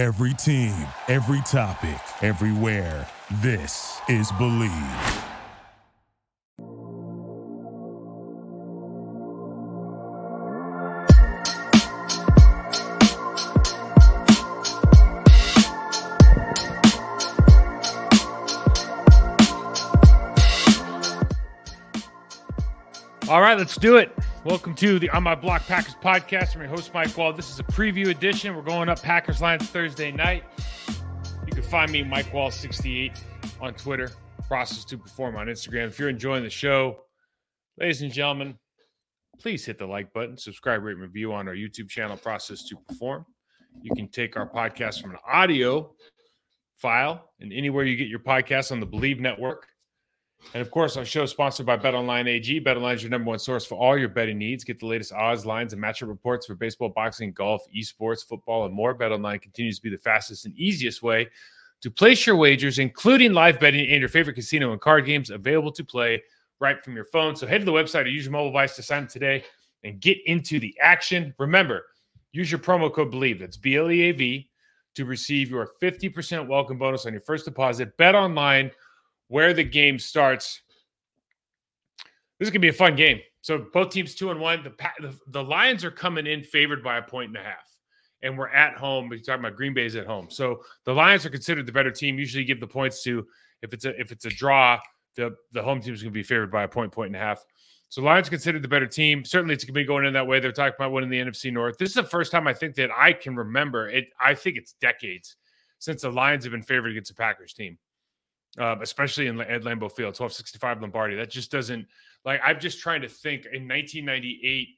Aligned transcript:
Every 0.00 0.32
team, 0.32 0.72
every 1.08 1.42
topic, 1.42 2.00
everywhere. 2.22 3.06
This 3.42 4.00
is 4.08 4.32
Bleav. 4.32 5.26
All 23.28 23.42
right, 23.42 23.58
let's 23.58 23.76
do 23.76 23.98
it. 23.98 24.10
Welcome 24.42 24.74
to 24.76 24.98
the 24.98 25.10
On 25.10 25.22
My 25.22 25.34
Block 25.34 25.66
Packers 25.66 25.96
podcast. 25.96 26.54
I'm 26.54 26.62
your 26.62 26.70
host, 26.70 26.94
Mike 26.94 27.10
Wahle. 27.10 27.36
This 27.36 27.50
is 27.50 27.58
a 27.58 27.62
preview 27.62 28.06
edition. 28.06 28.56
We're 28.56 28.62
going 28.62 28.88
up 28.88 29.02
Packers 29.02 29.42
Lions 29.42 29.68
Thursday 29.68 30.10
night. 30.10 30.44
You 31.46 31.52
can 31.52 31.62
find 31.62 31.92
me, 31.92 32.02
Mike 32.02 32.32
Wahle68, 32.32 33.20
on 33.60 33.74
Twitter, 33.74 34.10
Process 34.48 34.86
to 34.86 34.96
Perform 34.96 35.36
on 35.36 35.48
Instagram. 35.48 35.88
If 35.88 35.98
you're 35.98 36.08
enjoying 36.08 36.42
the 36.42 36.48
show, 36.48 37.02
ladies 37.78 38.00
and 38.00 38.10
gentlemen, 38.10 38.58
please 39.38 39.66
hit 39.66 39.78
the 39.78 39.84
like 39.84 40.10
button, 40.14 40.38
subscribe, 40.38 40.82
rate, 40.84 40.92
and 40.92 41.02
review 41.02 41.34
on 41.34 41.46
our 41.46 41.54
YouTube 41.54 41.90
channel, 41.90 42.16
Process 42.16 42.64
to 42.68 42.76
Perform. 42.88 43.26
You 43.82 43.94
can 43.94 44.08
take 44.08 44.38
our 44.38 44.48
podcast 44.48 45.02
from 45.02 45.10
an 45.10 45.18
audio 45.30 45.92
file 46.78 47.30
and 47.40 47.52
anywhere 47.52 47.84
you 47.84 47.94
get 47.94 48.08
your 48.08 48.20
podcast 48.20 48.72
on 48.72 48.80
the 48.80 48.86
Bleav 48.86 49.20
Network. 49.20 49.66
And 50.54 50.60
of 50.60 50.70
course, 50.70 50.96
our 50.96 51.04
show 51.04 51.22
is 51.22 51.30
sponsored 51.30 51.66
by 51.66 51.76
BetOnline 51.76 52.26
AG. 52.26 52.60
BetOnline 52.62 52.94
is 52.94 53.02
your 53.02 53.10
number 53.10 53.28
one 53.28 53.38
source 53.38 53.64
for 53.64 53.76
all 53.76 53.96
your 53.96 54.08
betting 54.08 54.38
needs. 54.38 54.64
Get 54.64 54.80
the 54.80 54.86
latest 54.86 55.12
odds, 55.12 55.46
lines, 55.46 55.72
and 55.72 55.82
matchup 55.82 56.08
reports 56.08 56.46
for 56.46 56.54
baseball, 56.54 56.88
boxing, 56.88 57.32
golf, 57.32 57.62
esports, 57.74 58.26
football, 58.26 58.64
and 58.64 58.74
more. 58.74 58.94
BetOnline 58.94 59.40
continues 59.40 59.76
to 59.76 59.82
be 59.82 59.90
the 59.90 59.98
fastest 59.98 60.46
and 60.46 60.56
easiest 60.56 61.02
way 61.02 61.28
to 61.82 61.90
place 61.90 62.26
your 62.26 62.36
wagers, 62.36 62.78
including 62.78 63.32
live 63.32 63.60
betting 63.60 63.88
and 63.90 64.00
your 64.00 64.08
favorite 64.08 64.34
casino 64.34 64.72
and 64.72 64.80
card 64.80 65.06
games 65.06 65.30
available 65.30 65.72
to 65.72 65.84
play 65.84 66.22
right 66.58 66.82
from 66.84 66.94
your 66.94 67.06
phone. 67.06 67.34
So 67.36 67.46
head 67.46 67.58
to 67.58 67.64
the 67.64 67.72
website 67.72 68.04
or 68.04 68.08
use 68.08 68.24
your 68.24 68.32
mobile 68.32 68.50
device 68.50 68.76
to 68.76 68.82
sign 68.82 69.04
up 69.04 69.08
today 69.08 69.44
and 69.84 70.00
get 70.00 70.18
into 70.26 70.60
the 70.60 70.74
action. 70.80 71.34
Remember, 71.38 71.86
use 72.32 72.50
your 72.50 72.60
promo 72.60 72.92
code 72.92 73.12
BLEAV. 73.12 73.40
That's 73.40 73.56
B 73.56 73.76
L 73.76 73.90
E 73.90 74.02
A 74.02 74.12
V 74.12 74.50
to 74.94 75.04
receive 75.04 75.50
your 75.50 75.70
50% 75.80 76.46
welcome 76.46 76.76
bonus 76.76 77.06
on 77.06 77.12
your 77.12 77.22
first 77.22 77.44
deposit. 77.44 77.96
Bet 77.96 78.14
online 78.14 78.70
where 79.30 79.54
the 79.54 79.64
game 79.64 79.98
starts. 79.98 80.60
This 82.38 82.46
is 82.46 82.50
gonna 82.50 82.60
be 82.60 82.68
a 82.68 82.72
fun 82.72 82.96
game. 82.96 83.20
So 83.42 83.66
both 83.72 83.90
teams 83.90 84.14
two 84.14 84.30
and 84.30 84.40
one. 84.40 84.62
The, 84.62 84.72
the 85.00 85.18
the 85.28 85.42
Lions 85.42 85.84
are 85.84 85.90
coming 85.90 86.26
in 86.26 86.42
favored 86.42 86.82
by 86.82 86.98
a 86.98 87.02
point 87.02 87.28
and 87.28 87.36
a 87.36 87.42
half, 87.42 87.78
and 88.22 88.36
we're 88.36 88.48
at 88.48 88.76
home. 88.76 89.08
We're 89.08 89.20
talking 89.20 89.40
about 89.40 89.56
Green 89.56 89.72
Bay's 89.72 89.94
at 89.94 90.06
home. 90.06 90.26
So 90.30 90.62
the 90.84 90.92
Lions 90.92 91.24
are 91.24 91.30
considered 91.30 91.64
the 91.64 91.72
better 91.72 91.92
team. 91.92 92.18
Usually 92.18 92.44
give 92.44 92.60
the 92.60 92.66
points 92.66 93.02
to 93.04 93.26
if 93.62 93.72
it's 93.72 93.84
a 93.84 93.98
if 94.00 94.10
it's 94.10 94.24
a 94.24 94.30
draw, 94.30 94.80
the 95.14 95.36
the 95.52 95.62
home 95.62 95.80
team 95.80 95.94
is 95.94 96.02
gonna 96.02 96.10
be 96.10 96.24
favored 96.24 96.50
by 96.50 96.64
a 96.64 96.68
point, 96.68 96.90
point 96.90 97.08
and 97.08 97.16
a 97.16 97.20
half. 97.20 97.44
So 97.88 98.02
Lions 98.02 98.28
considered 98.28 98.62
the 98.62 98.68
better 98.68 98.86
team. 98.86 99.24
Certainly, 99.24 99.54
it's 99.54 99.64
going 99.64 99.74
to 99.74 99.80
be 99.80 99.84
going 99.84 100.04
in 100.04 100.12
that 100.12 100.24
way. 100.24 100.38
They're 100.38 100.52
talking 100.52 100.76
about 100.78 100.92
winning 100.92 101.10
the 101.10 101.18
NFC 101.18 101.52
North. 101.52 101.76
This 101.76 101.88
is 101.88 101.96
the 101.96 102.04
first 102.04 102.30
time 102.30 102.46
I 102.46 102.54
think 102.54 102.76
that 102.76 102.88
I 102.96 103.12
can 103.12 103.34
remember 103.34 103.88
it. 103.88 104.10
I 104.20 104.32
think 104.32 104.56
it's 104.56 104.74
decades 104.74 105.34
since 105.80 106.02
the 106.02 106.10
Lions 106.12 106.44
have 106.44 106.52
been 106.52 106.62
favored 106.62 106.92
against 106.92 107.10
a 107.10 107.16
Packers 107.16 107.52
team 107.52 107.78
um, 108.58 108.82
especially 108.82 109.26
in 109.26 109.40
at 109.40 109.62
Lambeau 109.62 109.90
Field, 109.90 110.18
1265 110.18 110.80
Lombardi. 110.82 111.16
That 111.16 111.30
just 111.30 111.50
doesn't 111.50 111.86
like 112.24 112.40
I'm 112.44 112.58
just 112.58 112.80
trying 112.80 113.02
to 113.02 113.08
think 113.08 113.46
in 113.46 113.68
1998 113.68 114.68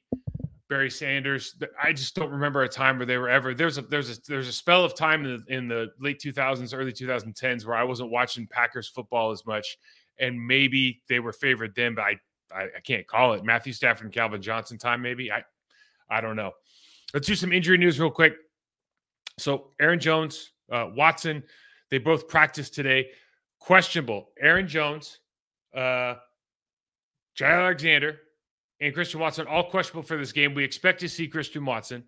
Barry 0.69 0.89
Sanders. 0.89 1.55
I 1.81 1.93
just 1.93 2.15
don't 2.15 2.31
remember 2.31 2.63
a 2.63 2.69
time 2.69 2.97
where 2.97 3.05
they 3.05 3.17
were 3.17 3.29
ever 3.29 3.53
there's 3.53 3.77
a 3.77 3.81
there's 3.81 4.17
a 4.17 4.21
there's 4.27 4.47
a 4.47 4.53
spell 4.53 4.85
of 4.85 4.95
time 4.95 5.25
in 5.25 5.43
the, 5.47 5.55
in 5.55 5.67
the 5.67 5.91
late 5.99 6.19
2000s, 6.19 6.77
early 6.77 6.93
2010s 6.93 7.65
where 7.65 7.75
I 7.75 7.83
wasn't 7.83 8.11
watching 8.11 8.47
Packers 8.47 8.87
football 8.87 9.31
as 9.31 9.45
much, 9.45 9.77
and 10.19 10.39
maybe 10.45 11.01
they 11.09 11.19
were 11.19 11.33
favored 11.33 11.73
then, 11.75 11.95
but 11.95 12.03
I 12.03 12.19
I, 12.53 12.63
I 12.77 12.79
can't 12.83 13.07
call 13.07 13.33
it 13.33 13.43
Matthew 13.43 13.73
Stafford 13.73 14.05
and 14.05 14.13
Calvin 14.13 14.41
Johnson 14.41 14.77
time. 14.77 15.01
Maybe 15.01 15.31
I 15.31 15.43
I 16.09 16.21
don't 16.21 16.35
know. 16.35 16.51
Let's 17.13 17.27
do 17.27 17.35
some 17.35 17.51
injury 17.51 17.77
news 17.77 17.99
real 17.99 18.11
quick. 18.11 18.35
So 19.39 19.71
Aaron 19.79 19.99
Jones, 19.99 20.51
uh, 20.71 20.89
Watson, 20.95 21.43
they 21.89 21.97
both 21.97 22.27
practiced 22.27 22.73
today 22.73 23.07
questionable. 23.63 24.27
Aaron 24.41 24.67
Jones, 24.67 25.19
uh, 25.73 26.15
Jay 27.33 27.45
Alexander, 27.45 28.19
and 28.81 28.93
Christian 28.93 29.21
Watson 29.21 29.47
all 29.47 29.63
questionable 29.63 30.05
for 30.05 30.17
this 30.17 30.33
game. 30.33 30.53
We 30.53 30.65
expect 30.65 30.99
to 30.99 31.07
see 31.09 31.27
Christian 31.27 31.63
Watson. 31.63 32.03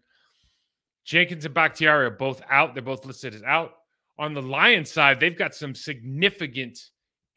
Jenkins 1.05 1.45
and 1.45 1.53
Bakhtiari 1.53 2.07
are 2.07 2.11
both 2.11 2.41
out. 2.49 2.73
They're 2.73 2.83
both 2.83 3.05
listed 3.05 3.33
as 3.33 3.43
out. 3.43 3.71
On 4.19 4.33
the 4.33 4.41
Lions 4.41 4.91
side, 4.91 5.19
they've 5.19 5.37
got 5.37 5.55
some 5.55 5.73
significant 5.73 6.77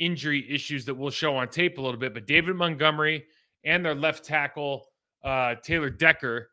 injury 0.00 0.44
issues 0.52 0.84
that 0.86 0.94
we'll 0.94 1.10
show 1.10 1.36
on 1.36 1.48
tape 1.48 1.78
a 1.78 1.80
little 1.80 2.00
bit. 2.00 2.12
But 2.12 2.26
David 2.26 2.56
Montgomery 2.56 3.24
and 3.64 3.84
their 3.84 3.94
left 3.94 4.24
tackle, 4.24 4.86
uh, 5.22 5.56
Taylor 5.62 5.90
Decker, 5.90 6.50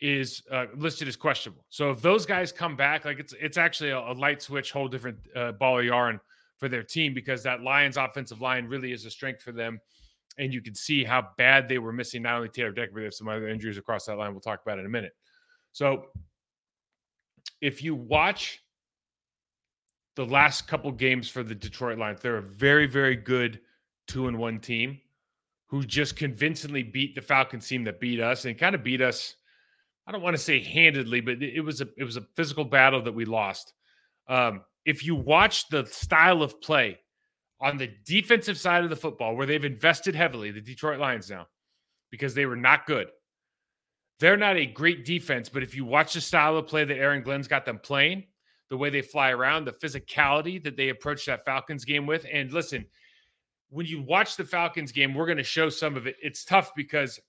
is 0.00 0.42
uh, 0.50 0.66
listed 0.76 1.08
as 1.08 1.16
questionable. 1.16 1.64
So 1.70 1.90
if 1.90 2.02
those 2.02 2.24
guys 2.24 2.52
come 2.52 2.76
back, 2.76 3.04
like 3.04 3.18
it's 3.18 3.34
it's 3.38 3.58
actually 3.58 3.90
a, 3.90 3.98
a 3.98 4.14
light 4.14 4.42
switch, 4.42 4.70
whole 4.70 4.88
different 4.88 5.18
uh, 5.34 5.52
ball 5.52 5.80
of 5.80 5.84
yarn 5.84 6.20
for 6.60 6.68
their 6.68 6.82
team 6.82 7.14
because 7.14 7.42
that 7.42 7.62
Lions 7.62 7.96
offensive 7.96 8.40
line 8.40 8.66
really 8.66 8.92
is 8.92 9.06
a 9.06 9.10
strength 9.10 9.42
for 9.42 9.50
them. 9.50 9.80
And 10.38 10.52
you 10.52 10.60
can 10.60 10.74
see 10.74 11.02
how 11.02 11.28
bad 11.38 11.68
they 11.68 11.78
were 11.78 11.92
missing 11.92 12.22
not 12.22 12.36
only 12.36 12.50
Taylor 12.50 12.70
Decker, 12.70 12.92
but 12.92 13.00
they 13.00 13.04
have 13.04 13.14
some 13.14 13.28
other 13.28 13.48
injuries 13.48 13.78
across 13.78 14.04
that 14.06 14.16
line. 14.16 14.32
We'll 14.32 14.40
talk 14.40 14.62
about 14.62 14.78
in 14.78 14.86
a 14.86 14.90
minute. 14.90 15.16
So 15.72 16.06
if 17.60 17.82
you 17.82 17.94
watch 17.94 18.62
the 20.16 20.26
last 20.26 20.68
couple 20.68 20.92
games 20.92 21.28
for 21.28 21.42
the 21.42 21.54
Detroit 21.54 21.98
Lions, 21.98 22.20
they're 22.20 22.36
a 22.36 22.42
very, 22.42 22.86
very 22.86 23.16
good 23.16 23.60
two 24.06 24.28
and 24.28 24.38
one 24.38 24.60
team 24.60 25.00
who 25.66 25.82
just 25.82 26.16
convincingly 26.16 26.82
beat 26.82 27.14
the 27.14 27.22
Falcons 27.22 27.66
team 27.66 27.84
that 27.84 28.00
beat 28.00 28.20
us 28.20 28.44
and 28.44 28.58
kind 28.58 28.74
of 28.74 28.82
beat 28.82 29.00
us. 29.00 29.36
I 30.06 30.12
don't 30.12 30.22
want 30.22 30.34
to 30.34 30.42
say 30.42 30.60
handedly, 30.60 31.20
but 31.20 31.42
it 31.42 31.60
was 31.60 31.80
a 31.80 31.88
it 31.96 32.04
was 32.04 32.16
a 32.16 32.22
physical 32.34 32.64
battle 32.64 33.02
that 33.02 33.12
we 33.12 33.24
lost. 33.24 33.72
Um, 34.26 34.62
if 34.84 35.04
you 35.04 35.14
watch 35.14 35.68
the 35.68 35.86
style 35.86 36.42
of 36.42 36.60
play 36.60 36.98
on 37.60 37.76
the 37.76 37.90
defensive 38.06 38.58
side 38.58 38.84
of 38.84 38.90
the 38.90 38.96
football, 38.96 39.36
where 39.36 39.46
they've 39.46 39.64
invested 39.64 40.14
heavily, 40.14 40.50
the 40.50 40.60
Detroit 40.60 40.98
Lions 40.98 41.30
now, 41.30 41.46
because 42.10 42.34
they 42.34 42.46
were 42.46 42.56
not 42.56 42.86
good. 42.86 43.08
They're 44.18 44.36
not 44.36 44.56
a 44.56 44.66
great 44.66 45.04
defense, 45.04 45.48
but 45.48 45.62
if 45.62 45.74
you 45.74 45.84
watch 45.84 46.14
the 46.14 46.20
style 46.20 46.56
of 46.56 46.66
play 46.66 46.84
that 46.84 46.98
Aaron 46.98 47.22
Glenn's 47.22 47.48
got 47.48 47.64
them 47.64 47.78
playing, 47.78 48.24
the 48.68 48.76
way 48.76 48.90
they 48.90 49.02
fly 49.02 49.30
around, 49.30 49.64
the 49.64 49.72
physicality 49.72 50.62
that 50.62 50.76
they 50.76 50.90
approach 50.90 51.26
that 51.26 51.44
Falcons 51.44 51.84
game 51.84 52.06
with, 52.06 52.26
and 52.32 52.52
listen, 52.52 52.84
when 53.70 53.86
you 53.86 54.02
watch 54.02 54.36
the 54.36 54.44
Falcons 54.44 54.92
game, 54.92 55.14
we're 55.14 55.26
going 55.26 55.38
to 55.38 55.44
show 55.44 55.68
some 55.68 55.96
of 55.96 56.06
it. 56.06 56.16
It's 56.22 56.44
tough 56.44 56.72
because 56.74 57.20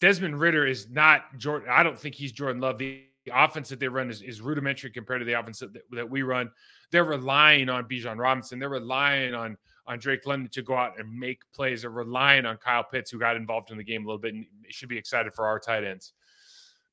Desmond 0.00 0.40
Ridder 0.40 0.66
is 0.66 0.88
not 0.88 1.36
Jordan. 1.36 1.68
I 1.70 1.82
don't 1.82 1.98
think 1.98 2.14
he's 2.14 2.32
Jordan 2.32 2.60
Love. 2.60 2.78
The 2.78 3.04
offense 3.26 3.68
that 3.68 3.80
they 3.80 3.88
run 3.88 4.10
is, 4.10 4.22
is 4.22 4.40
rudimentary 4.40 4.90
compared 4.90 5.20
to 5.20 5.24
the 5.24 5.38
offense 5.38 5.58
that, 5.60 5.72
that 5.90 6.08
we 6.08 6.22
run. 6.22 6.50
They're 6.90 7.04
relying 7.04 7.68
on 7.68 7.84
Bijan 7.84 8.18
Robinson. 8.18 8.58
They're 8.58 8.68
relying 8.68 9.34
on 9.34 9.56
on 9.86 9.98
Drake 9.98 10.24
London 10.24 10.48
to 10.50 10.62
go 10.62 10.76
out 10.76 10.98
and 11.00 11.18
make 11.18 11.42
plays. 11.52 11.82
They're 11.82 11.90
relying 11.90 12.46
on 12.46 12.56
Kyle 12.58 12.84
Pitts, 12.84 13.10
who 13.10 13.18
got 13.18 13.36
involved 13.36 13.72
in 13.72 13.76
the 13.76 13.82
game 13.84 14.04
a 14.04 14.06
little 14.06 14.20
bit 14.20 14.34
and 14.34 14.46
should 14.68 14.88
be 14.88 14.96
excited 14.96 15.34
for 15.34 15.46
our 15.46 15.58
tight 15.58 15.82
ends. 15.82 16.12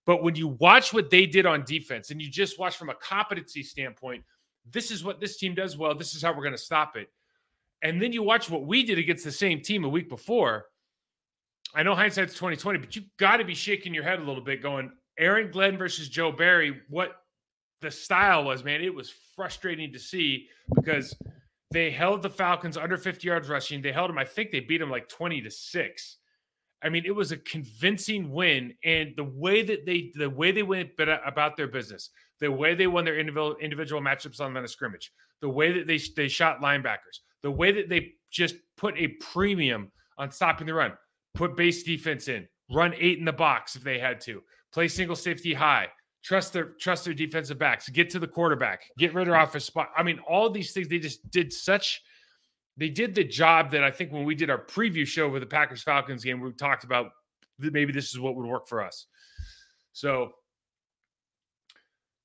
But 0.06 0.24
when 0.24 0.36
you 0.36 0.48
watch 0.48 0.94
what 0.94 1.12
they 1.12 1.26
did 1.28 1.46
on 1.46 1.64
defense 1.64 2.10
and 2.10 2.22
you 2.22 2.30
just 2.30 2.58
watch 2.58 2.76
from 2.76 2.90
a 2.90 2.96
competency 2.96 3.62
standpoint, 3.62 4.24
this 4.72 4.90
is 4.90 5.04
what 5.04 5.20
this 5.20 5.38
team 5.38 5.54
does 5.54 5.78
well. 5.78 5.94
This 5.94 6.16
is 6.16 6.24
how 6.24 6.32
we're 6.32 6.44
going 6.44 6.56
to 6.56 6.58
stop 6.58 6.96
it. 6.96 7.10
And 7.84 8.02
then 8.02 8.14
you 8.14 8.24
watch 8.24 8.50
what 8.50 8.66
we 8.66 8.84
did 8.84 8.98
against 8.98 9.24
the 9.24 9.32
same 9.32 9.62
team 9.62 9.84
a 9.84 9.90
week 9.90 10.10
before. 10.10 10.66
I 11.76 11.84
know 11.84 11.94
hindsight's 11.94 12.34
2020, 12.34 12.80
but 12.80 12.96
you've 12.96 13.06
got 13.18 13.38
to 13.38 13.44
be 13.44 13.54
shaking 13.54 13.94
your 13.94 14.04
head 14.04 14.20
a 14.20 14.24
little 14.24 14.44
bit 14.44 14.64
going, 14.64 14.92
Aaron 15.18 15.52
Glenn 15.52 15.78
versus 15.78 16.10
Joe 16.10 16.32
Barry, 16.32 16.82
what 16.90 17.22
the 17.82 17.92
style 17.92 18.46
was, 18.46 18.64
man, 18.64 18.82
it 18.82 18.94
was 18.94 19.14
frustrating 19.36 19.94
to 19.94 20.00
see 20.00 20.48
because 20.76 21.16
they 21.72 21.92
held 21.92 22.22
the 22.22 22.30
Falcons 22.30 22.78
under 22.78 22.98
50 22.98 23.28
yards 23.28 23.50
rushing. 23.50 23.82
They 23.82 23.92
held 23.92 24.10
them, 24.10 24.18
I 24.18 24.26
think 24.26 24.52
they 24.52 24.62
beat 24.62 24.80
them 24.80 24.90
like 24.90 25.10
20 25.10 25.42
to 25.42 25.52
6. 25.52 26.18
I 26.84 26.90
mean, 26.90 27.04
it 27.06 27.16
was 27.16 27.32
a 27.32 27.38
convincing 27.38 28.32
win. 28.32 28.74
And 28.84 29.14
the 29.16 29.24
way 29.24 29.64
that 29.64 29.86
they 29.86 30.12
the 30.16 30.30
way 30.30 30.52
they 30.52 30.64
went 30.64 30.92
uh, 31.00 31.18
about 31.26 31.58
their 31.58 31.68
business, 31.68 32.12
the 32.40 32.52
way 32.52 32.76
they 32.76 32.88
won 32.88 33.04
their 33.04 33.20
individual 33.20 33.56
individual 33.62 34.02
matchups 34.02 34.40
on 34.40 34.54
the 34.54 34.68
scrimmage, 34.68 35.12
the 35.42 35.50
way 35.50 35.72
that 35.72 35.88
they 35.88 36.00
they 36.16 36.28
shot 36.28 36.62
linebackers, 36.62 37.20
the 37.42 37.52
way 37.52 37.72
that 37.72 37.90
they 37.90 38.14
just 38.32 38.56
put 38.78 38.96
a 38.98 39.08
premium 39.20 39.92
on 40.18 40.32
stopping 40.32 40.68
the 40.68 40.74
run, 40.74 40.94
put 41.34 41.56
base 41.56 41.84
defense 41.84 42.28
in, 42.28 42.48
run 42.72 42.94
eight 42.98 43.18
in 43.18 43.26
the 43.26 43.34
box 43.34 43.76
if 43.76 43.84
they 43.84 43.98
had 43.98 44.22
to, 44.22 44.42
play 44.74 44.88
single 44.88 45.16
safety 45.16 45.54
high, 45.54 45.88
trust 46.24 46.54
their 46.54 46.66
trust 46.80 47.06
their 47.06 47.14
defensive 47.14 47.58
backs, 47.58 47.90
get 47.90 48.10
to 48.12 48.20
the 48.20 48.28
quarterback, 48.28 48.82
get 48.98 49.14
rid 49.14 49.28
of 49.28 49.34
off 49.34 49.54
his 49.54 49.66
spot. 49.66 49.90
I 49.96 50.04
mean, 50.04 50.20
all 50.20 50.50
these 50.50 50.74
things 50.74 50.88
they 50.88 51.00
just 51.00 51.30
did 51.32 51.54
such. 51.54 52.02
They 52.78 52.90
did 52.90 53.16
the 53.16 53.24
job 53.24 53.72
that 53.72 53.84
I 53.84 53.92
think 53.92 54.12
when 54.12 54.24
we 54.24 54.36
did 54.36 54.50
our 54.50 54.64
preview 54.64 55.06
show 55.08 55.32
for 55.32 55.40
the 55.40 55.48
Packers 55.48 55.82
Falcons 55.82 56.24
game, 56.24 56.40
we 56.42 56.52
talked 56.54 56.84
about 56.84 57.12
maybe 57.60 57.92
this 57.92 58.12
is 58.12 58.20
what 58.20 58.36
would 58.36 58.46
work 58.46 58.68
for 58.68 58.84
us. 58.84 59.08
So 59.94 60.34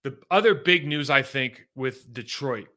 The 0.05 0.19
other 0.31 0.55
big 0.55 0.87
news, 0.87 1.11
I 1.11 1.23
think, 1.23 1.67
with 1.75 2.13
Detroit 2.13 2.69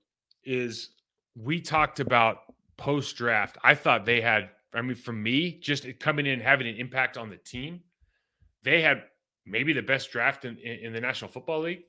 is 0.44 0.92
we 1.36 1.60
talked 1.60 2.00
about 2.00 2.38
post 2.78 3.16
draft. 3.18 3.58
I 3.64 3.76
thought 3.76 4.06
they 4.06 4.22
had, 4.22 4.50
I 4.74 4.82
mean, 4.82 4.96
for 4.96 5.14
me, 5.14 5.60
just 5.60 5.88
coming 6.00 6.28
in 6.28 6.40
having 6.40 6.68
an 6.68 6.76
impact 6.76 7.18
on 7.18 7.30
the 7.30 7.38
team, 7.38 7.82
they 8.64 8.82
had 8.82 9.04
maybe 9.46 9.74
the 9.74 9.82
best 9.82 10.12
draft 10.12 10.46
in, 10.46 10.58
in, 10.58 10.80
in 10.86 10.94
the 10.94 11.02
National 11.02 11.30
Football 11.32 11.62
League. 11.62 11.84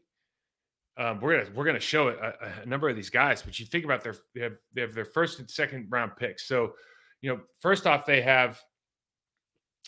Um, 0.98 1.20
we're 1.20 1.38
gonna 1.38 1.54
we're 1.54 1.66
gonna 1.66 1.78
show 1.78 2.08
a, 2.08 2.62
a, 2.62 2.66
number 2.66 2.88
of 2.88 2.96
these 2.96 3.10
guys, 3.10 3.42
but 3.42 3.58
you 3.58 3.66
think 3.66 3.84
about 3.84 4.02
their 4.02 4.14
they 4.34 4.40
have 4.40 4.56
they 4.74 4.80
have 4.80 4.94
their 4.94 5.04
first 5.04 5.38
and 5.38 5.50
second 5.50 5.88
round 5.90 6.16
picks. 6.16 6.48
So, 6.48 6.72
you 7.20 7.30
know, 7.30 7.40
first 7.60 7.86
off, 7.86 8.06
they 8.06 8.22
have 8.22 8.58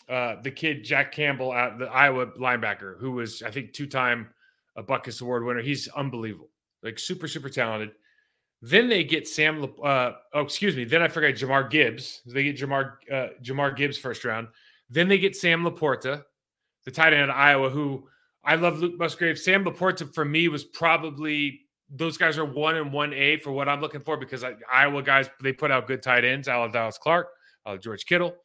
uh, 0.07 0.35
the 0.43 0.51
kid 0.51 0.83
Jack 0.83 1.11
Campbell, 1.11 1.51
out 1.51 1.79
the 1.79 1.87
Iowa 1.87 2.27
linebacker, 2.39 2.99
who 2.99 3.11
was 3.13 3.41
I 3.41 3.49
think 3.49 3.73
two 3.73 3.87
time 3.87 4.29
a 4.75 4.83
Butkus 4.83 5.21
Award 5.21 5.45
winner. 5.45 5.61
He's 5.61 5.87
unbelievable, 5.87 6.49
like 6.83 6.99
super 6.99 7.27
super 7.27 7.49
talented. 7.49 7.91
Then 8.61 8.87
they 8.87 9.03
get 9.03 9.27
Sam. 9.27 9.63
Uh, 9.83 10.11
oh, 10.33 10.41
excuse 10.41 10.75
me. 10.75 10.83
Then 10.83 11.01
I 11.01 11.07
forgot 11.07 11.33
Jahmyr 11.33 11.69
Gibbs. 11.69 12.21
They 12.25 12.43
get 12.43 12.57
Jahmyr 12.57 12.93
uh, 13.11 13.27
Jahmyr 13.41 13.75
Gibbs 13.75 13.97
first 13.97 14.25
round. 14.25 14.47
Then 14.89 15.07
they 15.07 15.17
get 15.17 15.35
Sam 15.35 15.63
LaPorta, 15.63 16.23
the 16.85 16.91
tight 16.91 17.13
end 17.13 17.29
of 17.29 17.35
Iowa, 17.35 17.69
who 17.69 18.07
I 18.43 18.55
love 18.55 18.79
Luke 18.79 18.97
Musgrave. 18.97 19.37
Sam 19.37 19.63
LaPorta 19.63 20.13
for 20.13 20.25
me 20.25 20.47
was 20.47 20.63
probably 20.63 21.61
those 21.89 22.17
guys 22.17 22.37
are 22.37 22.45
one 22.45 22.75
and 22.75 22.93
one 22.93 23.13
A 23.13 23.37
for 23.37 23.51
what 23.51 23.67
I'm 23.67 23.81
looking 23.81 24.01
for 24.01 24.17
because 24.17 24.43
I, 24.43 24.53
Iowa 24.71 25.01
guys 25.01 25.29
they 25.41 25.53
put 25.53 25.71
out 25.71 25.87
good 25.87 26.03
tight 26.03 26.23
ends. 26.23 26.47
Al 26.47 26.69
Dallas 26.69 26.97
Clark, 26.97 27.27
Al 27.65 27.77
George 27.77 28.05
Kittle. 28.05 28.35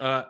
Uh, 0.00 0.24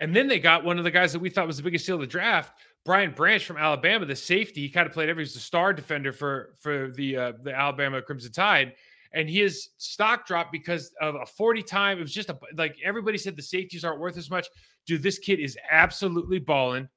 and 0.00 0.14
then 0.14 0.28
they 0.28 0.38
got 0.38 0.64
one 0.64 0.78
of 0.78 0.84
the 0.84 0.90
guys 0.90 1.12
that 1.12 1.20
we 1.20 1.30
thought 1.30 1.46
was 1.46 1.56
the 1.56 1.62
biggest 1.62 1.84
steal 1.84 1.94
of 1.94 2.02
the 2.02 2.06
draft, 2.06 2.52
Brian 2.84 3.12
Branch 3.12 3.44
from 3.44 3.56
Alabama, 3.56 4.04
the 4.04 4.16
safety. 4.16 4.60
He 4.60 4.68
kind 4.68 4.86
of 4.86 4.92
played 4.92 5.08
every 5.08 5.24
he's 5.24 5.34
the 5.34 5.40
star 5.40 5.72
defender 5.72 6.12
for 6.12 6.54
for 6.60 6.90
the 6.90 7.16
uh, 7.16 7.32
the 7.42 7.54
Alabama 7.54 8.02
Crimson 8.02 8.32
Tide, 8.32 8.74
and 9.12 9.28
his 9.28 9.70
stock 9.78 10.26
dropped 10.26 10.52
because 10.52 10.92
of 11.00 11.14
a 11.16 11.26
40 11.26 11.62
time. 11.62 11.98
It 11.98 12.02
was 12.02 12.12
just 12.12 12.30
a 12.30 12.38
like 12.56 12.76
everybody 12.84 13.18
said 13.18 13.36
the 13.36 13.42
safeties 13.42 13.84
aren't 13.84 14.00
worth 14.00 14.16
as 14.16 14.30
much. 14.30 14.48
Dude, 14.86 15.02
this 15.02 15.18
kid 15.18 15.40
is 15.40 15.56
absolutely 15.70 16.38
balling. 16.38 16.88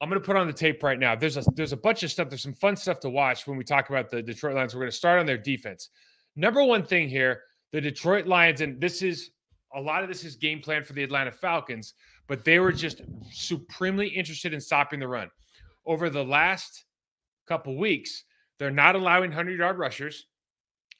I'm 0.00 0.10
to 0.10 0.20
put 0.20 0.36
on 0.36 0.46
the 0.46 0.52
tape 0.52 0.82
right 0.82 0.98
now. 0.98 1.14
There's 1.14 1.36
a 1.36 1.44
there's 1.54 1.72
a 1.72 1.76
bunch 1.76 2.02
of 2.02 2.10
stuff. 2.10 2.28
There's 2.28 2.42
some 2.42 2.52
fun 2.52 2.76
stuff 2.76 3.00
to 3.00 3.10
watch 3.10 3.46
when 3.46 3.56
we 3.56 3.64
talk 3.64 3.88
about 3.88 4.10
the 4.10 4.22
Detroit 4.22 4.54
Lions. 4.54 4.74
We're 4.74 4.86
to 4.86 4.92
start 4.92 5.20
on 5.20 5.26
their 5.26 5.38
defense. 5.38 5.90
Number 6.36 6.64
one 6.64 6.84
thing 6.84 7.08
here, 7.08 7.42
the 7.72 7.80
Detroit 7.80 8.26
Lions, 8.26 8.60
and 8.60 8.80
this 8.80 9.02
is 9.02 9.30
a 9.74 9.80
lot 9.80 10.02
of 10.02 10.08
this 10.08 10.24
is 10.24 10.36
game 10.36 10.60
plan 10.60 10.84
for 10.84 10.92
the 10.92 11.02
Atlanta 11.02 11.32
Falcons, 11.32 11.94
but 12.26 12.44
they 12.44 12.58
were 12.58 12.72
just 12.72 13.02
supremely 13.30 14.08
interested 14.08 14.52
in 14.52 14.60
stopping 14.60 15.00
the 15.00 15.08
run. 15.08 15.30
Over 15.86 16.10
the 16.10 16.24
last 16.24 16.84
couple 17.46 17.76
weeks, 17.76 18.24
they're 18.58 18.70
not 18.70 18.96
allowing 18.96 19.30
100 19.30 19.58
yard 19.58 19.78
rushers. 19.78 20.26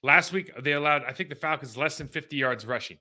Last 0.05 0.35
week, 0.35 0.51
they 0.63 0.73
allowed, 0.75 1.03
I 1.05 1.13
think 1.13 1.31
the 1.31 1.35
Falcons 1.35 1.79
less 1.79 1.97
than 1.97 2.09
50 2.09 2.37
yards 2.37 2.67
rushing. 2.67 2.99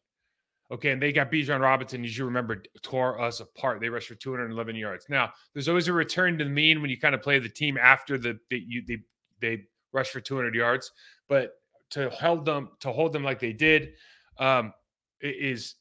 Okay, 0.71 0.91
and 0.91 1.01
they 1.01 1.11
got 1.11 1.29
Bijan 1.29 1.59
Robinson, 1.59 2.05
as 2.05 2.17
you 2.17 2.23
remember, 2.23 2.63
tore 2.81 3.19
us 3.19 3.41
apart. 3.41 3.81
They 3.81 3.89
rushed 3.89 4.07
for 4.07 4.15
211 4.15 4.77
yards. 4.77 5.07
Now, 5.09 5.33
there's 5.51 5.67
always 5.67 5.89
a 5.89 5.93
return 5.93 6.37
to 6.37 6.45
the 6.45 6.49
mean 6.49 6.81
when 6.81 6.89
you 6.89 6.97
kind 6.97 7.13
of 7.13 7.21
play 7.21 7.39
the 7.39 7.49
team 7.49 7.77
after 7.77 8.17
the, 8.17 8.39
the 8.49 8.63
you, 8.65 8.83
they 8.87 8.99
they 9.41 9.63
rush 9.91 10.11
for 10.11 10.21
200 10.21 10.55
yards, 10.55 10.93
but 11.27 11.55
to 11.89 12.09
hold 12.09 12.45
them 12.45 12.69
to 12.79 12.93
hold 12.93 13.11
them 13.11 13.21
like 13.21 13.37
they 13.37 13.51
did, 13.51 13.95
um, 14.39 14.73
is 15.19 15.75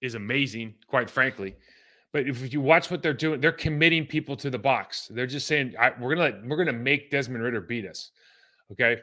is 0.00 0.14
amazing, 0.14 0.76
quite 0.86 1.10
frankly. 1.10 1.56
But 2.12 2.26
if 2.26 2.54
you 2.54 2.62
watch 2.62 2.90
what 2.90 3.02
they're 3.02 3.12
doing, 3.12 3.42
they're 3.42 3.52
committing 3.52 4.06
people 4.06 4.34
to 4.36 4.48
the 4.48 4.58
box. 4.58 5.08
They're 5.10 5.26
just 5.26 5.46
saying, 5.46 5.74
"We're 6.00 6.14
gonna 6.14 6.30
let, 6.30 6.46
we're 6.46 6.56
gonna 6.56 6.72
make 6.72 7.10
Desmond 7.10 7.44
Ridder 7.44 7.60
beat 7.60 7.84
us." 7.84 8.12
Okay. 8.72 9.02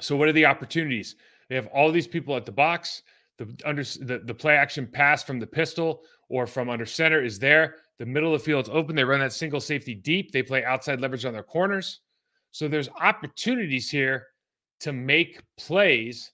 So 0.00 0.16
what 0.16 0.28
are 0.28 0.32
the 0.32 0.46
opportunities? 0.46 1.16
They 1.48 1.54
have 1.54 1.66
all 1.68 1.90
these 1.90 2.06
people 2.06 2.36
at 2.36 2.44
the 2.44 2.52
box. 2.52 3.02
The 3.38 3.48
under 3.64 3.82
the, 3.82 4.22
the 4.24 4.34
play 4.34 4.56
action 4.56 4.86
pass 4.86 5.22
from 5.22 5.38
the 5.38 5.46
pistol 5.46 6.02
or 6.28 6.46
from 6.46 6.68
under 6.68 6.86
center 6.86 7.22
is 7.22 7.38
there. 7.38 7.76
The 7.98 8.06
middle 8.06 8.34
of 8.34 8.40
the 8.40 8.44
field's 8.44 8.68
open. 8.70 8.96
They 8.96 9.04
run 9.04 9.20
that 9.20 9.32
single 9.32 9.60
safety 9.60 9.94
deep. 9.94 10.32
They 10.32 10.42
play 10.42 10.64
outside 10.64 11.00
leverage 11.00 11.24
on 11.24 11.32
their 11.32 11.42
corners. 11.42 12.00
So 12.52 12.68
there's 12.68 12.88
opportunities 13.00 13.90
here 13.90 14.26
to 14.80 14.92
make 14.92 15.40
plays 15.56 16.32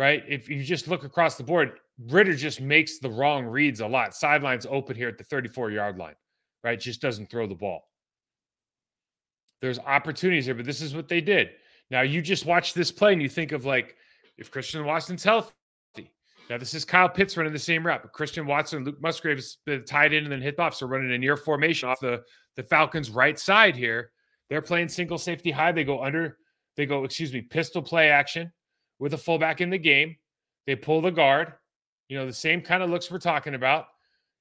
right? 0.00 0.24
If 0.26 0.48
you 0.48 0.64
just 0.64 0.88
look 0.88 1.04
across 1.04 1.36
the 1.36 1.44
board, 1.44 1.78
Ridder 2.08 2.34
just 2.34 2.60
makes 2.60 2.98
the 2.98 3.10
wrong 3.10 3.44
reads 3.44 3.80
a 3.80 3.86
lot. 3.86 4.14
Sidelines 4.14 4.66
open 4.68 4.96
here 4.96 5.08
at 5.08 5.18
the 5.18 5.24
34 5.24 5.70
yard 5.70 5.98
line, 5.98 6.14
right? 6.64 6.80
Just 6.80 7.02
doesn't 7.02 7.30
throw 7.30 7.46
the 7.46 7.54
ball. 7.54 7.82
There's 9.60 9.78
opportunities 9.78 10.46
here, 10.46 10.54
but 10.54 10.64
this 10.64 10.80
is 10.80 10.94
what 10.94 11.08
they 11.08 11.20
did. 11.20 11.50
Now 11.90 12.02
you 12.02 12.22
just 12.22 12.46
watch 12.46 12.74
this 12.74 12.92
play 12.92 13.12
and 13.12 13.22
you 13.22 13.28
think 13.28 13.52
of 13.52 13.64
like 13.64 13.96
if 14.38 14.50
Christian 14.50 14.84
Watson's 14.84 15.24
healthy. 15.24 15.52
Now 16.48 16.58
this 16.58 16.74
is 16.74 16.84
Kyle 16.84 17.08
Pitts 17.08 17.36
running 17.36 17.52
the 17.52 17.58
same 17.58 17.86
route, 17.86 18.02
but 18.02 18.12
Christian 18.12 18.46
Watson, 18.46 18.84
Luke 18.84 19.00
Musgrave 19.00 19.38
is 19.38 19.58
tied 19.86 20.12
in 20.12 20.24
and 20.24 20.32
then 20.32 20.42
hit 20.42 20.58
off. 20.58 20.74
So 20.74 20.86
running 20.86 21.12
a 21.12 21.18
near 21.18 21.36
formation 21.36 21.88
off 21.88 22.00
the 22.00 22.22
the 22.56 22.62
Falcons' 22.62 23.10
right 23.10 23.38
side 23.38 23.76
here. 23.76 24.10
They're 24.48 24.62
playing 24.62 24.88
single 24.88 25.18
safety 25.18 25.50
high. 25.50 25.72
They 25.72 25.84
go 25.84 26.02
under. 26.02 26.38
They 26.76 26.86
go, 26.86 27.04
excuse 27.04 27.32
me, 27.32 27.42
pistol 27.42 27.82
play 27.82 28.10
action 28.10 28.52
with 28.98 29.14
a 29.14 29.18
fullback 29.18 29.60
in 29.60 29.70
the 29.70 29.78
game. 29.78 30.16
They 30.66 30.76
pull 30.76 31.00
the 31.00 31.10
guard. 31.10 31.52
You 32.08 32.18
know, 32.18 32.26
the 32.26 32.32
same 32.32 32.60
kind 32.60 32.82
of 32.82 32.90
looks 32.90 33.10
we're 33.10 33.18
talking 33.18 33.54
about. 33.54 33.86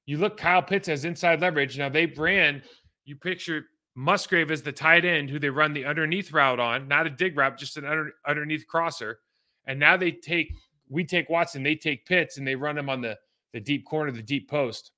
You 0.05 0.17
look 0.17 0.37
Kyle 0.37 0.61
Pitts 0.61 0.89
as 0.89 1.05
inside 1.05 1.41
leverage. 1.41 1.77
Now 1.77 1.89
they 1.89 2.07
brand, 2.07 2.63
you 3.05 3.15
picture 3.15 3.65
Musgrave 3.95 4.51
is 4.51 4.61
the 4.61 4.71
tight 4.71 5.05
end 5.05 5.29
who 5.29 5.39
they 5.39 5.49
run 5.49 5.73
the 5.73 5.85
underneath 5.85 6.31
route 6.31 6.59
on, 6.59 6.87
not 6.87 7.07
a 7.07 7.09
dig 7.09 7.37
route, 7.37 7.57
just 7.57 7.77
an 7.77 7.85
under, 7.85 8.13
underneath 8.25 8.67
crosser. 8.67 9.19
And 9.65 9.79
now 9.79 9.97
they 9.97 10.11
take, 10.11 10.53
we 10.87 11.03
take 11.03 11.29
Watson, 11.29 11.63
they 11.63 11.75
take 11.75 12.05
Pitts 12.05 12.37
and 12.37 12.47
they 12.47 12.55
run 12.55 12.77
him 12.77 12.89
on 12.89 13.01
the, 13.01 13.17
the 13.53 13.59
deep 13.59 13.85
corner, 13.85 14.11
the 14.11 14.21
deep 14.21 14.49
post. 14.49 14.91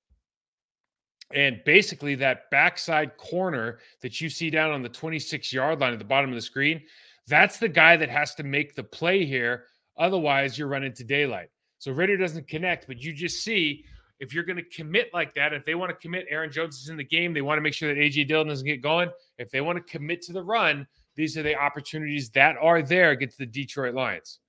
And 1.33 1.61
basically, 1.65 2.15
that 2.15 2.49
backside 2.51 3.15
corner 3.17 3.79
that 4.01 4.19
you 4.19 4.29
see 4.29 4.49
down 4.49 4.71
on 4.71 4.81
the 4.81 4.89
26 4.89 5.53
yard 5.53 5.79
line 5.79 5.94
at 5.94 5.99
the 5.99 6.05
bottom 6.05 6.29
of 6.29 6.35
the 6.35 6.41
screen, 6.41 6.81
that's 7.27 7.57
the 7.57 7.69
guy 7.69 7.95
that 7.97 8.09
has 8.09 8.35
to 8.35 8.44
make 8.44 8.75
the 8.75 8.83
play 8.83 9.25
here. 9.25 9.65
Otherwise, 9.97 10.57
you're 10.57 10.67
running 10.67 10.94
to 10.94 11.03
daylight. 11.03 11.49
So 11.77 11.91
Ridder 11.91 12.17
doesn't 12.17 12.47
connect, 12.47 12.87
but 12.87 13.01
you 13.01 13.13
just 13.13 13.44
see 13.44 13.85
if 14.21 14.35
you're 14.35 14.44
going 14.44 14.57
to 14.57 14.63
commit 14.63 15.09
like 15.15 15.33
that, 15.33 15.51
if 15.51 15.65
they 15.65 15.73
want 15.73 15.89
to 15.89 15.95
commit, 15.95 16.27
Aaron 16.29 16.51
Jones 16.51 16.79
is 16.79 16.89
in 16.89 16.95
the 16.95 17.03
game. 17.03 17.33
They 17.33 17.41
want 17.41 17.57
to 17.57 17.62
make 17.62 17.73
sure 17.73 17.94
that 17.94 18.00
AJ 18.00 18.27
Dillon 18.27 18.47
doesn't 18.47 18.65
get 18.65 18.79
going. 18.79 19.09
If 19.39 19.50
they 19.50 19.62
want 19.62 19.83
to 19.83 19.91
commit 19.91 20.21
to 20.23 20.31
the 20.31 20.44
run, 20.44 20.88
these 21.15 21.35
are 21.37 21.44
the 21.44 21.56
opportunities 21.56 22.30
that 22.30 22.56
are 22.61 22.83
there 22.83 23.09
against 23.09 23.40
the 23.40 23.47
Detroit 23.47 23.95
Lions. 23.95 24.40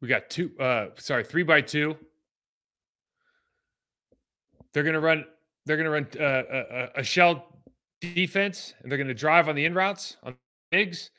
We 0.00 0.06
got 0.06 0.30
two, 0.30 0.52
uh, 0.60 0.90
sorry, 0.96 1.24
three 1.24 1.42
by 1.42 1.60
two. 1.60 1.96
They're 4.72 4.84
going 4.84 4.94
to 4.94 5.00
run. 5.00 5.24
They're 5.66 5.76
going 5.76 5.84
to 5.84 5.90
run 5.90 6.06
uh, 6.18 6.88
a, 6.96 7.00
a 7.00 7.02
shell 7.02 7.58
defense, 8.00 8.74
and 8.80 8.90
they're 8.90 8.98
going 8.98 9.08
to 9.08 9.14
drive 9.14 9.48
on 9.48 9.56
the 9.56 9.64
in 9.64 9.74
routes 9.74 10.16
on 10.22 10.36
bigs. 10.70 11.10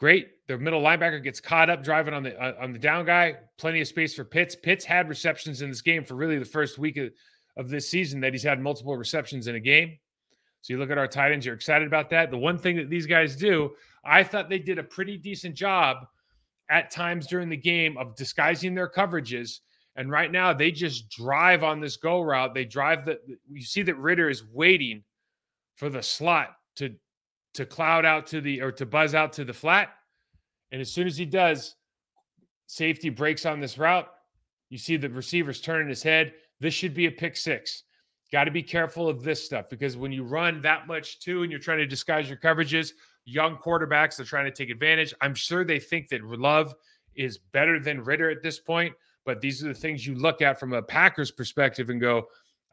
Great. 0.00 0.30
Their 0.48 0.58
middle 0.58 0.80
linebacker 0.82 1.22
gets 1.22 1.40
caught 1.40 1.68
up 1.68 1.84
driving 1.84 2.14
on 2.14 2.22
the 2.22 2.36
uh, 2.42 2.54
on 2.58 2.72
the 2.72 2.78
down 2.78 3.04
guy. 3.04 3.36
Plenty 3.58 3.82
of 3.82 3.86
space 3.86 4.14
for 4.14 4.24
Pitts. 4.24 4.56
Pitts 4.56 4.84
had 4.84 5.08
receptions 5.08 5.60
in 5.60 5.68
this 5.68 5.82
game 5.82 6.04
for 6.04 6.14
really 6.14 6.38
the 6.38 6.44
first 6.44 6.78
week 6.78 6.96
of, 6.96 7.10
of 7.58 7.68
this 7.68 7.88
season 7.88 8.18
that 8.20 8.32
he's 8.32 8.42
had 8.42 8.58
multiple 8.58 8.96
receptions 8.96 9.46
in 9.46 9.56
a 9.56 9.60
game. 9.60 9.98
So 10.62 10.72
you 10.72 10.78
look 10.78 10.90
at 10.90 10.98
our 10.98 11.06
tight 11.06 11.32
ends, 11.32 11.44
you're 11.44 11.54
excited 11.54 11.86
about 11.86 12.10
that. 12.10 12.30
The 12.30 12.38
one 12.38 12.58
thing 12.58 12.76
that 12.76 12.88
these 12.88 13.06
guys 13.06 13.36
do, 13.36 13.72
I 14.04 14.24
thought 14.24 14.48
they 14.48 14.58
did 14.58 14.78
a 14.78 14.82
pretty 14.82 15.18
decent 15.18 15.54
job 15.54 15.98
at 16.70 16.90
times 16.90 17.26
during 17.26 17.50
the 17.50 17.56
game 17.56 17.96
of 17.98 18.16
disguising 18.16 18.74
their 18.74 18.88
coverages. 18.88 19.60
And 19.96 20.10
right 20.10 20.32
now 20.32 20.54
they 20.54 20.70
just 20.70 21.10
drive 21.10 21.62
on 21.62 21.78
this 21.78 21.98
go 21.98 22.22
route. 22.22 22.54
They 22.54 22.64
drive 22.64 23.04
the 23.04 23.20
you 23.50 23.62
see 23.62 23.82
that 23.82 23.96
Ridder 23.96 24.30
is 24.30 24.44
waiting 24.50 25.04
for 25.76 25.90
the 25.90 26.02
slot 26.02 26.56
to 26.76 26.94
to 27.54 27.66
cloud 27.66 28.06
out 28.06 28.26
to 28.28 28.40
the 28.40 28.62
or 28.62 28.72
to 28.72 28.86
buzz 28.86 29.14
out 29.14 29.34
to 29.34 29.44
the 29.44 29.52
flat. 29.52 29.90
And 30.72 30.80
as 30.80 30.92
soon 30.92 31.06
as 31.06 31.16
he 31.16 31.24
does, 31.24 31.76
safety 32.66 33.08
breaks 33.08 33.46
on 33.46 33.60
this 33.60 33.78
route. 33.78 34.08
You 34.70 34.78
see 34.78 34.96
the 34.96 35.08
receivers 35.08 35.60
turning 35.60 35.88
his 35.88 36.02
head. 36.02 36.34
This 36.60 36.74
should 36.74 36.94
be 36.94 37.06
a 37.06 37.10
pick 37.10 37.36
six. 37.36 37.84
Got 38.30 38.44
to 38.44 38.50
be 38.50 38.62
careful 38.62 39.08
of 39.08 39.22
this 39.22 39.42
stuff 39.42 39.70
because 39.70 39.96
when 39.96 40.12
you 40.12 40.22
run 40.22 40.60
that 40.62 40.86
much 40.86 41.20
too 41.20 41.42
and 41.42 41.50
you're 41.50 41.60
trying 41.60 41.78
to 41.78 41.86
disguise 41.86 42.28
your 42.28 42.36
coverages, 42.36 42.92
young 43.24 43.56
quarterbacks 43.56 44.20
are 44.20 44.24
trying 44.24 44.44
to 44.44 44.50
take 44.50 44.68
advantage. 44.68 45.14
I'm 45.22 45.34
sure 45.34 45.64
they 45.64 45.78
think 45.78 46.08
that 46.10 46.22
Love 46.24 46.74
is 47.14 47.38
better 47.38 47.80
than 47.80 48.04
Ridder 48.04 48.30
at 48.30 48.42
this 48.42 48.58
point, 48.58 48.94
but 49.24 49.40
these 49.40 49.64
are 49.64 49.68
the 49.68 49.74
things 49.74 50.06
you 50.06 50.14
look 50.14 50.42
at 50.42 50.60
from 50.60 50.74
a 50.74 50.82
Packers 50.82 51.30
perspective 51.30 51.88
and 51.88 52.00
go, 52.00 52.26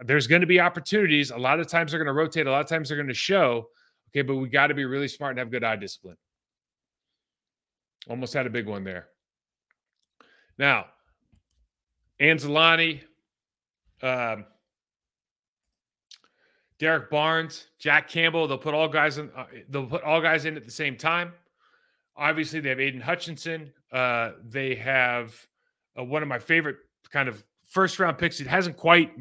there's 0.04 0.28
going 0.28 0.42
to 0.42 0.48
be 0.48 0.60
opportunities. 0.60 1.32
A 1.32 1.38
lot 1.38 1.62
of 1.62 1.68
times 1.68 1.92
they're 1.92 2.00
going 2.00 2.14
to 2.14 2.14
rotate. 2.14 2.48
A 2.48 2.52
lot 2.52 2.62
of 2.62 2.68
times 2.68 2.90
they're 2.90 2.98
going 2.98 3.08
to 3.08 3.14
show. 3.14 3.70
Okay, 4.12 4.22
but 4.22 4.36
we 4.36 4.50
got 4.50 4.68
to 4.68 4.74
be 4.74 4.86
really 4.86 5.08
smart 5.08 5.32
and 5.32 5.40
have 5.40 5.52
good 5.52 5.64
eye 5.64 5.78
discipline. 5.78 6.18
Almost 8.10 8.34
had 8.34 8.46
a 8.46 8.50
big 8.50 8.68
one 8.68 8.84
there. 8.84 9.08
Now, 10.58 10.86
Anzalone, 12.22 13.02
um, 14.02 14.46
Derrick 16.78 17.10
Barnes, 17.10 17.68
Jack 17.80 18.10
Campbell. 18.10 18.48
They'll 18.48 18.58
put 18.58 18.74
all 18.74 18.88
guys 18.88 19.18
in. 19.18 19.32
Uh, 19.36 19.46
they'll 19.70 19.88
put 19.88 20.04
all 20.04 20.22
guys 20.22 20.46
in 20.46 20.56
at 20.56 20.66
the 20.66 20.72
same 20.72 20.98
time. 20.98 21.34
Obviously, 22.16 22.60
they 22.60 22.70
have 22.70 22.80
Aidan 22.80 23.02
Hutchinson. 23.02 23.72
Uh, 23.92 24.32
they 24.44 24.76
have 24.76 25.36
uh, 26.00 26.04
one 26.04 26.22
of 26.22 26.28
my 26.28 26.40
favorite 26.40 26.78
kind 27.12 27.28
of 27.28 27.44
first 27.68 28.00
round 28.00 28.18
picks. 28.18 28.40
It 28.40 28.48
hasn't 28.48 28.78
quite 28.78 29.12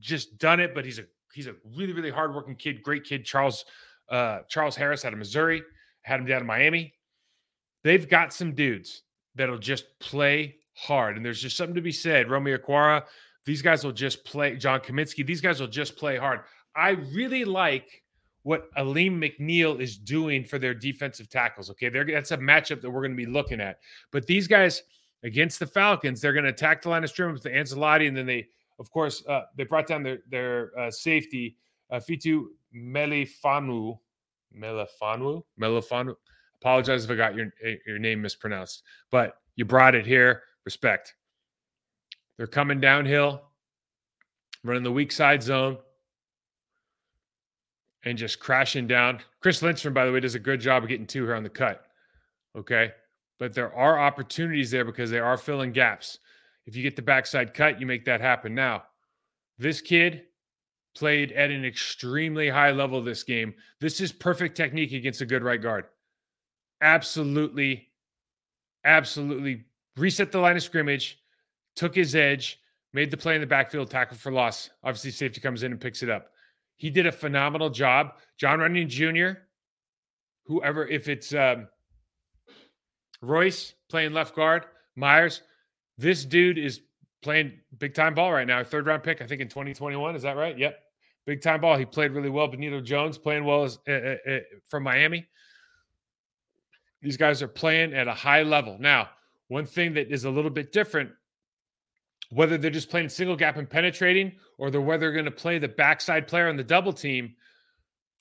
just 0.00 0.38
done 0.38 0.60
it, 0.60 0.74
but 0.74 0.84
he's 0.84 0.98
a 0.98 1.04
he's 1.32 1.46
a 1.46 1.54
really 1.76 1.92
really 1.92 2.10
hardworking 2.10 2.56
kid, 2.56 2.82
great 2.82 3.04
kid. 3.04 3.24
Charles 3.24 3.64
uh, 4.08 4.40
Charles 4.48 4.76
Harris 4.76 5.04
out 5.04 5.12
of 5.12 5.18
Missouri 5.18 5.62
had 6.02 6.20
him 6.20 6.26
down 6.26 6.40
in 6.40 6.46
Miami. 6.46 6.94
They've 7.84 8.08
got 8.08 8.32
some 8.32 8.54
dudes 8.54 9.02
that'll 9.34 9.58
just 9.58 9.98
play 9.98 10.56
hard, 10.74 11.16
and 11.16 11.24
there's 11.24 11.40
just 11.40 11.56
something 11.56 11.74
to 11.74 11.80
be 11.80 11.92
said. 11.92 12.30
Romeo 12.30 12.56
Okwara, 12.58 13.04
these 13.44 13.62
guys 13.62 13.84
will 13.84 13.92
just 13.92 14.24
play. 14.24 14.56
John 14.56 14.80
Cominsky, 14.80 15.26
these 15.26 15.40
guys 15.40 15.60
will 15.60 15.68
just 15.68 15.96
play 15.96 16.16
hard. 16.16 16.40
I 16.76 16.90
really 16.90 17.44
like 17.44 18.02
what 18.44 18.68
Alim 18.76 19.20
McNeill 19.20 19.80
is 19.80 19.96
doing 19.96 20.44
for 20.44 20.58
their 20.58 20.74
defensive 20.74 21.28
tackles. 21.28 21.70
Okay, 21.70 21.88
They're, 21.88 22.04
that's 22.04 22.32
a 22.32 22.38
matchup 22.38 22.80
that 22.80 22.90
we're 22.90 23.02
going 23.02 23.16
to 23.16 23.26
be 23.26 23.30
looking 23.30 23.60
at. 23.60 23.78
But 24.10 24.26
these 24.26 24.48
guys 24.48 24.82
against 25.22 25.60
the 25.60 25.66
Falcons, 25.66 26.20
they're 26.20 26.32
going 26.32 26.44
to 26.44 26.50
attack 26.50 26.82
the 26.82 26.88
line 26.88 27.04
of 27.04 27.10
scrimmage 27.10 27.34
with 27.34 27.44
the 27.44 27.50
Anzalone, 27.50 28.08
and 28.08 28.16
then 28.16 28.26
they, 28.26 28.48
of 28.78 28.90
course, 28.90 29.24
uh, 29.28 29.42
they 29.56 29.64
brought 29.64 29.86
down 29.86 30.02
their 30.02 30.18
their 30.28 30.78
uh, 30.78 30.90
safety, 30.90 31.56
uh, 31.90 32.00
Fitu 32.00 32.46
Melifanu, 32.74 33.98
Melifanu, 34.56 35.42
Melifonwu. 35.60 36.14
Apologize 36.62 37.04
if 37.04 37.10
I 37.10 37.16
got 37.16 37.34
your 37.34 37.52
eh, 37.64 37.74
your 37.84 37.98
name 37.98 38.22
mispronounced, 38.22 38.84
but 39.10 39.38
you 39.56 39.64
brought 39.64 39.96
it 39.96 40.06
here. 40.06 40.42
Respect. 40.64 41.12
They're 42.38 42.46
coming 42.46 42.80
downhill, 42.80 43.42
running 44.62 44.84
the 44.84 44.92
weak 44.92 45.10
side 45.10 45.42
zone, 45.42 45.78
and 48.04 48.16
just 48.16 48.38
crashing 48.38 48.86
down. 48.86 49.18
Chris 49.40 49.60
Lindstrom, 49.60 49.92
by 49.92 50.06
the 50.06 50.12
way, 50.12 50.20
does 50.20 50.36
a 50.36 50.38
good 50.38 50.60
job 50.60 50.84
of 50.84 50.88
getting 50.88 51.06
two 51.06 51.24
here 51.24 51.34
on 51.34 51.42
the 51.42 51.48
cut. 51.48 51.84
Okay. 52.56 52.92
But 53.40 53.54
there 53.54 53.74
are 53.74 53.98
opportunities 53.98 54.70
there 54.70 54.84
because 54.84 55.10
they 55.10 55.18
are 55.18 55.36
filling 55.36 55.72
gaps. 55.72 56.18
If 56.66 56.76
you 56.76 56.84
get 56.84 56.94
the 56.94 57.02
backside 57.02 57.54
cut, 57.54 57.80
you 57.80 57.86
make 57.86 58.04
that 58.04 58.20
happen. 58.20 58.54
Now, 58.54 58.84
this 59.58 59.80
kid 59.80 60.22
played 60.94 61.32
at 61.32 61.50
an 61.50 61.64
extremely 61.64 62.48
high 62.48 62.70
level 62.70 63.02
this 63.02 63.24
game. 63.24 63.54
This 63.80 64.00
is 64.00 64.12
perfect 64.12 64.56
technique 64.56 64.92
against 64.92 65.22
a 65.22 65.26
good 65.26 65.42
right 65.42 65.60
guard. 65.60 65.86
Absolutely, 66.82 67.88
absolutely 68.84 69.64
reset 69.96 70.32
the 70.32 70.38
line 70.38 70.56
of 70.56 70.62
scrimmage, 70.62 71.18
took 71.76 71.94
his 71.94 72.14
edge, 72.14 72.58
made 72.92 73.10
the 73.10 73.16
play 73.16 73.34
in 73.34 73.40
the 73.40 73.46
backfield, 73.46 73.90
tackle 73.90 74.16
for 74.16 74.32
loss. 74.32 74.70
Obviously, 74.82 75.12
safety 75.12 75.40
comes 75.40 75.62
in 75.62 75.72
and 75.72 75.80
picks 75.80 76.02
it 76.02 76.10
up. 76.10 76.30
He 76.76 76.90
did 76.90 77.06
a 77.06 77.12
phenomenal 77.12 77.70
job. 77.70 78.14
Jon 78.38 78.58
Runyan 78.58 78.88
Jr., 78.88 79.38
whoever, 80.46 80.86
if 80.88 81.08
it's 81.08 81.32
um, 81.32 81.68
Royce 83.20 83.74
playing 83.88 84.12
left 84.12 84.34
guard, 84.34 84.64
Myers, 84.96 85.42
this 85.96 86.24
dude 86.24 86.58
is 86.58 86.80
playing 87.22 87.52
big 87.78 87.94
time 87.94 88.14
ball 88.14 88.32
right 88.32 88.46
now. 88.46 88.62
Third 88.64 88.86
round 88.86 89.02
pick, 89.02 89.22
I 89.22 89.26
think 89.26 89.40
in 89.40 89.48
2021. 89.48 90.16
Is 90.16 90.22
that 90.22 90.36
right? 90.36 90.58
Yep. 90.58 90.78
Big 91.24 91.40
time 91.40 91.60
ball. 91.60 91.76
He 91.76 91.84
played 91.84 92.10
really 92.10 92.30
well. 92.30 92.48
Benito 92.48 92.80
Jones 92.80 93.16
playing 93.16 93.44
well 93.44 93.62
as, 93.62 93.78
uh, 93.88 93.92
uh, 93.92 94.16
uh, 94.28 94.38
from 94.66 94.82
Miami. 94.82 95.28
These 97.02 97.16
guys 97.16 97.42
are 97.42 97.48
playing 97.48 97.94
at 97.94 98.08
a 98.08 98.14
high 98.14 98.42
level. 98.42 98.76
Now, 98.78 99.10
one 99.48 99.66
thing 99.66 99.94
that 99.94 100.12
is 100.12 100.24
a 100.24 100.30
little 100.30 100.50
bit 100.50 100.72
different 100.72 101.10
whether 102.32 102.56
they're 102.56 102.70
just 102.70 102.88
playing 102.88 103.10
single 103.10 103.36
gap 103.36 103.58
and 103.58 103.68
penetrating 103.68 104.32
or 104.56 104.70
they're 104.70 104.80
whether 104.80 105.00
they're 105.00 105.12
going 105.12 105.26
to 105.26 105.30
play 105.30 105.58
the 105.58 105.68
backside 105.68 106.26
player 106.26 106.48
on 106.48 106.56
the 106.56 106.64
double 106.64 106.92
team. 106.92 107.34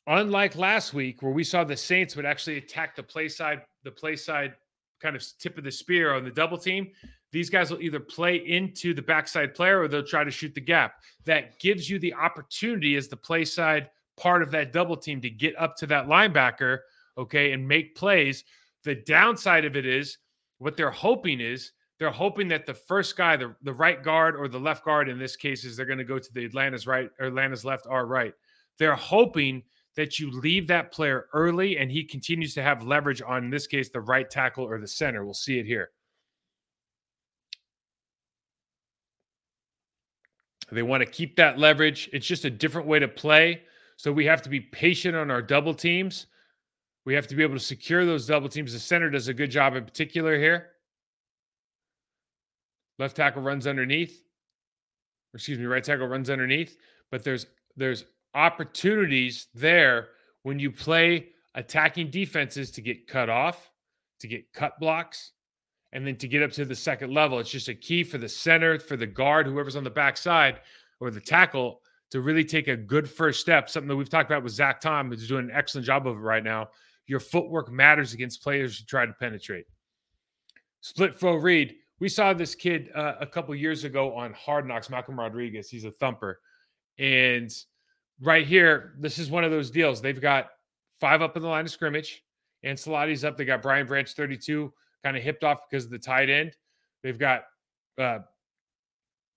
Unlike 0.07 0.57
last 0.57 0.93
week, 0.93 1.21
where 1.21 1.31
we 1.31 1.45
saw 1.45 1.63
the 1.63 1.77
Saints 1.77 2.15
would 2.15 2.25
actually 2.25 2.57
attack 2.57 2.95
the 2.95 3.03
play 3.03 3.29
side, 3.29 3.61
the 3.83 3.91
play 3.91 4.17
side 4.17 4.55
kind 5.01 5.15
of 5.15 5.23
tip 5.39 5.57
of 5.57 5.63
the 5.63 5.71
spear 5.71 6.13
on 6.13 6.25
the 6.25 6.31
double 6.31 6.57
team, 6.57 6.91
these 7.31 7.49
guys 7.49 7.71
will 7.71 7.81
either 7.81 7.99
play 7.99 8.35
into 8.35 8.93
the 8.93 9.01
backside 9.01 9.55
player 9.55 9.79
or 9.79 9.87
they'll 9.87 10.03
try 10.03 10.23
to 10.23 10.31
shoot 10.31 10.53
the 10.53 10.61
gap. 10.61 10.95
That 11.25 11.59
gives 11.59 11.89
you 11.89 11.97
the 11.97 12.13
opportunity 12.13 12.97
as 12.97 13.07
the 13.07 13.15
play 13.15 13.45
side 13.45 13.89
part 14.17 14.41
of 14.41 14.51
that 14.51 14.73
double 14.73 14.97
team 14.97 15.21
to 15.21 15.29
get 15.29 15.57
up 15.57 15.77
to 15.77 15.87
that 15.87 16.07
linebacker, 16.07 16.79
okay, 17.17 17.53
and 17.53 17.65
make 17.65 17.95
plays. 17.95 18.43
The 18.83 18.95
downside 18.95 19.65
of 19.65 19.75
it 19.75 19.85
is 19.85 20.17
what 20.57 20.77
they're 20.77 20.91
hoping 20.91 21.39
is 21.39 21.71
they're 21.99 22.09
hoping 22.09 22.47
that 22.47 22.65
the 22.65 22.73
first 22.73 23.15
guy, 23.15 23.37
the, 23.37 23.55
the 23.61 23.73
right 23.73 24.03
guard 24.03 24.35
or 24.35 24.47
the 24.47 24.59
left 24.59 24.83
guard 24.83 25.07
in 25.07 25.19
this 25.19 25.35
case, 25.35 25.63
is 25.63 25.77
they're 25.77 25.85
going 25.85 25.99
to 25.99 26.03
go 26.03 26.17
to 26.17 26.33
the 26.33 26.45
Atlanta's 26.45 26.87
right 26.87 27.09
or 27.19 27.27
Atlanta's 27.27 27.63
left 27.63 27.85
or 27.87 28.07
right. 28.07 28.33
They're 28.79 28.95
hoping 28.95 29.61
that 29.95 30.17
you 30.19 30.31
leave 30.31 30.67
that 30.67 30.91
player 30.91 31.27
early 31.33 31.77
and 31.77 31.91
he 31.91 32.03
continues 32.03 32.53
to 32.55 32.63
have 32.63 32.83
leverage 32.83 33.21
on, 33.21 33.43
in 33.43 33.49
this 33.49 33.67
case, 33.67 33.89
the 33.89 34.01
right 34.01 34.29
tackle 34.29 34.63
or 34.63 34.79
the 34.79 34.87
center. 34.87 35.25
We'll 35.25 35.33
see 35.33 35.59
it 35.59 35.65
here. 35.65 35.91
They 40.71 40.83
want 40.83 41.01
to 41.01 41.05
keep 41.05 41.35
that 41.35 41.59
leverage. 41.59 42.09
It's 42.13 42.25
just 42.25 42.45
a 42.45 42.49
different 42.49 42.87
way 42.87 42.99
to 42.99 43.07
play. 43.07 43.63
So 43.97 44.11
we 44.11 44.25
have 44.25 44.41
to 44.43 44.49
be 44.49 44.61
patient 44.61 45.15
on 45.15 45.29
our 45.29 45.41
double 45.41 45.73
teams. 45.73 46.27
We 47.05 47.13
have 47.15 47.27
to 47.27 47.35
be 47.35 47.43
able 47.43 47.55
to 47.55 47.59
secure 47.59 48.05
those 48.05 48.27
double 48.27 48.49
teams. 48.49 48.73
The 48.73 48.79
center 48.79 49.09
does 49.09 49.27
a 49.27 49.33
good 49.33 49.51
job 49.51 49.75
in 49.75 49.85
particular 49.85 50.37
here. 50.37 50.69
Left 52.99 53.15
tackle 53.15 53.41
runs 53.41 53.65
underneath. 53.65 54.23
excuse 55.33 55.57
me, 55.57 55.65
right 55.65 55.83
tackle 55.83 56.07
runs 56.07 56.29
underneath. 56.29 56.77
But 57.09 57.23
there's 57.23 57.47
there's 57.75 58.05
opportunities 58.33 59.47
there 59.53 60.09
when 60.43 60.59
you 60.59 60.71
play 60.71 61.29
attacking 61.55 62.11
defenses 62.11 62.71
to 62.71 62.81
get 62.81 63.07
cut 63.07 63.29
off, 63.29 63.71
to 64.19 64.27
get 64.27 64.53
cut 64.53 64.79
blocks, 64.79 65.31
and 65.93 66.05
then 66.05 66.15
to 66.17 66.27
get 66.27 66.43
up 66.43 66.51
to 66.51 66.65
the 66.65 66.75
second 66.75 67.13
level. 67.13 67.39
It's 67.39 67.49
just 67.49 67.67
a 67.67 67.75
key 67.75 68.03
for 68.03 68.17
the 68.17 68.29
center, 68.29 68.79
for 68.79 68.95
the 68.95 69.07
guard, 69.07 69.47
whoever's 69.47 69.75
on 69.75 69.83
the 69.83 69.89
backside, 69.89 70.61
or 70.99 71.11
the 71.11 71.19
tackle 71.19 71.81
to 72.11 72.21
really 72.21 72.45
take 72.45 72.67
a 72.67 72.77
good 72.77 73.09
first 73.09 73.41
step. 73.41 73.69
Something 73.69 73.87
that 73.89 73.95
we've 73.95 74.09
talked 74.09 74.29
about 74.29 74.43
with 74.43 74.53
Zach 74.53 74.79
Tom, 74.79 75.09
who's 75.09 75.27
doing 75.27 75.45
an 75.45 75.55
excellent 75.55 75.87
job 75.87 76.07
of 76.07 76.17
it 76.17 76.19
right 76.19 76.43
now. 76.43 76.69
Your 77.11 77.19
footwork 77.19 77.69
matters 77.69 78.13
against 78.13 78.41
players 78.41 78.79
who 78.79 78.85
try 78.85 79.05
to 79.05 79.11
penetrate. 79.11 79.65
Split 80.79 81.13
flow 81.13 81.35
read. 81.35 81.75
We 81.99 82.07
saw 82.07 82.33
this 82.33 82.55
kid 82.55 82.89
uh, 82.95 83.15
a 83.19 83.27
couple 83.27 83.53
years 83.53 83.83
ago 83.83 84.15
on 84.15 84.31
Hard 84.31 84.65
Knocks, 84.65 84.89
Malcolm 84.89 85.19
Rodriguez. 85.19 85.69
He's 85.69 85.83
a 85.83 85.91
thumper. 85.91 86.39
And 86.97 87.51
right 88.21 88.47
here, 88.47 88.93
this 88.97 89.19
is 89.19 89.29
one 89.29 89.43
of 89.43 89.51
those 89.51 89.69
deals. 89.69 90.01
They've 90.01 90.21
got 90.21 90.51
five 91.01 91.21
up 91.21 91.35
in 91.35 91.43
the 91.43 91.49
line 91.49 91.65
of 91.65 91.71
scrimmage. 91.71 92.23
Anzalone's 92.63 93.25
up. 93.25 93.35
They 93.35 93.43
got 93.43 93.61
Brian 93.61 93.87
Branch 93.87 94.09
32 94.09 94.71
kind 95.03 95.17
of 95.17 95.21
hipped 95.21 95.43
off 95.43 95.69
because 95.69 95.83
of 95.83 95.91
the 95.91 95.99
tight 95.99 96.29
end. 96.29 96.55
They've 97.03 97.19
got 97.19 97.43
uh, 97.97 98.19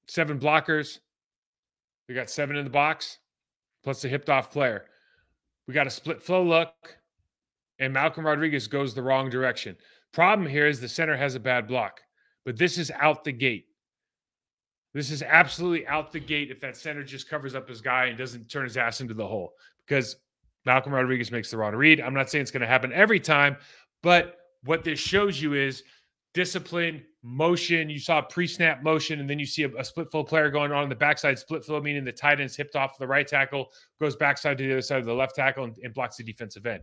seven 0.06 0.38
blockers. 0.38 1.00
They 2.06 2.14
got 2.14 2.30
seven 2.30 2.54
in 2.54 2.62
the 2.62 2.70
box, 2.70 3.18
plus 3.82 4.04
a 4.04 4.08
hipped 4.08 4.30
off 4.30 4.52
player. 4.52 4.84
We 5.66 5.74
got 5.74 5.88
a 5.88 5.90
split 5.90 6.22
flow 6.22 6.44
look, 6.44 6.98
and 7.78 7.92
Malcolm 7.92 8.26
Rodriguez 8.26 8.66
goes 8.66 8.94
the 8.94 9.02
wrong 9.02 9.30
direction. 9.30 9.76
Problem 10.12 10.48
here 10.48 10.66
is 10.66 10.80
the 10.80 10.88
center 10.88 11.16
has 11.16 11.34
a 11.34 11.40
bad 11.40 11.66
block. 11.66 12.00
But 12.44 12.56
this 12.58 12.78
is 12.78 12.90
out 12.92 13.24
the 13.24 13.32
gate. 13.32 13.66
This 14.92 15.10
is 15.10 15.22
absolutely 15.22 15.86
out 15.86 16.12
the 16.12 16.20
gate 16.20 16.50
if 16.50 16.60
that 16.60 16.76
center 16.76 17.02
just 17.02 17.28
covers 17.28 17.54
up 17.54 17.68
his 17.68 17.80
guy 17.80 18.06
and 18.06 18.18
doesn't 18.18 18.48
turn 18.48 18.64
his 18.64 18.76
ass 18.76 19.00
into 19.00 19.14
the 19.14 19.26
hole 19.26 19.54
because 19.86 20.16
Malcolm 20.64 20.92
Rodriguez 20.92 21.32
makes 21.32 21.50
the 21.50 21.56
wrong 21.56 21.74
read. 21.74 22.00
I'm 22.00 22.14
not 22.14 22.30
saying 22.30 22.42
it's 22.42 22.50
going 22.50 22.60
to 22.60 22.66
happen 22.66 22.92
every 22.92 23.18
time, 23.18 23.56
but 24.02 24.36
what 24.64 24.84
this 24.84 25.00
shows 25.00 25.42
you 25.42 25.54
is 25.54 25.82
discipline, 26.32 27.02
motion. 27.22 27.90
You 27.90 27.98
saw 27.98 28.20
pre-snap 28.22 28.82
motion, 28.82 29.20
and 29.20 29.28
then 29.28 29.38
you 29.38 29.46
see 29.46 29.64
a, 29.64 29.70
a, 29.76 29.84
split 29.84 30.10
flow 30.10 30.24
player 30.24 30.50
going 30.50 30.72
on 30.72 30.82
in 30.82 30.88
the 30.88 30.94
backside. 30.94 31.38
Split 31.38 31.64
flow 31.64 31.80
meaning 31.80 32.04
the 32.04 32.12
tight 32.12 32.40
end's 32.40 32.56
hipped 32.56 32.76
off 32.76 32.98
the 32.98 33.06
right 33.06 33.26
tackle, 33.26 33.68
goes 34.00 34.16
backside 34.16 34.58
to 34.58 34.64
the 34.64 34.72
other 34.72 34.82
side 34.82 35.00
of 35.00 35.06
the 35.06 35.14
left 35.14 35.34
tackle, 35.34 35.64
and, 35.64 35.76
and 35.82 35.94
blocks 35.94 36.16
the 36.16 36.24
defensive 36.24 36.66
end. 36.66 36.82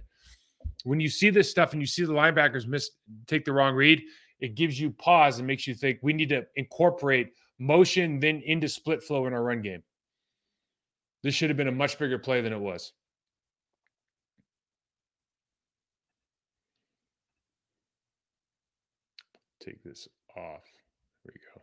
When 0.84 1.00
you 1.00 1.10
see 1.10 1.30
this 1.30 1.50
stuff 1.50 1.74
and 1.74 1.82
you 1.82 1.86
see 1.86 2.04
the 2.06 2.14
linebackers 2.14 2.68
miss 2.68 2.90
take 3.28 3.46
the 3.46 3.54
wrong 3.54 3.76
read, 3.76 4.02
it 4.40 4.56
gives 4.56 4.80
you 4.80 4.90
pause 4.92 5.38
and 5.38 5.48
makes 5.48 5.68
you 5.68 5.76
think 5.76 6.00
we 6.02 6.14
need 6.14 6.30
to 6.30 6.46
incorporate 6.56 7.34
motion 7.60 8.20
then 8.20 8.42
into 8.46 8.68
split 8.68 9.04
flow 9.04 9.28
in 9.28 9.34
our 9.34 9.44
run 9.44 9.62
game. 9.62 9.84
This 11.24 11.36
should 11.36 11.50
have 11.50 11.58
been 11.58 11.68
a 11.68 11.72
much 11.72 12.00
bigger 12.00 12.18
play 12.18 12.42
than 12.42 12.52
it 12.52 12.60
was. 12.60 12.94
Take 19.64 19.84
this 19.84 20.08
off. 20.36 20.64
There 21.24 21.34
we 21.36 21.40
go. 21.54 21.62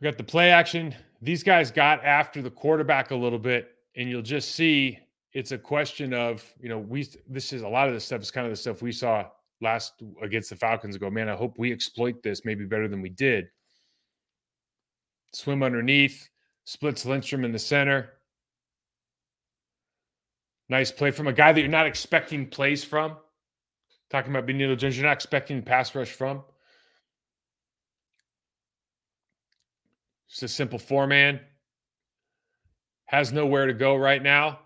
We 0.00 0.04
got 0.06 0.16
the 0.16 0.24
play 0.24 0.50
action. 0.50 0.94
These 1.20 1.42
guys 1.42 1.70
got 1.70 2.02
after 2.02 2.40
the 2.40 2.50
quarterback 2.50 3.10
a 3.10 3.16
little 3.16 3.38
bit, 3.38 3.68
and 3.94 4.08
you'll 4.08 4.22
just 4.22 4.54
see 4.54 4.98
it's 5.32 5.52
a 5.52 5.58
question 5.58 6.12
of, 6.12 6.44
you 6.60 6.68
know, 6.68 6.78
we 6.78 7.08
this 7.28 7.52
is 7.52 7.62
a 7.62 7.68
lot 7.68 7.88
of 7.88 7.94
this 7.94 8.04
stuff 8.04 8.22
is 8.22 8.30
kind 8.30 8.46
of 8.46 8.52
the 8.52 8.56
stuff 8.56 8.82
we 8.82 8.92
saw 8.92 9.26
last 9.60 10.02
against 10.22 10.50
the 10.50 10.56
Falcons 10.56 10.96
go, 10.96 11.10
man, 11.10 11.28
I 11.28 11.36
hope 11.36 11.58
we 11.58 11.72
exploit 11.72 12.22
this 12.22 12.44
maybe 12.44 12.64
better 12.64 12.88
than 12.88 13.02
we 13.02 13.10
did. 13.10 13.48
Swim 15.32 15.62
underneath, 15.62 16.28
splits 16.64 17.06
Lindstrom 17.06 17.44
in 17.44 17.52
the 17.52 17.58
center, 17.58 18.20
Nice 20.70 20.92
play 20.92 21.10
from 21.10 21.26
a 21.26 21.32
guy 21.32 21.52
that 21.52 21.60
you're 21.60 21.68
not 21.68 21.88
expecting 21.88 22.46
plays 22.46 22.84
from. 22.84 23.16
Talking 24.08 24.30
about 24.30 24.46
Benito 24.46 24.76
Jones, 24.76 24.96
you're 24.96 25.04
not 25.04 25.14
expecting 25.14 25.62
pass 25.62 25.92
rush 25.96 26.12
from. 26.12 26.44
Just 30.28 30.44
a 30.44 30.48
simple 30.48 30.78
four 30.78 31.08
man. 31.08 31.40
Has 33.06 33.32
nowhere 33.32 33.66
to 33.66 33.74
go 33.74 33.96
right 33.96 34.22
now. 34.22 34.60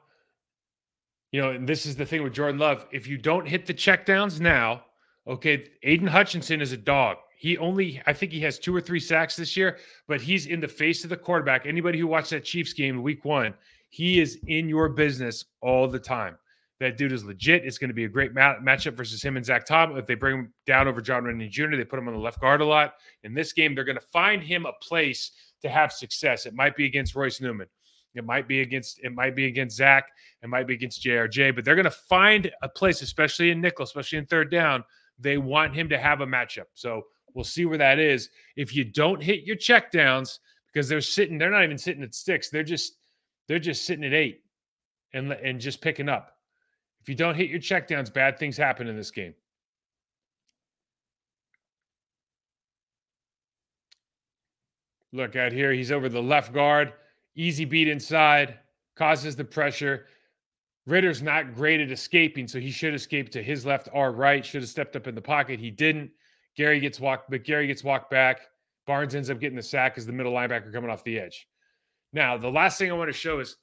You 1.34 1.40
know, 1.40 1.50
and 1.50 1.68
this 1.68 1.84
is 1.84 1.96
the 1.96 2.06
thing 2.06 2.22
with 2.22 2.32
Jordan 2.32 2.60
Love. 2.60 2.86
If 2.92 3.08
you 3.08 3.18
don't 3.18 3.44
hit 3.44 3.66
the 3.66 3.74
checkdowns 3.74 4.38
now, 4.38 4.84
okay, 5.26 5.68
Aidan 5.82 6.06
Hutchinson 6.06 6.60
is 6.60 6.70
a 6.70 6.76
dog. 6.76 7.16
He 7.36 7.58
only, 7.58 8.00
I 8.06 8.12
think 8.12 8.30
he 8.30 8.38
has 8.42 8.56
two 8.56 8.72
or 8.72 8.80
three 8.80 9.00
sacks 9.00 9.34
this 9.34 9.56
year, 9.56 9.78
but 10.06 10.20
he's 10.20 10.46
in 10.46 10.60
the 10.60 10.68
face 10.68 11.02
of 11.02 11.10
the 11.10 11.16
quarterback. 11.16 11.66
Anybody 11.66 11.98
who 11.98 12.06
watched 12.06 12.30
that 12.30 12.44
Chiefs 12.44 12.72
game 12.72 13.02
week 13.02 13.24
one, 13.24 13.52
he 13.88 14.20
is 14.20 14.38
in 14.46 14.68
your 14.68 14.88
business 14.88 15.44
all 15.60 15.88
the 15.88 15.98
time. 15.98 16.38
That 16.78 16.96
dude 16.96 17.10
is 17.10 17.24
legit. 17.24 17.64
It's 17.64 17.78
going 17.78 17.90
to 17.90 17.94
be 17.94 18.04
a 18.04 18.08
great 18.08 18.32
mat- 18.32 18.60
matchup 18.62 18.94
versus 18.94 19.20
him 19.20 19.36
and 19.36 19.44
Zach 19.44 19.66
Tom. 19.66 19.96
If 19.96 20.06
they 20.06 20.14
bring 20.14 20.38
him 20.38 20.54
down 20.68 20.86
over 20.86 21.00
Jon 21.00 21.24
Runyan 21.24 21.50
Jr., 21.50 21.74
they 21.74 21.84
put 21.84 21.98
him 21.98 22.06
on 22.06 22.14
the 22.14 22.20
left 22.20 22.40
guard 22.40 22.60
a 22.60 22.64
lot. 22.64 22.94
In 23.24 23.34
this 23.34 23.52
game, 23.52 23.74
they're 23.74 23.82
going 23.82 23.98
to 23.98 24.06
find 24.12 24.40
him 24.40 24.66
a 24.66 24.72
place 24.80 25.32
to 25.62 25.68
have 25.68 25.92
success. 25.92 26.46
It 26.46 26.54
might 26.54 26.76
be 26.76 26.86
against 26.86 27.16
Royce 27.16 27.40
Newman. 27.40 27.66
It 28.14 28.24
might 28.24 28.46
be 28.46 28.60
against 28.60 29.00
it 29.02 29.12
might 29.12 29.34
be 29.34 29.46
against 29.46 29.76
Zach. 29.76 30.10
It 30.42 30.48
might 30.48 30.66
be 30.66 30.74
against 30.74 31.02
JRJ, 31.02 31.54
but 31.54 31.64
they're 31.64 31.74
going 31.74 31.84
to 31.84 31.90
find 31.90 32.50
a 32.62 32.68
place, 32.68 33.02
especially 33.02 33.50
in 33.50 33.60
nickel, 33.60 33.84
especially 33.84 34.18
in 34.18 34.26
third 34.26 34.50
down. 34.50 34.84
They 35.18 35.38
want 35.38 35.74
him 35.74 35.88
to 35.88 35.98
have 35.98 36.20
a 36.20 36.26
matchup. 36.26 36.66
So 36.74 37.02
we'll 37.34 37.44
see 37.44 37.64
where 37.64 37.78
that 37.78 37.98
is. 37.98 38.30
If 38.56 38.74
you 38.74 38.84
don't 38.84 39.22
hit 39.22 39.44
your 39.44 39.56
checkdowns, 39.56 40.38
because 40.74 40.88
they're 40.88 41.00
sitting, 41.00 41.38
they're 41.38 41.50
not 41.50 41.62
even 41.64 41.78
sitting 41.78 42.02
at 42.02 42.14
six. 42.14 42.50
They're 42.50 42.64
just 42.64 42.94
they're 43.48 43.58
just 43.58 43.86
sitting 43.86 44.04
at 44.04 44.12
eight 44.12 44.42
and 45.12 45.32
and 45.32 45.60
just 45.60 45.80
picking 45.80 46.08
up. 46.08 46.36
If 47.00 47.08
you 47.08 47.14
don't 47.14 47.34
hit 47.34 47.50
your 47.50 47.60
checkdowns, 47.60 48.12
bad 48.12 48.38
things 48.38 48.56
happen 48.56 48.88
in 48.88 48.96
this 48.96 49.10
game. 49.10 49.34
Look 55.12 55.36
out 55.36 55.52
here. 55.52 55.72
He's 55.72 55.92
over 55.92 56.08
the 56.08 56.22
left 56.22 56.52
guard. 56.52 56.92
Easy 57.36 57.64
beat 57.64 57.88
inside. 57.88 58.58
Causes 58.96 59.36
the 59.36 59.44
pressure. 59.44 60.06
Ridder's 60.86 61.22
not 61.22 61.54
great 61.54 61.80
at 61.80 61.90
escaping, 61.90 62.46
so 62.46 62.60
he 62.60 62.70
should 62.70 62.94
escape 62.94 63.30
to 63.30 63.42
his 63.42 63.64
left 63.64 63.88
or 63.92 64.12
right. 64.12 64.44
Should 64.44 64.62
have 64.62 64.70
stepped 64.70 64.96
up 64.96 65.06
in 65.06 65.14
the 65.14 65.22
pocket. 65.22 65.58
He 65.58 65.70
didn't. 65.70 66.10
Gary 66.56 66.78
gets 66.78 67.00
walked, 67.00 67.30
but 67.30 67.44
Gary 67.44 67.66
gets 67.66 67.82
walked 67.82 68.10
back. 68.10 68.40
Barnes 68.86 69.14
ends 69.14 69.30
up 69.30 69.40
getting 69.40 69.56
the 69.56 69.62
sack 69.62 69.96
as 69.96 70.06
the 70.06 70.12
middle 70.12 70.32
linebacker 70.32 70.72
coming 70.72 70.90
off 70.90 71.02
the 71.04 71.18
edge. 71.18 71.48
Now, 72.12 72.36
the 72.36 72.50
last 72.50 72.78
thing 72.78 72.90
I 72.90 72.94
want 72.94 73.08
to 73.08 73.12
show 73.12 73.40
is 73.40 73.56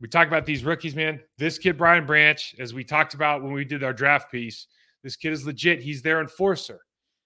we 0.00 0.08
talk 0.08 0.26
about 0.26 0.44
these 0.44 0.64
rookies, 0.64 0.96
man. 0.96 1.20
This 1.38 1.58
kid, 1.58 1.78
Brian 1.78 2.04
Branch, 2.04 2.56
as 2.58 2.74
we 2.74 2.84
talked 2.84 3.14
about 3.14 3.42
when 3.42 3.52
we 3.52 3.64
did 3.64 3.84
our 3.84 3.92
draft 3.92 4.30
piece, 4.30 4.66
this 5.02 5.16
kid 5.16 5.32
is 5.32 5.46
legit. 5.46 5.80
He's 5.80 6.02
their 6.02 6.20
enforcer. 6.20 6.80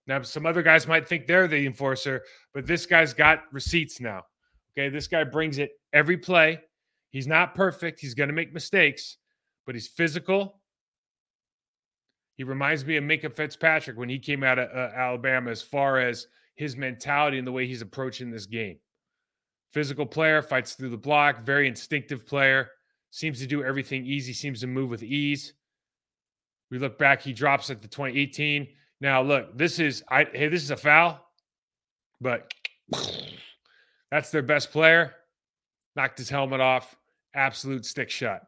Now, 0.07 0.21
some 0.23 0.47
other 0.47 0.63
guys 0.63 0.87
might 0.87 1.09
think 1.09 1.27
they're 1.27 1.49
the 1.49 1.67
enforcer, 1.67 2.23
but 2.53 2.67
this 2.67 2.87
guy's 2.87 3.15
got 3.15 3.45
receipts 3.51 4.01
now. 4.01 4.23
Okay. 4.77 4.89
This 4.89 5.07
guy 5.07 5.25
brings 5.25 5.59
it 5.59 5.73
every 5.93 6.17
play. 6.17 6.61
He's 7.11 7.27
not 7.27 7.55
perfect. 7.55 8.01
He's 8.01 8.15
going 8.15 8.29
to 8.29 8.35
make 8.35 8.55
mistakes, 8.55 9.19
but 9.67 9.75
he's 9.75 9.89
physical. 9.89 10.61
He 12.37 12.45
reminds 12.45 12.85
me 12.85 12.97
of 12.97 13.05
Minkah 13.05 13.33
Fitzpatrick 13.33 13.99
when 13.99 14.09
he 14.09 14.19
came 14.19 14.43
out 14.43 14.59
of 14.59 14.71
uh, 14.71 14.95
Alabama 14.97 15.51
as 15.51 15.61
far 15.61 16.01
as 16.01 16.27
his 16.57 16.77
mentality 16.77 17.39
and 17.39 17.47
the 17.47 17.53
way 17.53 17.67
he's 17.67 17.83
approaching 17.83 18.31
this 18.31 18.47
game. 18.47 18.79
Physical 19.73 20.07
player, 20.07 20.43
fights 20.43 20.75
through 20.75 20.91
the 20.91 20.97
block, 20.97 21.45
very 21.45 21.69
instinctive 21.69 22.27
player, 22.27 22.71
seems 23.11 23.39
to 23.41 23.47
do 23.47 23.63
everything 23.63 24.05
easy, 24.07 24.33
seems 24.33 24.61
to 24.61 24.67
move 24.67 24.91
with 24.91 25.03
ease. 25.03 25.53
We 26.71 26.79
look 26.79 26.99
back, 26.99 27.21
he 27.21 27.33
drops 27.33 27.71
at 27.71 27.83
the 27.83 27.89
2018. 27.89 28.67
Now, 29.01 29.23
look, 29.23 29.57
this 29.57 29.79
is 29.79 30.03
I 30.09 30.27
hey, 30.33 30.49
this 30.49 30.63
is 30.63 30.71
a 30.71 30.77
foul, 30.77 31.21
but 32.21 32.53
that's 34.13 34.31
their 34.31 34.43
best 34.43 34.71
player. 34.71 35.15
Knocked 35.97 36.19
his 36.19 36.29
helmet 36.29 36.61
off. 36.61 36.95
Absolute 37.35 37.87
stick 37.87 38.11
shot. 38.11 38.43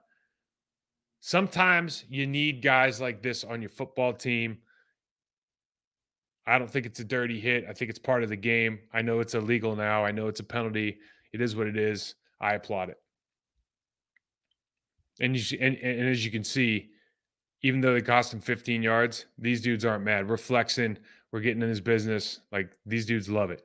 Sometimes 1.20 2.04
you 2.10 2.26
need 2.26 2.60
guys 2.60 3.00
like 3.00 3.22
this 3.22 3.44
on 3.44 3.62
your 3.62 3.70
football 3.70 4.12
team. 4.12 4.58
I 6.46 6.58
don't 6.58 6.70
think 6.70 6.84
it's 6.84 7.00
a 7.00 7.04
dirty 7.04 7.40
hit. 7.40 7.64
I 7.66 7.72
think 7.72 7.88
it's 7.88 7.98
part 7.98 8.22
of 8.22 8.28
the 8.28 8.36
game. 8.36 8.78
I 8.92 9.00
know 9.00 9.20
it's 9.20 9.34
illegal 9.34 9.74
now. 9.74 10.04
I 10.04 10.12
know 10.12 10.28
it's 10.28 10.40
a 10.40 10.44
penalty. 10.44 10.98
It 11.32 11.40
is 11.40 11.56
what 11.56 11.66
it 11.66 11.78
is. 11.78 12.14
I 12.42 12.56
applaud 12.56 12.90
it. 12.90 12.98
And 15.20 15.34
you 15.34 15.58
and, 15.58 15.78
and 15.78 16.10
as 16.10 16.26
you 16.26 16.30
can 16.30 16.44
see, 16.44 16.90
even 17.62 17.80
though 17.80 17.94
they 17.94 18.02
cost 18.02 18.34
him 18.34 18.40
15 18.40 18.82
yards, 18.82 19.24
these 19.38 19.62
dudes 19.62 19.86
aren't 19.86 20.04
mad. 20.04 20.28
We're 20.28 20.36
flexing. 20.36 20.98
We're 21.32 21.40
getting 21.40 21.62
in 21.62 21.70
his 21.70 21.80
business. 21.80 22.40
Like 22.52 22.76
these 22.84 23.06
dudes 23.06 23.30
love 23.30 23.50
it. 23.50 23.62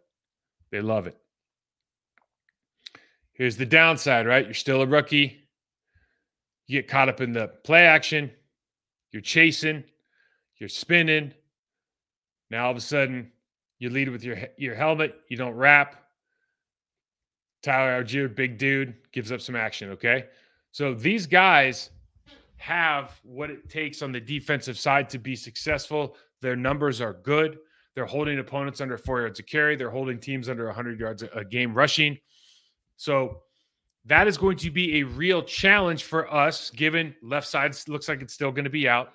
They 0.72 0.80
love 0.80 1.06
it. 1.06 1.18
Here's 3.40 3.56
the 3.56 3.66
downside, 3.66 4.28
right? 4.28 4.44
You're 4.44 4.54
still 4.54 4.82
a 4.82 4.86
rookie. 4.86 5.40
You 6.68 6.82
get 6.82 6.90
caught 6.90 7.08
up 7.08 7.22
in 7.22 7.32
the 7.32 7.48
play 7.64 7.86
action. 7.86 8.32
You're 9.14 9.22
chasing. 9.22 9.86
You're 10.58 10.68
spinning. 10.68 11.34
Now 12.52 12.66
all 12.66 12.72
of 12.72 12.78
a 12.78 12.82
sudden, 12.82 13.32
you 13.80 13.90
lead 13.90 14.10
with 14.10 14.26
your 14.26 14.38
your 14.58 14.76
helmet. 14.76 15.16
You 15.30 15.38
don't 15.38 15.54
wrap. 15.54 16.04
Tyler 17.64 18.04
Allgeier, 18.04 18.34
big 18.36 18.58
dude, 18.58 18.94
gives 19.14 19.32
up 19.32 19.40
some 19.40 19.56
action. 19.56 19.92
Okay. 19.92 20.26
So 20.72 20.94
these 20.94 21.26
guys 21.26 21.92
have 22.58 23.22
what 23.24 23.50
it 23.50 23.70
takes 23.70 24.02
on 24.02 24.12
the 24.12 24.20
defensive 24.20 24.78
side 24.78 25.10
to 25.12 25.18
be 25.18 25.38
successful. 25.38 26.18
Their 26.42 26.58
numbers 26.58 27.00
are 27.00 27.14
good. 27.14 27.58
They're 27.96 28.06
holding 28.06 28.38
opponents 28.40 28.82
under 28.82 28.98
four 28.98 29.22
yards 29.22 29.40
of 29.40 29.46
carry. 29.46 29.78
They're 29.78 29.90
holding 29.90 30.20
teams 30.20 30.50
under 30.50 30.66
100 30.66 31.00
yards 31.00 31.24
a 31.24 31.46
game 31.46 31.74
rushing. 31.74 32.18
So 33.00 33.42
that 34.06 34.28
is 34.28 34.38
going 34.38 34.58
to 34.58 34.72
be 34.72 35.00
a 35.00 35.04
real 35.04 35.42
challenge 35.42 36.04
for 36.04 36.32
us, 36.32 36.70
given 36.70 37.16
left 37.22 37.48
side 37.48 37.76
looks 37.88 38.08
like 38.08 38.22
it's 38.22 38.34
still 38.34 38.52
going 38.52 38.66
to 38.66 38.70
be 38.70 38.88
out 38.88 39.14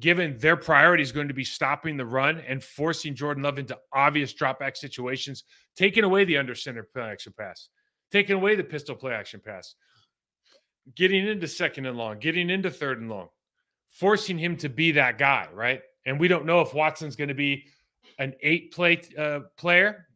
given 0.00 0.36
their 0.38 0.56
priority 0.56 1.02
is 1.02 1.12
going 1.12 1.28
to 1.28 1.34
be 1.34 1.44
stopping 1.44 1.96
the 1.96 2.04
run 2.04 2.40
and 2.48 2.62
forcing 2.62 3.14
Jordan 3.14 3.42
Love 3.42 3.58
into 3.58 3.78
obvious 3.92 4.32
drop 4.32 4.58
back 4.58 4.76
situations, 4.76 5.44
taking 5.76 6.04
away 6.04 6.24
the 6.24 6.36
under 6.36 6.54
center 6.54 6.82
play 6.82 7.02
action 7.02 7.32
pass, 7.36 7.68
taking 8.10 8.36
away 8.36 8.56
the 8.56 8.64
pistol 8.64 8.96
play 8.96 9.12
action 9.12 9.40
pass, 9.44 9.74
getting 10.94 11.26
into 11.26 11.46
second 11.46 11.86
and 11.86 11.96
long, 11.96 12.18
getting 12.18 12.50
into 12.50 12.70
third 12.70 13.00
and 13.00 13.08
long, 13.08 13.28
forcing 13.88 14.38
him 14.38 14.56
to 14.56 14.68
be 14.68 14.92
that 14.92 15.18
guy, 15.18 15.46
right? 15.52 15.80
And 16.06 16.18
we 16.18 16.28
don't 16.28 16.44
know 16.44 16.60
if 16.60 16.74
Watson's 16.74 17.16
going 17.16 17.28
to 17.28 17.34
be 17.34 17.64
an 18.18 18.34
eight 18.42 18.72
play 18.72 19.00
uh, 19.16 19.40
player, 19.56 20.08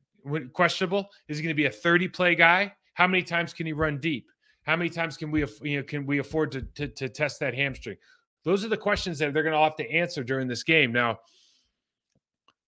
questionable. 0.52 1.08
Is 1.28 1.38
he 1.38 1.42
going 1.42 1.54
to 1.54 1.56
be 1.56 1.66
a 1.66 1.70
30 1.70 2.08
play 2.08 2.34
guy? 2.34 2.72
How 2.94 3.06
many 3.06 3.22
times 3.22 3.52
can 3.52 3.66
he 3.66 3.72
run 3.72 3.98
deep? 3.98 4.28
How 4.62 4.76
many 4.76 4.90
times 4.90 5.16
can 5.16 5.30
we, 5.30 5.44
you 5.62 5.78
know, 5.78 5.82
can 5.82 6.04
we 6.04 6.18
afford 6.18 6.52
to, 6.52 6.62
to, 6.62 6.88
to 6.88 7.08
test 7.08 7.40
that 7.40 7.54
hamstring? 7.54 7.96
Those 8.44 8.64
are 8.64 8.68
the 8.68 8.76
questions 8.76 9.18
that 9.18 9.32
they're 9.32 9.42
going 9.42 9.54
to 9.54 9.58
have 9.60 9.76
to 9.76 9.90
answer 9.90 10.22
during 10.22 10.48
this 10.48 10.62
game. 10.62 10.92
Now, 10.92 11.18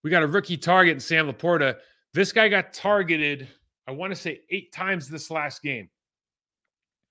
we 0.02 0.10
got 0.10 0.22
a 0.22 0.26
rookie 0.26 0.56
target 0.56 0.94
in 0.94 1.00
Sam 1.00 1.30
LaPorta. 1.30 1.76
This 2.14 2.32
guy 2.32 2.48
got 2.48 2.72
targeted, 2.72 3.48
I 3.86 3.92
want 3.92 4.12
to 4.12 4.16
say 4.16 4.40
eight 4.50 4.72
times 4.72 5.08
this 5.08 5.30
last 5.30 5.62
game. 5.62 5.88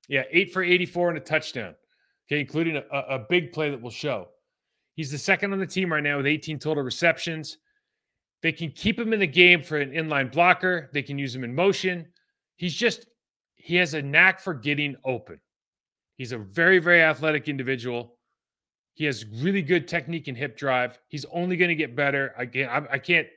Yeah, 0.07 0.23
eight 0.31 0.51
for 0.51 0.63
84 0.63 1.09
and 1.09 1.17
a 1.19 1.21
touchdown. 1.21 1.75
Okay, 2.27 2.39
including 2.39 2.77
a, 2.77 2.97
a 2.97 3.25
big 3.29 3.53
play 3.53 3.69
that 3.69 3.81
will 3.81 3.89
show. 3.91 4.29
He's 4.95 5.11
the 5.11 5.17
second 5.17 5.53
on 5.53 5.59
the 5.59 5.67
team 5.67 5.93
right 5.93 6.03
now 6.03 6.17
with 6.17 6.27
18 6.27 6.59
total 6.59 6.83
receptions. 6.83 7.57
They 8.41 8.51
can 8.51 8.71
keep 8.71 8.97
him 8.97 9.11
in 9.13 9.19
the 9.19 9.27
game 9.27 9.61
for 9.61 9.77
an 9.77 9.91
inline 9.91 10.31
blocker. 10.31 10.89
They 10.93 11.03
can 11.03 11.17
use 11.17 11.35
him 11.35 11.43
in 11.43 11.53
motion. 11.53 12.07
He's 12.55 12.73
just, 12.73 13.05
he 13.55 13.75
has 13.75 13.93
a 13.93 14.01
knack 14.01 14.39
for 14.39 14.53
getting 14.53 14.95
open. 15.03 15.39
He's 16.17 16.31
a 16.31 16.37
very, 16.37 16.79
very 16.79 17.01
athletic 17.01 17.47
individual. 17.47 18.17
He 18.93 19.05
has 19.05 19.25
really 19.25 19.61
good 19.61 19.87
technique 19.87 20.27
and 20.27 20.37
hip 20.37 20.57
drive. 20.57 20.99
He's 21.07 21.25
only 21.31 21.55
going 21.57 21.69
to 21.69 21.75
get 21.75 21.95
better. 21.95 22.33
I 22.37 22.45
can't, 22.45 22.71
I, 22.71 22.93
I 22.93 22.99
can't. 22.99 23.27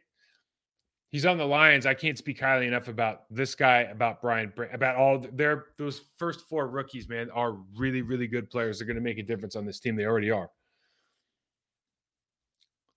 He's 1.10 1.26
on 1.26 1.36
the 1.36 1.44
Lions. 1.44 1.84
I 1.84 1.94
can't 1.94 2.16
speak 2.16 2.40
highly 2.40 2.66
enough 2.66 2.88
about 2.88 3.24
this 3.30 3.54
guy, 3.54 3.80
about 3.82 4.22
Brian, 4.22 4.52
about 4.72 4.96
all 4.96 5.18
their 5.18 5.66
those 5.76 6.00
first 6.18 6.48
four 6.48 6.68
rookies. 6.68 7.08
Man, 7.08 7.30
are 7.30 7.58
really, 7.76 8.02
really 8.02 8.26
good 8.26 8.50
players. 8.50 8.78
They're 8.78 8.86
going 8.86 8.96
to 8.96 9.02
make 9.02 9.18
a 9.18 9.22
difference 9.22 9.54
on 9.54 9.66
this 9.66 9.78
team. 9.78 9.94
They 9.94 10.06
already 10.06 10.30
are. 10.30 10.48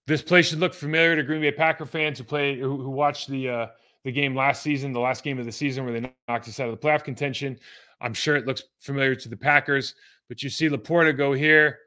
This 0.08 0.22
place 0.22 0.48
should 0.48 0.60
look 0.60 0.74
familiar 0.74 1.16
to 1.16 1.24
Green 1.24 1.42
Bay 1.42 1.52
Packer 1.52 1.86
fans 1.86 2.20
who 2.20 2.24
play 2.24 2.60
who, 2.60 2.78
who 2.78 2.90
watched 2.90 3.28
the 3.28 3.50
uh, 3.50 3.68
the 4.04 4.12
game 4.12 4.36
last 4.36 4.62
season, 4.62 4.94
the 4.94 5.00
last 5.00 5.24
game 5.24 5.40
of 5.40 5.46
the 5.46 5.52
season 5.52 5.84
where 5.84 6.00
they 6.00 6.12
knocked 6.28 6.48
us 6.48 6.60
out 6.60 6.70
of 6.70 6.80
the 6.80 6.88
playoff 6.88 7.04
contention. 7.04 7.58
I'm 8.02 8.14
sure 8.14 8.36
it 8.36 8.46
looks 8.46 8.64
familiar 8.80 9.16
to 9.16 9.30
the 9.30 9.38
Packers, 9.38 9.96
but 10.28 10.44
you 10.44 10.50
see 10.50 10.70
LaPorta 10.70 11.18
go 11.18 11.34
here 11.34 11.80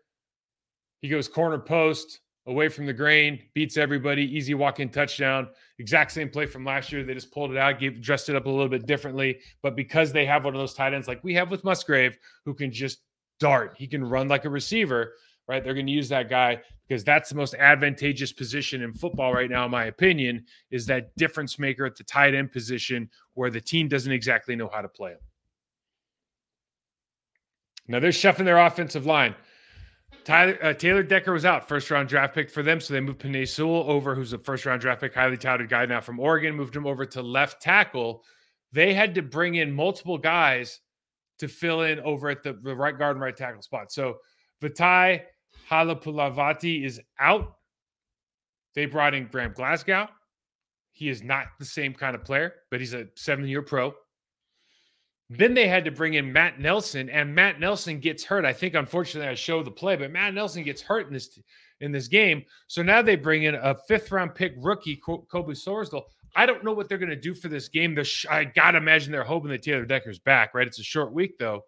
he 1.00 1.08
goes 1.08 1.28
corner 1.28 1.58
post 1.58 2.20
away 2.46 2.68
from 2.68 2.86
the 2.86 2.92
grain, 2.92 3.40
beats 3.54 3.76
everybody, 3.76 4.24
easy 4.24 4.54
walk 4.54 4.80
in 4.80 4.88
touchdown. 4.88 5.48
Exact 5.78 6.10
same 6.10 6.30
play 6.30 6.46
from 6.46 6.64
last 6.64 6.90
year. 6.90 7.04
They 7.04 7.14
just 7.14 7.30
pulled 7.30 7.52
it 7.52 7.58
out, 7.58 7.78
gave, 7.78 8.00
dressed 8.00 8.28
it 8.28 8.36
up 8.36 8.46
a 8.46 8.50
little 8.50 8.68
bit 8.68 8.86
differently. 8.86 9.38
But 9.62 9.76
because 9.76 10.12
they 10.12 10.24
have 10.26 10.44
one 10.44 10.54
of 10.54 10.60
those 10.60 10.74
tight 10.74 10.94
ends 10.94 11.06
like 11.06 11.22
we 11.22 11.34
have 11.34 11.50
with 11.50 11.62
Musgrave, 11.62 12.16
who 12.44 12.54
can 12.54 12.72
just 12.72 13.00
dart. 13.38 13.74
He 13.76 13.86
can 13.86 14.02
run 14.02 14.28
like 14.28 14.44
a 14.44 14.50
receiver, 14.50 15.14
right? 15.46 15.62
They're 15.62 15.74
going 15.74 15.86
to 15.86 15.92
use 15.92 16.08
that 16.08 16.28
guy 16.28 16.60
because 16.88 17.04
that's 17.04 17.28
the 17.28 17.34
most 17.34 17.54
advantageous 17.54 18.32
position 18.32 18.82
in 18.82 18.92
football 18.92 19.34
right 19.34 19.50
now, 19.50 19.66
in 19.66 19.70
my 19.70 19.84
opinion, 19.86 20.44
is 20.70 20.86
that 20.86 21.14
difference 21.16 21.58
maker 21.58 21.84
at 21.84 21.96
the 21.96 22.04
tight 22.04 22.34
end 22.34 22.50
position 22.50 23.10
where 23.34 23.50
the 23.50 23.60
team 23.60 23.88
doesn't 23.88 24.12
exactly 24.12 24.56
know 24.56 24.70
how 24.72 24.80
to 24.80 24.88
play 24.88 25.12
him. 25.12 25.18
Now 27.88 28.00
they're 28.00 28.12
shuffling 28.12 28.46
their 28.46 28.58
offensive 28.58 29.06
line. 29.06 29.34
Tyler, 30.24 30.58
uh, 30.62 30.72
Taylor 30.72 31.02
Decker 31.02 31.32
was 31.32 31.44
out, 31.44 31.68
first 31.68 31.90
round 31.90 32.08
draft 32.08 32.34
pick 32.34 32.50
for 32.50 32.62
them. 32.62 32.80
So 32.80 32.94
they 32.94 33.00
moved 33.00 33.20
Penei 33.20 33.46
Sewell 33.46 33.90
over, 33.90 34.14
who's 34.14 34.32
a 34.32 34.38
first 34.38 34.64
round 34.64 34.80
draft 34.80 35.02
pick, 35.02 35.14
highly 35.14 35.36
touted 35.36 35.68
guy 35.68 35.84
now 35.86 36.00
from 36.00 36.18
Oregon, 36.18 36.54
moved 36.54 36.74
him 36.74 36.86
over 36.86 37.04
to 37.06 37.22
left 37.22 37.60
tackle. 37.60 38.22
They 38.72 38.94
had 38.94 39.14
to 39.14 39.22
bring 39.22 39.56
in 39.56 39.72
multiple 39.72 40.18
guys 40.18 40.80
to 41.38 41.48
fill 41.48 41.82
in 41.82 42.00
over 42.00 42.30
at 42.30 42.42
the, 42.42 42.54
the 42.62 42.74
right 42.74 42.98
guard 42.98 43.16
and 43.16 43.22
right 43.22 43.36
tackle 43.36 43.62
spot. 43.62 43.92
So 43.92 44.18
Vaitai 44.62 45.22
Halapoulivaati 45.70 46.84
is 46.84 47.00
out. 47.18 47.54
They 48.74 48.86
brought 48.86 49.14
in 49.14 49.26
Graham 49.26 49.52
Glasgow. 49.52 50.08
He 50.92 51.08
is 51.08 51.22
not 51.22 51.46
the 51.58 51.64
same 51.64 51.94
kind 51.94 52.14
of 52.14 52.24
player, 52.24 52.54
but 52.70 52.80
he's 52.80 52.94
a 52.94 53.06
seven 53.14 53.46
year 53.46 53.62
pro. 53.62 53.94
Then 55.30 55.52
they 55.52 55.68
had 55.68 55.84
to 55.84 55.90
bring 55.90 56.14
in 56.14 56.32
Matt 56.32 56.58
Nelson, 56.58 57.10
and 57.10 57.34
Matt 57.34 57.60
Nelson 57.60 58.00
gets 58.00 58.24
hurt. 58.24 58.46
I 58.46 58.52
think, 58.52 58.74
unfortunately, 58.74 59.28
I 59.28 59.34
showed 59.34 59.66
the 59.66 59.70
play, 59.70 59.94
but 59.94 60.10
Matt 60.10 60.32
Nelson 60.32 60.62
gets 60.62 60.80
hurt 60.80 61.06
in 61.06 61.12
this 61.12 61.38
in 61.80 61.92
this 61.92 62.08
game. 62.08 62.44
So 62.66 62.82
now 62.82 63.02
they 63.02 63.14
bring 63.14 63.44
in 63.44 63.54
a 63.54 63.76
fifth 63.86 64.10
round 64.10 64.34
pick 64.34 64.54
rookie, 64.56 64.96
Colby 64.96 65.52
Sorsdal. 65.52 66.02
I 66.34 66.46
don't 66.46 66.64
know 66.64 66.72
what 66.72 66.88
they're 66.88 66.98
going 66.98 67.10
to 67.10 67.16
do 67.16 67.34
for 67.34 67.48
this 67.48 67.68
game. 67.68 67.96
Sh- 68.02 68.26
I 68.30 68.44
got 68.44 68.72
to 68.72 68.78
imagine 68.78 69.12
they're 69.12 69.24
hoping 69.24 69.50
that 69.50 69.62
Taylor 69.62 69.84
Decker's 69.84 70.18
back, 70.18 70.54
right? 70.54 70.66
It's 70.66 70.78
a 70.78 70.84
short 70.84 71.12
week, 71.12 71.38
though. 71.38 71.64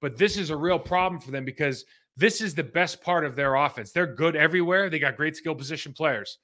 But 0.00 0.16
this 0.16 0.36
is 0.36 0.50
a 0.50 0.56
real 0.56 0.78
problem 0.78 1.20
for 1.20 1.30
them 1.30 1.44
because 1.44 1.84
this 2.18 2.40
is 2.40 2.52
the 2.52 2.64
best 2.64 3.00
part 3.00 3.24
of 3.24 3.36
their 3.36 3.54
offense. 3.54 3.92
They're 3.92 4.14
good 4.14 4.34
everywhere. 4.34 4.90
They 4.90 4.98
got 4.98 5.16
great 5.16 5.36
skill 5.36 5.54
position 5.54 5.92
players. 5.92 6.38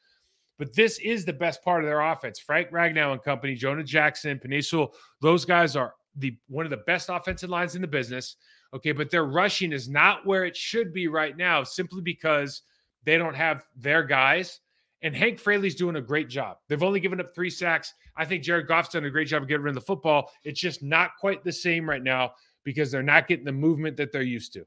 But 0.56 0.72
this 0.72 1.00
is 1.00 1.24
the 1.24 1.32
best 1.32 1.64
part 1.64 1.82
of 1.82 1.88
their 1.88 2.00
offense. 2.00 2.38
Frank 2.38 2.70
Ragnow 2.70 3.12
and 3.12 3.22
company, 3.22 3.56
Jonah 3.56 3.82
Jackson, 3.82 4.38
Penei 4.38 4.64
Sewell, 4.64 4.94
those 5.20 5.44
guys 5.44 5.74
are 5.74 5.94
the 6.16 6.36
one 6.46 6.64
of 6.64 6.70
the 6.70 6.84
best 6.86 7.08
offensive 7.08 7.50
lines 7.50 7.74
in 7.74 7.82
the 7.82 7.88
business. 7.88 8.36
Okay, 8.72 8.92
but 8.92 9.10
their 9.10 9.24
rushing 9.24 9.72
is 9.72 9.88
not 9.88 10.24
where 10.24 10.44
it 10.44 10.56
should 10.56 10.92
be 10.92 11.08
right 11.08 11.36
now, 11.36 11.64
simply 11.64 12.00
because 12.00 12.62
they 13.02 13.18
don't 13.18 13.34
have 13.34 13.64
their 13.76 14.04
guys. 14.04 14.60
And 15.02 15.14
Hank 15.14 15.40
Fraley's 15.40 15.74
doing 15.74 15.96
a 15.96 16.00
great 16.00 16.28
job. 16.28 16.58
They've 16.68 16.82
only 16.82 17.00
given 17.00 17.20
up 17.20 17.34
three 17.34 17.50
sacks. 17.50 17.92
I 18.16 18.24
think 18.24 18.44
Jared 18.44 18.68
Goff's 18.68 18.90
done 18.90 19.04
a 19.04 19.10
great 19.10 19.28
job 19.28 19.42
of 19.42 19.48
getting 19.48 19.64
rid 19.64 19.70
of 19.70 19.82
the 19.82 19.86
football. 19.86 20.30
It's 20.44 20.60
just 20.60 20.84
not 20.84 21.16
quite 21.18 21.42
the 21.42 21.52
same 21.52 21.88
right 21.88 22.02
now 22.02 22.32
because 22.62 22.92
they're 22.92 23.02
not 23.02 23.26
getting 23.26 23.44
the 23.44 23.52
movement 23.52 23.96
that 23.96 24.12
they're 24.12 24.22
used 24.22 24.52
to. 24.54 24.64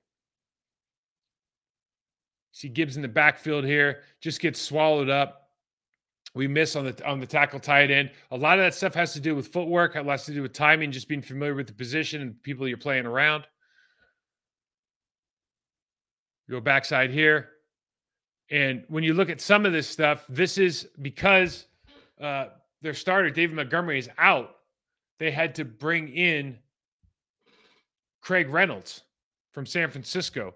See 2.57 2.69
Gibbs 2.69 2.95
in 2.95 3.03
the 3.03 3.07
backfield 3.07 3.65
here, 3.65 4.01
just 4.19 4.41
gets 4.41 4.59
swallowed 4.59 5.11
up 5.11 5.47
we 6.33 6.47
miss 6.47 6.75
on 6.75 6.85
the 6.85 7.05
on 7.05 7.19
the 7.19 7.25
tackle 7.25 7.59
tight 7.59 7.91
end. 7.91 8.11
A 8.31 8.37
lot 8.37 8.57
of 8.59 8.65
that 8.65 8.73
stuff 8.73 8.93
has 8.95 9.13
to 9.13 9.19
do 9.19 9.35
with 9.35 9.47
footwork, 9.47 9.95
it 9.95 10.05
has 10.05 10.25
to 10.25 10.33
do 10.33 10.41
with 10.41 10.53
timing, 10.53 10.91
just 10.91 11.07
being 11.07 11.21
familiar 11.21 11.55
with 11.55 11.67
the 11.67 11.73
position 11.73 12.21
and 12.21 12.41
people 12.43 12.67
you're 12.67 12.77
playing 12.77 13.05
around. 13.05 13.45
go 16.49 16.59
backside 16.59 17.11
here. 17.11 17.49
And 18.49 18.85
when 18.87 19.03
you 19.03 19.13
look 19.13 19.29
at 19.29 19.41
some 19.41 19.65
of 19.65 19.73
this 19.73 19.87
stuff, 19.87 20.25
this 20.27 20.57
is 20.57 20.87
because 21.01 21.65
uh, 22.19 22.45
their 22.81 22.93
starter, 22.93 23.29
David 23.29 23.55
Montgomery, 23.55 23.99
is 23.99 24.09
out. 24.17 24.55
They 25.19 25.29
had 25.29 25.55
to 25.55 25.65
bring 25.65 26.07
in 26.09 26.57
Craig 28.21 28.49
Reynolds 28.49 29.03
from 29.51 29.65
San 29.65 29.89
Francisco. 29.89 30.55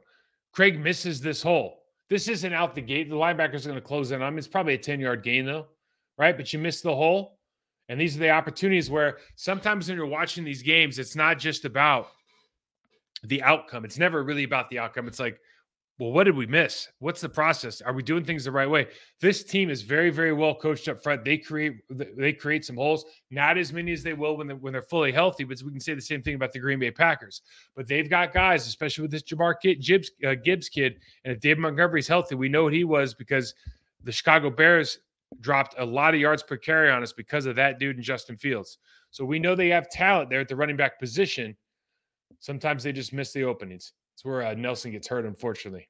Craig 0.53 0.79
misses 0.79 1.19
this 1.19 1.43
hole. 1.43 1.80
This 2.11 2.27
isn't 2.27 2.53
out 2.53 2.75
the 2.75 2.81
gate. 2.81 3.09
The 3.09 3.15
linebacker's 3.15 3.65
going 3.65 3.77
to 3.77 3.81
close 3.81 4.11
in 4.11 4.21
on 4.21 4.33
him. 4.33 4.37
It's 4.37 4.45
probably 4.45 4.73
a 4.73 4.77
10 4.77 4.99
yard 4.99 5.23
gain, 5.23 5.45
though, 5.45 5.67
right? 6.17 6.35
But 6.35 6.51
you 6.51 6.59
miss 6.59 6.81
the 6.81 6.93
hole. 6.93 7.39
And 7.87 7.99
these 7.99 8.17
are 8.17 8.19
the 8.19 8.31
opportunities 8.31 8.89
where 8.89 9.19
sometimes 9.37 9.87
when 9.87 9.95
you're 9.95 10.05
watching 10.05 10.43
these 10.43 10.61
games, 10.61 10.99
it's 10.99 11.15
not 11.15 11.39
just 11.39 11.63
about 11.63 12.09
the 13.23 13.41
outcome. 13.43 13.85
It's 13.85 13.97
never 13.97 14.23
really 14.23 14.43
about 14.43 14.69
the 14.69 14.79
outcome. 14.79 15.07
It's 15.07 15.21
like, 15.21 15.39
well, 16.01 16.11
what 16.11 16.23
did 16.23 16.35
we 16.35 16.47
miss? 16.47 16.87
What's 16.97 17.21
the 17.21 17.29
process? 17.29 17.79
Are 17.79 17.93
we 17.93 18.01
doing 18.01 18.25
things 18.25 18.43
the 18.43 18.51
right 18.51 18.67
way? 18.67 18.87
This 19.19 19.43
team 19.43 19.69
is 19.69 19.83
very, 19.83 20.09
very 20.09 20.33
well 20.33 20.55
coached 20.55 20.87
up 20.87 21.03
front. 21.03 21.23
They 21.23 21.37
create 21.37 21.73
they 21.91 22.33
create 22.33 22.65
some 22.65 22.75
holes, 22.75 23.05
not 23.29 23.55
as 23.55 23.71
many 23.71 23.91
as 23.91 24.01
they 24.01 24.13
will 24.13 24.35
when 24.35 24.47
they're, 24.47 24.55
when 24.55 24.73
they're 24.73 24.81
fully 24.81 25.11
healthy. 25.11 25.43
But 25.43 25.61
we 25.61 25.69
can 25.69 25.79
say 25.79 25.93
the 25.93 26.01
same 26.01 26.23
thing 26.23 26.33
about 26.33 26.53
the 26.53 26.59
Green 26.59 26.79
Bay 26.79 26.89
Packers. 26.89 27.43
But 27.75 27.87
they've 27.87 28.09
got 28.09 28.33
guys, 28.33 28.65
especially 28.65 29.03
with 29.03 29.11
this 29.11 29.21
Jahmyr 29.21 29.53
Gibbs, 29.79 30.09
uh, 30.25 30.33
Gibbs 30.43 30.69
kid, 30.69 30.95
and 31.23 31.35
if 31.35 31.39
David 31.39 31.59
Montgomery's 31.59 32.07
healthy, 32.07 32.33
we 32.33 32.49
know 32.49 32.63
what 32.63 32.73
he 32.73 32.83
was 32.83 33.13
because 33.13 33.53
the 34.03 34.11
Chicago 34.11 34.49
Bears 34.49 34.97
dropped 35.39 35.75
a 35.77 35.85
lot 35.85 36.15
of 36.15 36.19
yards 36.19 36.41
per 36.41 36.57
carry 36.57 36.89
on 36.89 37.03
us 37.03 37.13
because 37.13 37.45
of 37.45 37.55
that 37.57 37.77
dude 37.77 37.97
and 37.97 38.03
Justin 38.03 38.37
Fields. 38.37 38.79
So 39.11 39.23
we 39.23 39.37
know 39.37 39.53
they 39.53 39.69
have 39.69 39.87
talent 39.87 40.31
there 40.31 40.39
at 40.39 40.47
the 40.47 40.55
running 40.55 40.77
back 40.77 40.97
position. 40.97 41.55
Sometimes 42.39 42.81
they 42.81 42.91
just 42.91 43.13
miss 43.13 43.33
the 43.33 43.43
openings. 43.43 43.93
It's 44.15 44.25
where 44.25 44.41
uh, 44.41 44.55
Nelson 44.55 44.91
gets 44.91 45.07
hurt, 45.07 45.25
unfortunately. 45.25 45.87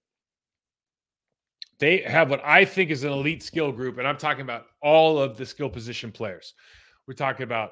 They 1.82 1.98
have 2.04 2.30
what 2.30 2.46
I 2.46 2.63
think 2.63 2.91
is 2.91 3.04
an 3.04 3.12
elite 3.12 3.41
skill 3.41 3.72
group, 3.72 3.98
and 3.98 4.08
I'm 4.08 4.15
talking 4.15 4.44
about 4.44 4.67
all 4.84 5.20
of 5.20 5.36
the 5.36 5.48
skill 5.48 5.67
position 5.67 6.12
players. 6.12 6.54
We're 7.08 7.15
talking 7.15 7.44
about 7.44 7.72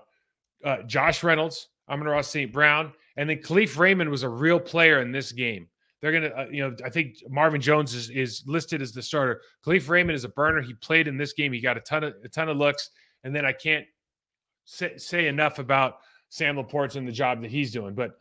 uh, 0.65 0.81
Josh 0.87 1.23
Reynolds, 1.23 1.67
Amon-Ra 1.87 2.21
St. 2.21 2.51
Brown, 2.51 2.91
and 3.17 3.29
then 3.29 3.37
Kalif 3.37 3.77
Raymond 3.77 4.09
was 4.09 4.23
a 4.23 4.29
real 4.29 4.59
player 4.59 5.03
in 5.03 5.11
this 5.11 5.31
game. 5.31 5.67
They're 6.01 6.11
gonna, 6.11 6.29
uh, 6.29 6.47
you 6.49 6.67
know, 6.67 6.75
I 6.83 6.89
think 6.89 7.17
Marvin 7.29 7.61
Jones 7.61 7.93
is, 7.93 8.09
is 8.09 8.41
listed 8.47 8.81
as 8.81 8.93
the 8.93 9.03
starter. 9.03 9.41
Kalif 9.63 9.87
Raymond 9.87 10.15
is 10.15 10.23
a 10.23 10.29
burner. 10.29 10.61
He 10.61 10.73
played 10.73 11.07
in 11.07 11.15
this 11.15 11.33
game. 11.33 11.53
He 11.53 11.61
got 11.61 11.77
a 11.77 11.81
ton 11.81 12.03
of 12.03 12.15
a 12.23 12.29
ton 12.29 12.49
of 12.49 12.57
looks, 12.57 12.89
and 13.23 13.35
then 13.35 13.45
I 13.45 13.51
can't 13.51 13.85
say, 14.65 14.97
say 14.97 15.27
enough 15.27 15.59
about 15.59 15.97
Sam 16.29 16.55
LaPorta 16.55 16.95
and 16.95 17.07
the 17.07 17.11
job 17.11 17.43
that 17.43 17.51
he's 17.51 17.71
doing. 17.71 17.93
But 17.93 18.13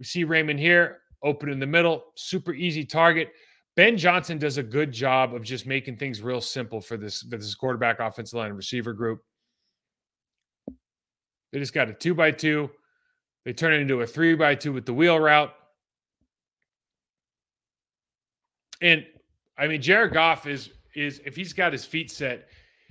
we 0.00 0.04
see 0.04 0.24
Raymond 0.24 0.58
here, 0.58 1.02
open 1.22 1.50
in 1.50 1.60
the 1.60 1.68
middle, 1.68 2.02
super 2.16 2.52
easy 2.52 2.84
target. 2.84 3.30
Ben 3.76 3.96
Johnson 3.96 4.38
does 4.38 4.56
a 4.56 4.62
good 4.62 4.92
job 4.92 5.34
of 5.34 5.42
just 5.42 5.66
making 5.66 5.96
things 5.96 6.22
real 6.22 6.40
simple 6.40 6.80
for 6.80 6.96
this 6.96 7.22
for 7.22 7.36
this 7.36 7.54
quarterback, 7.54 7.98
offensive 7.98 8.38
line, 8.38 8.48
and 8.48 8.56
receiver 8.56 8.92
group. 8.92 9.20
They 11.52 11.58
just 11.58 11.74
got 11.74 11.88
a 11.88 11.94
two 11.94 12.14
by 12.14 12.30
two. 12.30 12.70
They 13.44 13.52
turn 13.52 13.72
it 13.72 13.80
into 13.80 14.00
a 14.00 14.06
three 14.06 14.34
by 14.34 14.54
two 14.54 14.72
with 14.72 14.86
the 14.86 14.94
wheel 14.94 15.18
route. 15.18 15.52
And 18.80 19.04
I 19.58 19.66
mean, 19.66 19.82
Jared 19.82 20.12
Goff 20.12 20.46
is 20.46 20.70
is 20.94 21.20
if 21.24 21.34
he's 21.34 21.52
got 21.52 21.72
his 21.72 21.84
feet 21.84 22.10
set, 22.10 22.48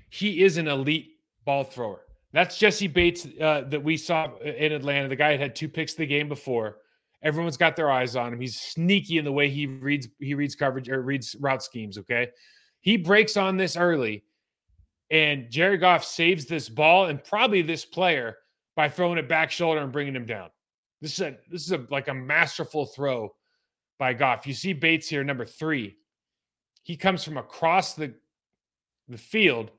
he 0.10 0.43
is 0.43 0.58
an 0.58 0.67
elite 0.67 1.17
ball 1.46 1.63
thrower. 1.63 2.02
That's 2.34 2.58
Jessie 2.58 2.88
Bates 2.88 3.28
uh, 3.39 3.62
that 3.67 3.84
we 3.84 3.96
saw 3.96 4.36
in 4.39 4.72
Atlanta. 4.72 5.08
The 5.08 5.15
guy 5.15 5.32
had 5.32 5.39
had 5.39 5.56
two 5.56 5.69
picks 5.69 5.93
the 5.93 6.06
game 6.06 6.28
before. 6.28 6.78
Everyone's 7.23 7.57
got 7.57 7.75
their 7.75 7.89
eyes 7.89 8.15
on 8.15 8.33
him. 8.33 8.39
He's 8.41 8.59
sneaky 8.59 9.17
in 9.17 9.23
the 9.23 9.31
way 9.31 9.49
he 9.49 9.65
reads 9.65 10.09
he 10.19 10.33
reads 10.33 10.55
coverage 10.55 10.89
or 10.89 11.01
reads 11.01 11.36
route 11.39 11.63
schemes. 11.63 11.97
Okay, 11.97 12.29
he 12.81 12.97
breaks 12.97 13.38
on 13.38 13.55
this 13.55 13.77
early, 13.77 14.25
and 15.09 15.49
Jerry 15.49 15.77
Goff 15.77 16.03
saves 16.03 16.45
this 16.45 16.67
ball 16.67 17.05
and 17.05 17.23
probably 17.23 17.62
this 17.62 17.86
player 17.86 18.38
by 18.75 18.89
throwing 18.89 19.17
it 19.17 19.29
back 19.29 19.51
shoulder 19.51 19.81
and 19.81 19.91
bringing 19.91 20.15
him 20.15 20.25
down. 20.25 20.49
This 21.01 21.13
is 21.13 21.21
a 21.21 21.38
this 21.49 21.63
is 21.63 21.71
a 21.71 21.86
like 21.89 22.09
a 22.09 22.13
masterful 22.13 22.86
throw 22.86 23.33
by 23.97 24.13
Goff. 24.13 24.45
You 24.45 24.53
see 24.53 24.73
Bates 24.73 25.07
here, 25.07 25.23
number 25.23 25.45
three. 25.45 25.95
He 26.83 26.97
comes 26.97 27.23
from 27.23 27.38
across 27.38 27.93
the 27.93 28.13
the 29.07 29.17
field, 29.17 29.71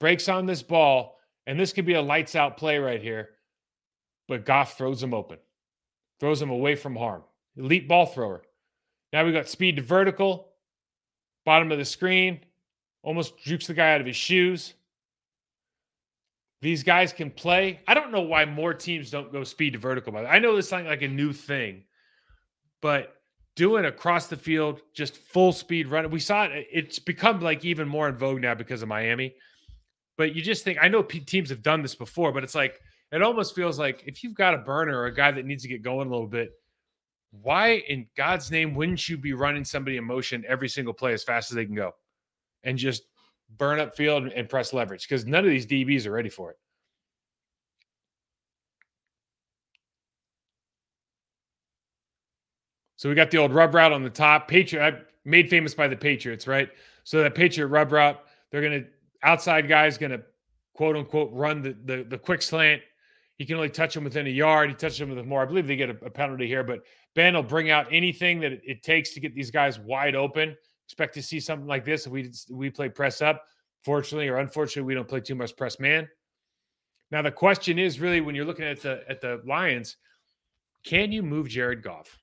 breaks 0.00 0.30
on 0.30 0.46
this 0.46 0.62
ball, 0.62 1.18
and 1.46 1.60
this 1.60 1.74
could 1.74 1.84
be 1.84 1.94
a 1.94 2.02
lights 2.02 2.34
out 2.34 2.56
play 2.56 2.78
right 2.78 3.02
here. 3.02 3.30
But 4.28 4.46
Goff 4.46 4.78
throws 4.78 5.02
him 5.02 5.12
open 5.12 5.38
throws 6.20 6.40
him 6.40 6.50
away 6.50 6.74
from 6.74 6.96
harm. 6.96 7.22
Elite 7.56 7.88
ball 7.88 8.06
thrower. 8.06 8.42
Now 9.12 9.24
we 9.24 9.32
got 9.32 9.48
speed 9.48 9.76
to 9.76 9.82
vertical, 9.82 10.48
bottom 11.44 11.72
of 11.72 11.78
the 11.78 11.84
screen, 11.84 12.40
almost 13.02 13.38
jukes 13.38 13.66
the 13.66 13.74
guy 13.74 13.94
out 13.94 14.00
of 14.00 14.06
his 14.06 14.16
shoes. 14.16 14.74
These 16.62 16.82
guys 16.82 17.12
can 17.12 17.30
play. 17.30 17.80
I 17.86 17.94
don't 17.94 18.10
know 18.10 18.22
why 18.22 18.44
more 18.44 18.74
teams 18.74 19.10
don't 19.10 19.32
go 19.32 19.44
speed 19.44 19.74
to 19.74 19.78
vertical. 19.78 20.12
By 20.12 20.24
I 20.26 20.38
know 20.38 20.56
this 20.56 20.68
sounds 20.68 20.86
like 20.86 21.02
a 21.02 21.08
new 21.08 21.32
thing, 21.32 21.84
but 22.82 23.14
doing 23.54 23.84
across 23.84 24.26
the 24.26 24.36
field, 24.36 24.80
just 24.94 25.16
full 25.16 25.52
speed 25.52 25.88
run. 25.88 26.10
We 26.10 26.20
saw 26.20 26.44
it. 26.44 26.66
It's 26.72 26.98
become 26.98 27.40
like 27.40 27.64
even 27.64 27.88
more 27.88 28.08
in 28.08 28.16
vogue 28.16 28.40
now 28.40 28.54
because 28.54 28.82
of 28.82 28.88
Miami. 28.88 29.34
But 30.18 30.34
you 30.34 30.42
just 30.42 30.64
think 30.64 30.78
I 30.80 30.88
know 30.88 31.02
teams 31.02 31.50
have 31.50 31.62
done 31.62 31.82
this 31.82 31.94
before, 31.94 32.32
but 32.32 32.42
it's 32.42 32.54
like 32.54 32.80
it 33.12 33.22
almost 33.22 33.54
feels 33.54 33.78
like 33.78 34.02
if 34.06 34.22
you've 34.24 34.34
got 34.34 34.54
a 34.54 34.58
burner 34.58 34.98
or 34.98 35.06
a 35.06 35.14
guy 35.14 35.30
that 35.30 35.44
needs 35.44 35.62
to 35.62 35.68
get 35.68 35.82
going 35.82 36.08
a 36.08 36.10
little 36.10 36.26
bit, 36.26 36.52
why 37.42 37.84
in 37.88 38.06
God's 38.16 38.50
name 38.50 38.74
wouldn't 38.74 39.08
you 39.08 39.16
be 39.16 39.32
running 39.32 39.64
somebody 39.64 39.96
in 39.96 40.04
motion 40.04 40.44
every 40.48 40.68
single 40.68 40.94
play 40.94 41.12
as 41.12 41.22
fast 41.22 41.50
as 41.50 41.56
they 41.56 41.66
can 41.66 41.74
go 41.74 41.92
and 42.64 42.78
just 42.78 43.02
burn 43.58 43.78
up 43.78 43.96
field 43.96 44.26
and 44.26 44.48
press 44.48 44.72
leverage? 44.72 45.08
Because 45.08 45.26
none 45.26 45.44
of 45.44 45.50
these 45.50 45.66
DBs 45.66 46.06
are 46.06 46.12
ready 46.12 46.28
for 46.28 46.50
it. 46.50 46.58
So 52.96 53.08
we 53.08 53.14
got 53.14 53.30
the 53.30 53.38
old 53.38 53.52
rub 53.52 53.74
route 53.74 53.92
on 53.92 54.02
the 54.02 54.10
top. 54.10 54.48
Patriot 54.48 54.82
uh, 54.82 54.98
made 55.24 55.50
famous 55.50 55.74
by 55.74 55.86
the 55.86 55.96
Patriots, 55.96 56.46
right? 56.46 56.70
So 57.04 57.22
that 57.22 57.34
Patriot 57.34 57.66
rub 57.68 57.92
route, 57.92 58.18
they're 58.50 58.62
gonna 58.62 58.84
outside 59.22 59.68
guys 59.68 59.98
gonna 59.98 60.22
quote 60.72 60.96
unquote 60.96 61.30
run 61.32 61.62
the 61.62 61.76
the, 61.84 62.04
the 62.04 62.18
quick 62.18 62.40
slant. 62.40 62.82
He 63.36 63.44
can 63.44 63.56
only 63.56 63.68
touch 63.68 63.96
him 63.96 64.04
within 64.04 64.26
a 64.26 64.30
yard. 64.30 64.70
He 64.70 64.74
touches 64.74 65.00
him 65.00 65.14
with 65.14 65.24
more. 65.26 65.42
I 65.42 65.44
believe 65.44 65.66
they 65.66 65.76
get 65.76 65.90
a, 65.90 66.06
a 66.06 66.10
penalty 66.10 66.46
here, 66.46 66.64
but 66.64 66.80
Ben 67.14 67.34
will 67.34 67.42
bring 67.42 67.70
out 67.70 67.86
anything 67.90 68.40
that 68.40 68.52
it, 68.64 68.82
takes 68.82 69.12
to 69.14 69.20
get 69.20 69.34
these 69.34 69.50
guys 69.50 69.78
wide 69.78 70.14
open. 70.14 70.56
Expect 70.86 71.14
to 71.14 71.22
see 71.22 71.40
something 71.40 71.66
like 71.66 71.84
this 71.84 72.06
if 72.06 72.12
we 72.12 72.32
we 72.50 72.70
play 72.70 72.88
press 72.88 73.20
up. 73.20 73.44
Fortunately 73.82 74.28
or 74.28 74.38
unfortunately, 74.38 74.86
we 74.86 74.94
don't 74.94 75.08
play 75.08 75.20
too 75.20 75.34
much 75.34 75.56
press 75.56 75.78
man. 75.78 76.08
Now 77.10 77.22
the 77.22 77.30
question 77.30 77.78
is 77.78 78.00
really 78.00 78.20
when 78.20 78.34
you're 78.34 78.44
looking 78.44 78.64
at 78.64 78.80
the 78.80 79.04
at 79.08 79.20
the 79.20 79.42
Lions, 79.44 79.96
can 80.84 81.12
you 81.12 81.22
move 81.22 81.48
Jared 81.48 81.82
Goff? 81.82 82.18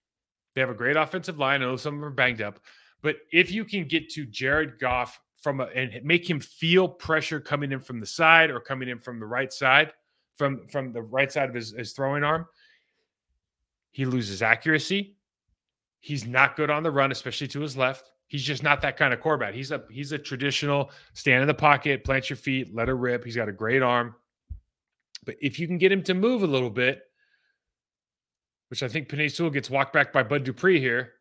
They 0.56 0.62
have 0.62 0.70
a 0.70 0.76
great 0.76 0.98
offensive 0.98 1.38
line. 1.38 1.62
I 1.62 1.66
know 1.66 1.76
some 1.76 1.96
of 1.96 2.00
them 2.00 2.10
are 2.10 2.12
banged 2.12 2.42
up, 2.42 2.60
but 3.02 3.18
if 3.32 3.52
you 3.52 3.66
can 3.66 3.88
get 3.88 4.10
to 4.12 4.26
Jared 4.26 4.80
Goff 4.80 5.20
from 5.42 5.60
a, 5.60 5.66
and 5.66 6.04
make 6.04 6.28
him 6.28 6.40
feel 6.40 6.88
pressure 6.88 7.40
coming 7.40 7.72
in 7.72 7.80
from 7.80 8.00
the 8.00 8.06
side 8.06 8.50
or 8.50 8.60
coming 8.60 8.90
in 8.90 9.00
from 9.00 9.20
the 9.20 9.26
right 9.26 9.52
side, 9.52 9.94
from 10.36 10.68
from 10.68 10.92
the 10.92 11.02
right 11.02 11.32
side 11.32 11.50
of 11.50 11.56
his, 11.56 11.72
his 11.72 11.94
throwing 11.94 12.24
arm, 12.24 12.46
he 13.92 14.06
loses 14.06 14.42
accuracy. 14.42 15.16
He's 16.00 16.26
not 16.26 16.56
good 16.56 16.70
on 16.70 16.84
the 16.84 16.92
run, 16.92 17.12
especially 17.12 17.48
to 17.50 17.62
his 17.62 17.78
left. 17.78 18.12
He's 18.28 18.44
just 18.44 18.64
not 18.64 18.82
that 18.82 18.98
kind 18.98 19.14
of 19.14 19.22
quarterback. 19.22 19.54
He's 19.54 19.72
a 19.72 19.84
he's 19.90 20.12
a 20.12 20.18
traditional 20.18 20.92
stand 21.14 21.42
in 21.42 21.48
the 21.48 21.54
pocket, 21.54 22.04
plant 22.04 22.30
your 22.30 22.38
feet, 22.38 22.74
let 22.74 22.90
it 22.90 22.94
rip. 22.94 23.24
He's 23.24 23.36
got 23.36 23.50
a 23.50 23.54
great 23.54 23.82
arm. 23.82 24.16
But 25.26 25.36
if 25.42 25.60
you 25.60 25.68
can 25.68 25.78
get 25.78 25.92
him 25.92 26.04
to 26.04 26.14
move 26.14 26.44
a 26.44 26.48
little 26.48 26.70
bit, 26.70 27.04
which 28.74 28.82
I 28.82 28.88
think 28.88 29.08
Sewell 29.30 29.52
gets 29.52 29.70
walked 29.70 29.94
back 29.94 30.12
by 30.12 30.24
Bud 30.24 30.44
Dupree 30.44 30.80
here. 30.80 31.14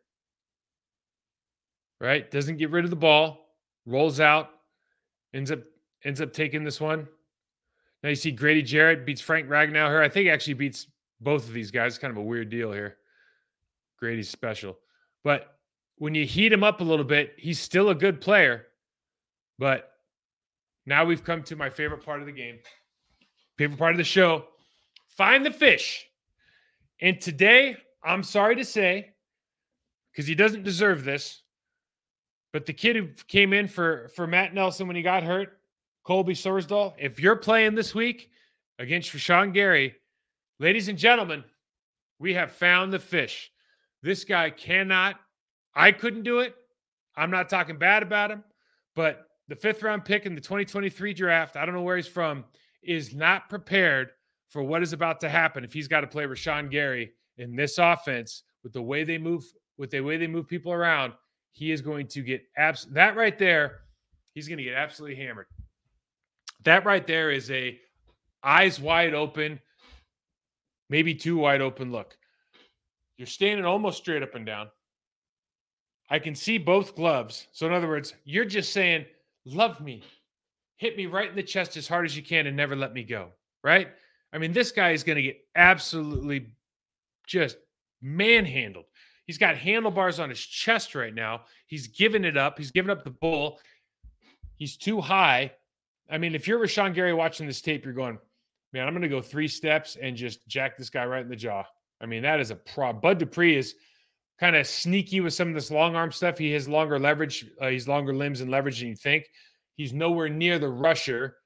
Right? 2.01 2.29
Doesn't 2.31 2.57
get 2.57 2.71
rid 2.71 2.83
of 2.83 2.89
the 2.89 2.95
ball, 2.95 3.45
rolls 3.85 4.19
out, 4.19 4.49
ends 5.35 5.51
up 5.51 5.59
ends 6.03 6.19
up 6.19 6.33
taking 6.33 6.63
this 6.63 6.81
one. 6.81 7.07
Now 8.03 8.09
you 8.09 8.15
see 8.15 8.31
Grady 8.31 8.61
Jarrett 8.61 9.05
beats 9.05 9.21
Frank 9.21 9.47
Ragnow 9.47 9.87
here. 9.87 10.01
I 10.01 10.09
think 10.09 10.25
he 10.25 10.29
actually 10.29 10.55
beats 10.55 10.87
both 11.21 11.47
of 11.47 11.53
these 11.53 11.71
guys. 11.71 11.93
It's 11.93 11.97
kind 11.97 12.11
of 12.11 12.17
a 12.17 12.21
weird 12.21 12.49
deal 12.49 12.71
here. 12.71 12.97
Grady's 13.97 14.29
special. 14.29 14.77
But 15.23 15.57
when 15.97 16.13
you 16.13 16.25
heat 16.25 16.51
him 16.51 16.63
up 16.63 16.81
a 16.81 16.83
little 16.83 17.05
bit, 17.05 17.33
he's 17.37 17.59
still 17.59 17.89
a 17.89 17.95
good 17.95 18.19
player. 18.19 18.65
But 19.57 19.93
now 20.85 21.05
we've 21.05 21.23
come 21.23 21.43
to 21.43 21.55
my 21.55 21.69
favorite 21.69 22.03
part 22.03 22.19
of 22.19 22.25
the 22.25 22.33
game, 22.33 22.59
favorite 23.57 23.77
part 23.77 23.91
of 23.91 23.97
the 23.97 24.03
show. 24.03 24.45
Find 25.07 25.45
the 25.45 25.51
fish. 25.51 26.05
And 26.99 27.21
today, 27.21 27.77
I'm 28.03 28.23
sorry 28.23 28.57
to 28.57 28.65
say, 28.65 29.11
because 30.11 30.27
he 30.27 30.35
doesn't 30.35 30.63
deserve 30.63 31.05
this, 31.05 31.41
but 32.51 32.65
the 32.65 32.73
kid 32.73 32.95
who 32.95 33.07
came 33.27 33.53
in 33.53 33.67
for 33.67 34.09
for 34.15 34.27
Matt 34.27 34.53
Nelson 34.53 34.87
when 34.87 34.95
he 34.95 35.01
got 35.01 35.23
hurt, 35.23 35.59
Colby 36.03 36.33
Sorsdal, 36.33 36.93
if 36.97 37.19
you're 37.19 37.35
playing 37.35 37.75
this 37.75 37.95
week 37.95 38.29
against 38.77 39.11
Rashan 39.11 39.53
Gary, 39.53 39.95
ladies 40.59 40.89
and 40.89 40.97
gentlemen, 40.97 41.43
we 42.19 42.33
have 42.33 42.51
found 42.51 42.91
the 42.91 42.99
fish. 42.99 43.51
This 44.01 44.25
guy 44.25 44.49
cannot, 44.49 45.15
I 45.75 45.91
couldn't 45.91 46.23
do 46.23 46.39
it. 46.39 46.55
I'm 47.15 47.31
not 47.31 47.49
talking 47.49 47.77
bad 47.77 48.03
about 48.03 48.31
him, 48.31 48.43
but 48.95 49.27
the 49.47 49.55
fifth 49.55 49.81
round 49.81 50.03
pick 50.03 50.25
in 50.25 50.35
the 50.35 50.41
2023 50.41 51.13
draft, 51.13 51.55
I 51.55 51.65
don't 51.65 51.75
know 51.75 51.81
where 51.81 51.97
he's 51.97 52.07
from, 52.07 52.43
is 52.81 53.15
not 53.15 53.49
prepared 53.49 54.09
for 54.49 54.61
what 54.61 54.83
is 54.83 54.93
about 54.93 55.21
to 55.21 55.29
happen 55.29 55.63
if 55.63 55.71
he's 55.71 55.87
got 55.87 56.01
to 56.01 56.07
play 56.07 56.25
Rashan 56.25 56.69
Gary 56.69 57.11
in 57.37 57.55
this 57.55 57.77
offense 57.77 58.43
with 58.63 58.73
the 58.73 58.81
way 58.81 59.03
they 59.03 59.17
move, 59.17 59.43
with 59.77 59.89
the 59.89 60.01
way 60.01 60.17
they 60.17 60.27
move 60.27 60.47
people 60.47 60.73
around, 60.73 61.13
he 61.51 61.71
is 61.71 61.81
going 61.81 62.07
to 62.07 62.21
get 62.21 62.43
abs 62.57 62.85
that 62.91 63.15
right 63.15 63.37
there. 63.37 63.81
He's 64.33 64.47
going 64.47 64.57
to 64.57 64.63
get 64.63 64.73
absolutely 64.73 65.15
hammered. 65.15 65.45
That 66.63 66.85
right 66.85 67.05
there 67.05 67.31
is 67.31 67.51
a 67.51 67.79
eyes 68.43 68.79
wide 68.79 69.13
open, 69.13 69.59
maybe 70.89 71.15
too 71.15 71.37
wide 71.37 71.61
open 71.61 71.91
look. 71.91 72.17
You're 73.17 73.27
standing 73.27 73.65
almost 73.65 73.97
straight 73.99 74.23
up 74.23 74.35
and 74.35 74.45
down. 74.45 74.69
I 76.09 76.19
can 76.19 76.35
see 76.35 76.57
both 76.57 76.95
gloves. 76.95 77.47
So, 77.51 77.65
in 77.65 77.73
other 77.73 77.87
words, 77.87 78.13
you're 78.25 78.45
just 78.45 78.73
saying, 78.73 79.05
Love 79.45 79.81
me, 79.81 80.03
hit 80.77 80.95
me 80.95 81.05
right 81.05 81.29
in 81.29 81.35
the 81.35 81.43
chest 81.43 81.75
as 81.75 81.87
hard 81.87 82.05
as 82.05 82.15
you 82.15 82.23
can 82.23 82.47
and 82.47 82.55
never 82.55 82.75
let 82.75 82.93
me 82.93 83.03
go. 83.03 83.29
Right? 83.63 83.89
I 84.31 84.37
mean, 84.37 84.51
this 84.51 84.71
guy 84.71 84.91
is 84.91 85.03
going 85.03 85.17
to 85.17 85.21
get 85.21 85.37
absolutely 85.55 86.51
just 87.27 87.57
manhandled. 88.01 88.85
He's 89.25 89.37
got 89.37 89.55
handlebars 89.55 90.19
on 90.19 90.29
his 90.29 90.39
chest 90.39 90.95
right 90.95 91.13
now. 91.13 91.41
He's 91.67 91.87
giving 91.87 92.25
it 92.25 92.35
up. 92.35 92.57
He's 92.57 92.71
giving 92.71 92.89
up 92.89 93.03
the 93.03 93.09
bull. 93.09 93.59
He's 94.57 94.75
too 94.75 94.99
high. 94.99 95.51
I 96.13 96.19
mean, 96.19 96.35
if 96.35 96.47
you're 96.47 96.59
Rashan 96.59 96.93
Gary 96.93 97.11
watching 97.11 97.47
this 97.47 97.59
tape, 97.59 97.83
you're 97.83 97.93
going, 97.93 98.19
man, 98.71 98.87
I'm 98.87 98.93
going 98.93 99.01
to 99.01 99.07
go 99.07 99.19
three 99.19 99.47
steps 99.47 99.97
and 99.99 100.15
just 100.15 100.47
jack 100.47 100.77
this 100.77 100.91
guy 100.91 101.05
right 101.05 101.23
in 101.23 101.27
the 101.27 101.35
jaw. 101.35 101.63
I 101.99 102.05
mean, 102.05 102.21
that 102.21 102.39
is 102.39 102.51
a 102.51 102.55
problem. 102.55 103.01
Bud 103.01 103.17
Dupree 103.17 103.57
is 103.57 103.73
kind 104.39 104.55
of 104.55 104.67
sneaky 104.67 105.21
with 105.21 105.33
some 105.33 105.47
of 105.47 105.55
this 105.55 105.71
long 105.71 105.95
arm 105.95 106.11
stuff. 106.11 106.37
He 106.37 106.51
has 106.51 106.69
longer 106.69 106.99
leverage. 106.99 107.47
Uh, 107.59 107.69
he's 107.69 107.87
longer 107.87 108.13
limbs 108.13 108.41
and 108.41 108.51
leverage 108.51 108.79
than 108.79 108.89
you 108.89 108.95
think. 108.95 109.25
He's 109.75 109.91
nowhere 109.91 110.29
near 110.29 110.59
the 110.59 110.69
rusher 110.69 111.37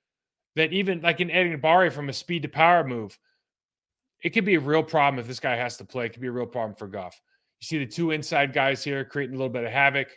that 0.58 0.74
even 0.74 1.00
like 1.00 1.22
in 1.22 1.30
Enagbare 1.30 1.94
from 1.94 2.10
a 2.10 2.14
speed 2.14 2.42
to 2.42 2.50
power 2.50 2.84
move, 2.84 3.18
it 4.22 4.32
could 4.32 4.44
be 4.44 4.56
a 4.56 4.60
real 4.60 4.84
problem 4.84 5.18
if 5.18 5.28
this 5.28 5.40
guy 5.40 5.56
has 5.56 5.78
to 5.78 5.86
play. 5.86 6.08
It 6.08 6.10
could 6.10 6.22
be 6.22 6.28
a 6.28 6.32
real 6.32 6.46
problem 6.46 6.76
for 6.76 6.88
Goff. 6.88 7.18
You 7.62 7.66
see 7.66 7.78
the 7.78 7.86
two 7.86 8.12
inside 8.12 8.52
guys 8.52 8.84
here 8.84 9.06
creating 9.06 9.36
a 9.36 9.38
little 9.38 9.54
bit 9.54 9.64
of 9.64 9.72
havoc. 9.72 10.10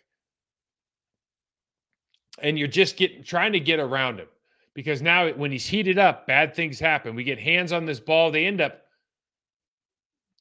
And 2.42 2.58
you're 2.58 2.66
just 2.66 2.96
getting 2.96 3.22
trying 3.22 3.52
to 3.52 3.60
get 3.60 3.78
around 3.78 4.18
him 4.18 4.26
because 4.74 5.02
now 5.02 5.30
when 5.30 5.50
he's 5.50 5.66
heated 5.66 5.98
up, 5.98 6.26
bad 6.26 6.54
things 6.54 6.78
happen. 6.78 7.14
We 7.14 7.24
get 7.24 7.38
hands 7.38 7.72
on 7.72 7.86
this 7.86 8.00
ball. 8.00 8.30
They 8.30 8.46
end 8.46 8.60
up 8.60 8.82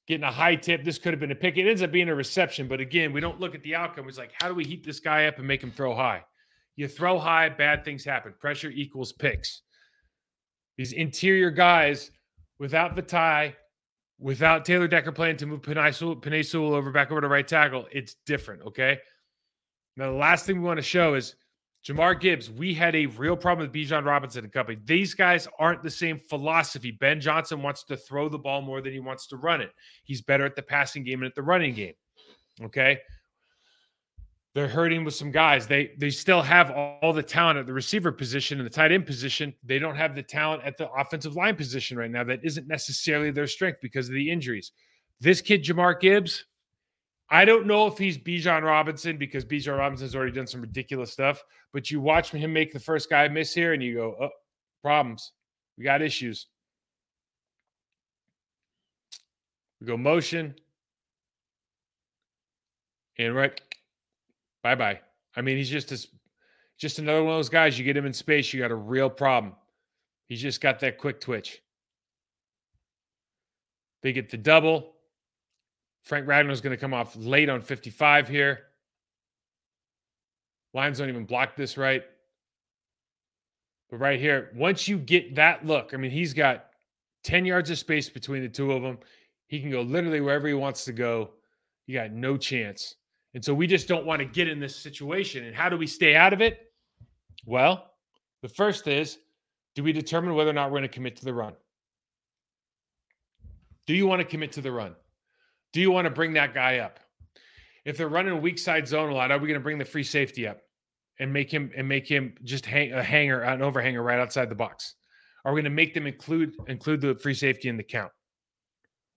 getting 0.08 0.24
a 0.24 0.32
high 0.32 0.56
tip. 0.56 0.84
This 0.84 0.98
could 0.98 1.14
have 1.14 1.20
been 1.20 1.32
a 1.32 1.36
pick. 1.36 1.58
It 1.58 1.68
ends 1.68 1.82
up 1.82 1.92
being 1.92 2.10
a 2.10 2.16
reception. 2.16 2.68
But 2.68 2.80
again, 2.80 3.14
we 3.14 3.22
don't 3.22 3.40
look 3.40 3.56
at 3.56 3.64
the 3.64 3.76
outcome. 3.76 4.08
It's 4.08 4.18
like, 4.18 4.34
how 4.42 4.48
do 4.48 4.56
we 4.56 4.66
heat 4.66 4.86
this 4.86 5.00
guy 5.00 5.26
up 5.26 5.38
and 5.38 5.48
make 5.48 5.64
him 5.64 5.72
throw 5.72 5.96
high? 5.96 6.24
You 6.76 6.88
throw 6.88 7.20
high, 7.20 7.50
bad 7.50 7.84
things 7.84 8.06
happen. 8.06 8.34
Pressure 8.40 8.70
equals 8.70 9.12
picks. 9.12 9.62
These 10.78 10.94
interior 10.94 11.52
guys 11.52 12.12
without 12.58 12.96
Vaitai, 12.96 13.54
without 14.18 14.66
Taylor 14.66 14.88
Decker 14.88 15.12
playing 15.12 15.38
to 15.38 15.46
move 15.46 15.62
Sewell 15.64 16.74
over 16.74 16.92
back 16.92 17.12
over 17.12 17.22
to 17.22 17.28
right 17.28 17.48
tackle, 17.48 17.86
it's 17.92 18.16
different. 18.26 18.62
Okay. 18.64 18.98
Now, 19.98 20.12
the 20.12 20.18
last 20.18 20.46
thing 20.46 20.62
we 20.62 20.68
want 20.68 20.78
to 20.78 20.84
show 20.84 21.16
is 21.16 21.36
Jahmyr 21.90 22.20
Gibbs. 22.20 22.52
We 22.52 22.74
had 22.74 22.96
a 22.96 23.08
real 23.08 23.36
problem 23.36 23.68
with 23.68 23.76
Bijan 23.76 24.06
Robinson 24.06 24.44
and 24.44 24.54
company. 24.54 24.78
These 24.86 25.14
guys 25.14 25.48
aren't 25.58 25.82
the 25.82 25.90
same 25.90 26.20
philosophy. 26.30 26.92
Ben 26.92 27.20
Johnson 27.20 27.62
wants 27.62 27.84
to 27.86 27.98
throw 27.98 28.30
the 28.30 28.38
ball 28.38 28.62
more 28.62 28.82
than 28.82 28.94
he 28.94 29.00
wants 29.00 29.28
to 29.28 29.38
run 29.38 29.62
it. 29.62 29.72
He's 30.04 30.22
better 30.22 30.46
at 30.46 30.56
the 30.56 30.62
passing 30.62 31.04
game 31.04 31.22
and 31.22 31.30
at 31.30 31.36
the 31.36 31.42
running 31.42 31.74
game. 31.74 31.94
Okay 32.62 33.00
they're 34.56 34.68
hurting 34.68 35.04
with 35.06 35.14
some 35.14 35.32
guys. 35.32 35.68
They 35.68 35.92
they 35.98 36.10
still 36.10 36.42
have 36.42 36.72
all, 36.72 37.14
the 37.14 37.24
talent 37.24 37.60
at 37.60 37.66
the 37.68 37.74
receiver 37.74 38.12
position 38.12 38.60
and 38.60 38.66
the 38.66 38.72
tight 38.72 38.92
end 38.92 39.06
position. 39.06 39.54
They 39.64 39.80
don't 39.80 39.96
have 39.96 40.16
the 40.16 40.24
talent 40.24 40.64
at 40.64 40.78
the 40.78 40.90
offensive 40.92 41.36
line 41.36 41.56
position 41.56 41.98
right 41.98 42.10
now. 42.10 42.24
That 42.24 42.44
isn't 42.44 42.68
necessarily 42.68 43.32
their 43.32 43.48
strength 43.48 43.80
because 43.82 44.10
of 44.10 44.16
the 44.16 44.30
injuries. 44.30 44.72
This 45.22 45.42
kid, 45.42 45.64
Jahmyr 45.64 46.00
Gibbs, 46.00 46.46
I 47.32 47.46
don't 47.46 47.68
know 47.68 47.88
if 47.88 47.98
he's 47.98 48.18
Bijan 48.18 48.64
Robinson 48.64 49.18
because 49.18 49.46
Bijan 49.46 49.78
Robinson's 49.78 50.16
already 50.16 50.32
done 50.32 50.48
some 50.48 50.62
ridiculous 50.62 51.12
stuff. 51.12 51.44
But 51.74 51.92
you 51.92 52.02
watch 52.02 52.32
him 52.32 52.52
make 52.52 52.74
the 52.74 52.80
first 52.80 53.10
guy 53.10 53.28
miss 53.28 53.54
here, 53.54 53.74
and 53.74 53.84
you 53.84 53.96
go, 53.96 54.16
"Oh, 54.20 54.30
problems. 54.82 55.34
We 55.78 55.84
got 55.84 56.02
issues." 56.02 56.48
We 59.80 59.88
go 59.88 59.96
motion, 59.96 60.56
and 63.18 63.36
right 63.36 63.62
bye 64.64 64.76
bye. 64.76 65.00
I 65.36 65.42
mean, 65.42 65.58
he's 65.58 65.70
just 65.70 65.90
just 66.78 67.00
another 67.00 67.24
one 67.24 67.34
of 67.34 67.38
those 67.38 67.50
guys. 67.50 67.78
You 67.78 67.86
get 67.86 67.96
him 67.96 68.06
in 68.06 68.14
space, 68.14 68.52
you 68.52 68.60
got 68.60 68.72
a 68.72 68.76
real 68.76 69.10
problem. 69.10 69.54
He's 70.28 70.42
just 70.42 70.62
got 70.62 70.80
that 70.80 70.98
quick 70.98 71.22
twitch. 71.22 71.62
They 74.02 74.14
get 74.14 74.30
the 74.30 74.38
double. 74.38 74.96
Frank 76.10 76.28
is 76.50 76.60
going 76.60 76.76
to 76.76 76.78
come 76.78 76.92
off 76.92 77.16
late 77.16 77.50
on 77.50 77.62
55 77.62 78.28
here. 78.28 78.62
Lions 80.74 80.98
don't 80.98 81.08
even 81.08 81.24
block 81.24 81.56
this 81.56 81.78
right. 81.78 82.04
But 83.92 83.98
right 83.98 84.20
here, 84.20 84.50
once 84.56 84.88
you 84.88 84.98
get 84.98 85.36
that 85.36 85.68
look, 85.68 85.94
I 85.94 85.98
mean, 85.98 86.10
he's 86.10 86.34
got 86.34 86.66
10 87.26 87.46
yards 87.46 87.70
of 87.70 87.78
space 87.78 88.10
between 88.10 88.42
the 88.42 88.50
two 88.50 88.72
of 88.72 88.82
them. 88.82 88.98
He 89.46 89.60
can 89.62 89.70
go 89.70 89.84
literally 89.84 90.20
wherever 90.20 90.48
he 90.48 90.56
wants 90.56 90.84
to 90.86 90.94
go. 90.94 91.30
You 91.86 92.00
got 92.00 92.12
no 92.12 92.38
chance. 92.38 92.96
And 93.36 93.46
so 93.46 93.54
we 93.54 93.68
just 93.68 93.88
don't 93.88 94.08
want 94.08 94.18
to 94.18 94.26
get 94.26 94.48
in 94.48 94.60
this 94.60 94.76
situation. 94.76 95.46
And 95.46 95.56
how 95.56 95.70
do 95.70 95.78
we 95.78 95.86
stay 95.86 96.16
out 96.16 96.34
of 96.34 96.42
it? 96.42 96.72
Well, 97.46 97.92
the 98.42 98.50
first 98.50 98.88
is 98.88 99.20
do 99.76 99.84
we 99.84 99.94
determine 99.94 100.34
whether 100.34 100.50
or 100.50 100.54
not 100.54 100.72
we're 100.72 100.80
going 100.80 100.90
to 100.90 100.96
commit 100.96 101.16
to 101.18 101.26
the 101.26 101.34
run? 101.36 101.54
Do 103.86 103.94
you 103.94 104.08
want 104.08 104.22
to 104.22 104.26
commit 104.26 104.52
to 104.54 104.62
the 104.62 104.72
run? 104.72 104.96
Do 105.74 105.82
you 105.82 105.92
want 105.92 106.06
to 106.06 106.12
bring 106.12 106.34
that 106.34 106.54
guy 106.54 106.80
up? 106.80 107.00
if 107.86 107.98
they're 107.98 108.10
running 108.10 108.34
a 108.34 108.38
weak 108.38 108.60
side 108.60 108.88
zone 108.88 109.10
a 109.10 109.14
lot, 109.16 109.32
are 109.32 109.40
we 109.40 109.48
going 109.48 109.60
to 109.60 109.64
bring 109.64 109.78
the 109.78 109.86
free 109.86 110.04
safety 110.04 110.48
up 110.48 110.62
and 111.20 111.32
make 111.32 111.52
him 111.52 111.72
and 111.76 111.88
make 111.88 112.08
him 112.08 112.36
just 112.44 112.66
hang 112.66 112.94
a 112.94 113.04
hanger, 113.04 113.42
an 113.42 113.62
overhanger 113.62 114.04
right 114.04 114.20
outside 114.20 114.50
the 114.50 114.56
box? 114.56 114.96
Are 115.44 115.54
we 115.54 115.62
going 115.62 115.72
to 115.72 115.76
make 115.76 115.94
them 115.94 116.06
include 116.06 116.56
include 116.68 117.02
the 117.02 117.16
free 117.16 117.34
safety 117.34 117.70
in 117.70 117.78
the 117.78 117.84
count? 117.84 118.12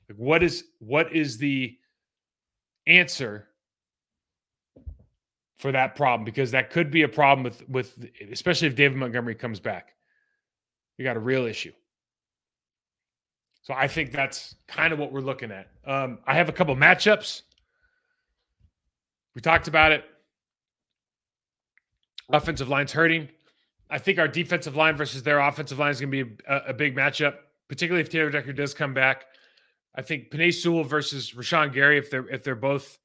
Like 0.08 0.18
what 0.18 0.42
is 0.42 0.64
what 0.78 1.12
is 1.14 1.38
the 1.38 1.76
answer 2.86 3.48
for 5.56 5.72
that 5.72 5.94
problem? 5.94 6.24
Because 6.24 6.50
that 6.52 6.70
could 6.70 6.90
be 6.90 7.02
a 7.02 7.08
problem 7.08 7.44
with 7.44 7.68
with 7.68 8.06
especially 8.30 8.68
if 8.68 8.74
David 8.74 8.96
Montgomery 8.96 9.34
comes 9.34 9.60
back. 9.60 9.94
You 10.96 11.04
got 11.04 11.16
a 11.16 11.20
real 11.20 11.46
issue. 11.46 11.72
So 13.62 13.74
I 13.74 13.86
think 13.86 14.12
that's 14.12 14.56
kind 14.66 14.92
of 14.92 14.98
what 14.98 15.12
we're 15.12 15.20
looking 15.20 15.52
at. 15.52 15.68
Um, 15.86 16.18
I 16.26 16.34
have 16.34 16.48
a 16.48 16.52
couple 16.52 16.74
matchups. 16.74 17.42
We 19.34 19.40
talked 19.40 19.68
about 19.68 19.92
it. 19.92 20.04
Offensive 22.28 22.68
line's 22.68 22.92
hurting. 22.92 23.28
I 23.88 23.98
think 23.98 24.18
our 24.18 24.28
defensive 24.28 24.74
line 24.74 24.96
versus 24.96 25.22
their 25.22 25.38
offensive 25.38 25.78
line 25.78 25.90
is 25.90 26.00
going 26.00 26.10
to 26.10 26.24
be 26.24 26.36
a, 26.48 26.56
a, 26.68 26.74
big 26.74 26.96
matchup, 26.96 27.34
particularly 27.68 28.00
if 28.00 28.08
Taylor 28.08 28.30
Decker 28.30 28.52
does 28.52 28.72
come 28.72 28.94
back. 28.94 29.26
I 29.94 30.02
think 30.02 30.30
Penei 30.30 30.52
Sewell 30.52 30.82
versus 30.82 31.32
Rashan 31.32 31.72
Gary, 31.72 31.98
if 31.98 32.10
they're 32.10 32.26
if 32.28 32.42
they're 32.42 32.54
both, 32.54 32.98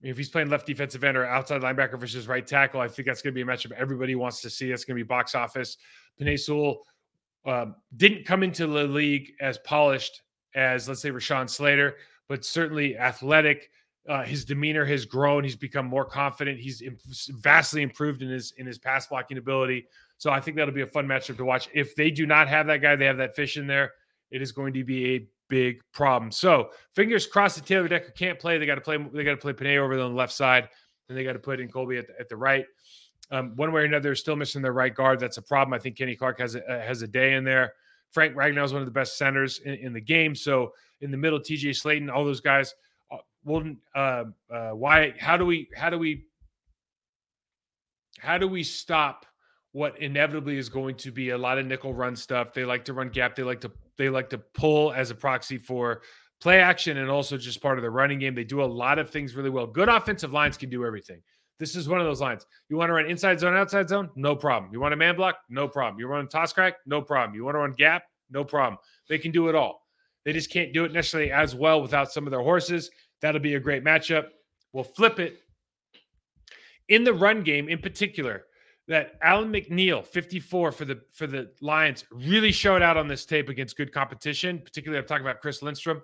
if 0.00 0.16
he's 0.16 0.30
playing 0.30 0.48
left 0.48 0.66
defensive 0.66 1.04
end 1.04 1.18
or 1.18 1.26
outside 1.26 1.60
linebacker 1.60 1.98
versus 1.98 2.26
right 2.26 2.46
tackle, 2.46 2.80
I 2.80 2.88
think 2.88 3.06
that's 3.06 3.20
going 3.20 3.34
to 3.34 3.34
be 3.34 3.42
a 3.42 3.44
matchup 3.44 3.72
everybody 3.72 4.14
wants 4.14 4.40
to 4.40 4.50
see. 4.50 4.72
It's 4.72 4.86
going 4.86 4.96
to 4.96 5.04
be 5.04 5.06
box 5.06 5.34
office. 5.34 5.76
Penei 6.18 6.40
Sewell 6.40 6.84
um, 7.44 7.76
didn't 7.96 8.24
come 8.24 8.42
into 8.42 8.66
the 8.66 8.84
league 8.84 9.32
as 9.40 9.58
polished 9.58 10.22
as, 10.54 10.88
let's 10.88 11.02
say, 11.02 11.10
Rashawn 11.10 11.48
Slater, 11.48 11.96
but 12.28 12.44
certainly 12.44 12.96
athletic. 12.96 13.70
Uh, 14.08 14.22
his 14.22 14.44
demeanor 14.44 14.84
has 14.84 15.04
grown. 15.04 15.44
He's 15.44 15.56
become 15.56 15.86
more 15.86 16.04
confident. 16.04 16.58
He's 16.60 16.82
vastly 17.38 17.82
improved 17.82 18.22
in 18.22 18.28
his 18.28 18.52
in 18.58 18.66
his 18.66 18.78
pass 18.78 19.06
blocking 19.06 19.38
ability. 19.38 19.86
So 20.18 20.30
I 20.30 20.40
think 20.40 20.56
that'll 20.56 20.74
be 20.74 20.82
a 20.82 20.86
fun 20.86 21.06
matchup 21.06 21.38
to 21.38 21.44
watch. 21.44 21.68
If 21.74 21.94
they 21.96 22.10
do 22.10 22.26
not 22.26 22.48
have 22.48 22.66
that 22.66 22.82
guy, 22.82 22.96
they 22.96 23.06
have 23.06 23.16
that 23.16 23.34
fish 23.34 23.56
in 23.56 23.66
there. 23.66 23.92
It 24.30 24.42
is 24.42 24.52
going 24.52 24.74
to 24.74 24.84
be 24.84 25.14
a 25.16 25.26
big 25.48 25.80
problem. 25.92 26.30
So 26.30 26.70
fingers 26.94 27.26
crossed 27.26 27.56
that 27.56 27.66
Taylor 27.66 27.88
Decker 27.88 28.10
can't 28.10 28.38
play. 28.38 28.58
They 28.58 28.66
got 28.66 28.76
to 28.76 28.80
play. 28.80 28.96
They 28.96 29.24
got 29.24 29.32
to 29.32 29.36
play 29.36 29.52
Penei 29.52 29.78
over 29.78 29.94
on 29.94 30.10
the 30.10 30.16
left 30.16 30.32
side, 30.32 30.68
and 31.08 31.16
they 31.16 31.24
got 31.24 31.32
to 31.34 31.38
put 31.38 31.60
in 31.60 31.68
Colby 31.68 31.96
at 31.98 32.06
the, 32.06 32.14
at 32.20 32.28
the 32.28 32.36
right 32.36 32.66
um, 33.30 33.52
one 33.56 33.72
way 33.72 33.82
or 33.82 33.84
another, 33.84 34.14
still 34.14 34.36
missing 34.36 34.62
their 34.62 34.72
right 34.72 34.94
guard. 34.94 35.20
That's 35.20 35.38
a 35.38 35.42
problem. 35.42 35.74
I 35.74 35.78
think 35.78 35.96
Kenny 35.96 36.14
Clark 36.14 36.38
has 36.40 36.54
a, 36.54 36.64
uh, 36.64 36.80
has 36.80 37.02
a 37.02 37.06
day 37.06 37.34
in 37.34 37.44
there. 37.44 37.74
Frank 38.10 38.34
Ragnow 38.36 38.64
is 38.64 38.72
one 38.72 38.82
of 38.82 38.86
the 38.86 38.92
best 38.92 39.18
centers 39.18 39.58
in, 39.58 39.74
in, 39.74 39.92
the 39.92 40.00
game. 40.00 40.34
So 40.34 40.72
in 41.00 41.10
the 41.10 41.16
middle, 41.16 41.40
TJ 41.40 41.70
Slaton, 41.70 42.12
all 42.12 42.24
those 42.24 42.40
guys. 42.40 42.74
Uh, 43.10 43.16
well, 43.44 43.64
uh, 43.94 44.24
uh, 44.52 44.70
why? 44.70 45.14
How 45.18 45.36
do 45.36 45.44
we? 45.44 45.68
How 45.76 45.90
do 45.90 45.98
we? 45.98 46.26
How 48.20 48.38
do 48.38 48.46
we 48.46 48.62
stop 48.62 49.26
what 49.72 50.00
inevitably 50.00 50.56
is 50.56 50.68
going 50.68 50.94
to 50.96 51.10
be 51.10 51.30
a 51.30 51.38
lot 51.38 51.58
of 51.58 51.66
nickel 51.66 51.92
run 51.92 52.14
stuff? 52.14 52.52
They 52.52 52.64
like 52.64 52.84
to 52.84 52.92
run 52.92 53.08
gap. 53.08 53.34
They 53.34 53.42
like 53.42 53.60
to 53.62 53.72
they 53.96 54.08
like 54.08 54.30
to 54.30 54.38
pull 54.38 54.92
as 54.92 55.10
a 55.10 55.14
proxy 55.14 55.58
for 55.58 56.02
play 56.40 56.60
action 56.60 56.98
and 56.98 57.10
also 57.10 57.36
just 57.36 57.60
part 57.60 57.78
of 57.78 57.82
the 57.82 57.90
running 57.90 58.18
game. 58.18 58.34
They 58.34 58.44
do 58.44 58.62
a 58.62 58.64
lot 58.64 58.98
of 58.98 59.10
things 59.10 59.34
really 59.34 59.50
well. 59.50 59.66
Good 59.66 59.88
offensive 59.88 60.32
lines 60.32 60.56
can 60.56 60.70
do 60.70 60.84
everything. 60.84 61.22
This 61.58 61.76
is 61.76 61.88
one 61.88 62.00
of 62.00 62.06
those 62.06 62.20
lines. 62.20 62.46
You 62.68 62.76
want 62.76 62.90
to 62.90 62.94
run 62.94 63.06
inside 63.06 63.38
zone, 63.38 63.56
outside 63.56 63.88
zone? 63.88 64.10
No 64.16 64.34
problem. 64.34 64.72
You 64.72 64.80
want 64.80 64.94
a 64.94 64.96
man 64.96 65.16
block? 65.16 65.36
No 65.48 65.68
problem. 65.68 66.00
You 66.00 66.08
run 66.08 66.28
toss 66.28 66.52
crack? 66.52 66.74
No 66.86 67.00
problem. 67.00 67.36
You 67.36 67.44
want 67.44 67.54
to 67.54 67.60
run 67.60 67.72
gap? 67.72 68.04
No 68.30 68.44
problem. 68.44 68.78
They 69.08 69.18
can 69.18 69.30
do 69.30 69.48
it 69.48 69.54
all. 69.54 69.82
They 70.24 70.32
just 70.32 70.50
can't 70.50 70.72
do 70.72 70.84
it 70.84 70.92
necessarily 70.92 71.30
as 71.30 71.54
well 71.54 71.80
without 71.80 72.10
some 72.10 72.26
of 72.26 72.30
their 72.30 72.42
horses. 72.42 72.90
That'll 73.20 73.40
be 73.40 73.54
a 73.54 73.60
great 73.60 73.84
matchup. 73.84 74.28
We'll 74.72 74.84
flip 74.84 75.18
it. 75.18 75.38
In 76.88 77.04
the 77.04 77.14
run 77.14 77.42
game, 77.42 77.68
in 77.68 77.78
particular, 77.78 78.44
that 78.88 79.12
Alim 79.22 79.52
McNeill, 79.52 80.06
54 80.06 80.72
for 80.72 80.84
the 80.84 81.00
for 81.12 81.26
the 81.26 81.50
Lions, 81.60 82.04
really 82.10 82.52
showed 82.52 82.82
out 82.82 82.96
on 82.96 83.08
this 83.08 83.24
tape 83.24 83.48
against 83.48 83.76
good 83.76 83.92
competition. 83.92 84.58
Particularly, 84.58 85.00
I'm 85.00 85.06
talking 85.06 85.24
about 85.24 85.40
Chris 85.40 85.62
Lindstrom. 85.62 86.02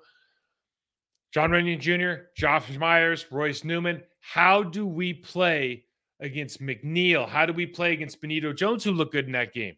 Jon 1.32 1.50
Runyan 1.50 1.78
Jr., 1.78 2.24
Josh 2.36 2.76
Myers, 2.76 3.26
Royce 3.30 3.64
Newman. 3.64 4.02
How 4.20 4.62
do 4.62 4.86
we 4.86 5.14
play 5.14 5.84
against 6.20 6.60
McNeill? 6.60 7.28
How 7.28 7.46
do 7.46 7.52
we 7.52 7.66
play 7.66 7.92
against 7.92 8.20
Benito 8.20 8.52
Jones, 8.52 8.84
who 8.84 8.92
looked 8.92 9.12
good 9.12 9.26
in 9.26 9.32
that 9.32 9.54
game? 9.54 9.76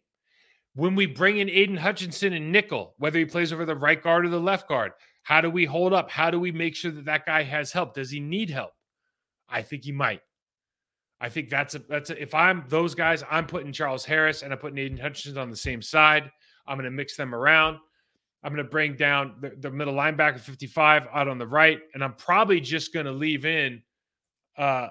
When 0.75 0.95
we 0.95 1.05
bring 1.05 1.37
in 1.37 1.49
Aidan 1.49 1.77
Hutchinson 1.77 2.33
and 2.33 2.51
nickel, 2.51 2.95
whether 2.97 3.19
he 3.19 3.25
plays 3.25 3.53
over 3.53 3.65
the 3.65 3.75
right 3.75 4.01
guard 4.01 4.25
or 4.25 4.29
the 4.29 4.39
left 4.39 4.67
guard, 4.67 4.93
how 5.21 5.39
do 5.39 5.49
we 5.49 5.65
hold 5.65 5.93
up? 5.93 6.09
How 6.09 6.31
do 6.31 6.39
we 6.39 6.51
make 6.51 6.75
sure 6.75 6.91
that 6.91 7.05
that 7.05 7.25
guy 7.25 7.43
has 7.43 7.71
help? 7.71 7.93
Does 7.93 8.09
he 8.09 8.19
need 8.19 8.49
help? 8.49 8.71
I 9.47 9.61
think 9.61 9.83
he 9.83 9.91
might. 9.91 10.21
I 11.21 11.29
think 11.29 11.49
that's 11.49 11.75
a 11.75 11.79
that's 11.79 12.09
a, 12.09 12.21
if 12.21 12.33
I'm 12.33 12.65
those 12.67 12.95
guys, 12.95 13.23
I'm 13.31 13.45
putting 13.45 13.71
Charles 13.71 14.03
Harris 14.03 14.41
and 14.41 14.51
I'm 14.51 14.59
putting 14.59 14.77
Aidan 14.77 14.97
Hutchinson 14.97 15.37
on 15.37 15.49
the 15.49 15.55
same 15.55 15.81
side. 15.81 16.29
I'm 16.67 16.77
going 16.77 16.85
to 16.85 16.91
mix 16.91 17.15
them 17.15 17.33
around. 17.33 17.77
I'm 18.43 18.53
going 18.53 18.63
to 18.63 18.69
bring 18.69 18.95
down 18.95 19.35
the, 19.39 19.53
the, 19.57 19.71
middle 19.71 19.93
linebacker 19.93 20.39
55 20.39 21.07
out 21.13 21.27
on 21.27 21.37
the 21.37 21.47
right, 21.47 21.79
and 21.93 22.03
I'm 22.03 22.13
probably 22.13 22.59
just 22.59 22.93
going 22.93 23.05
to 23.05 23.11
leave 23.11 23.45
in 23.45 23.81
uh, 24.57 24.89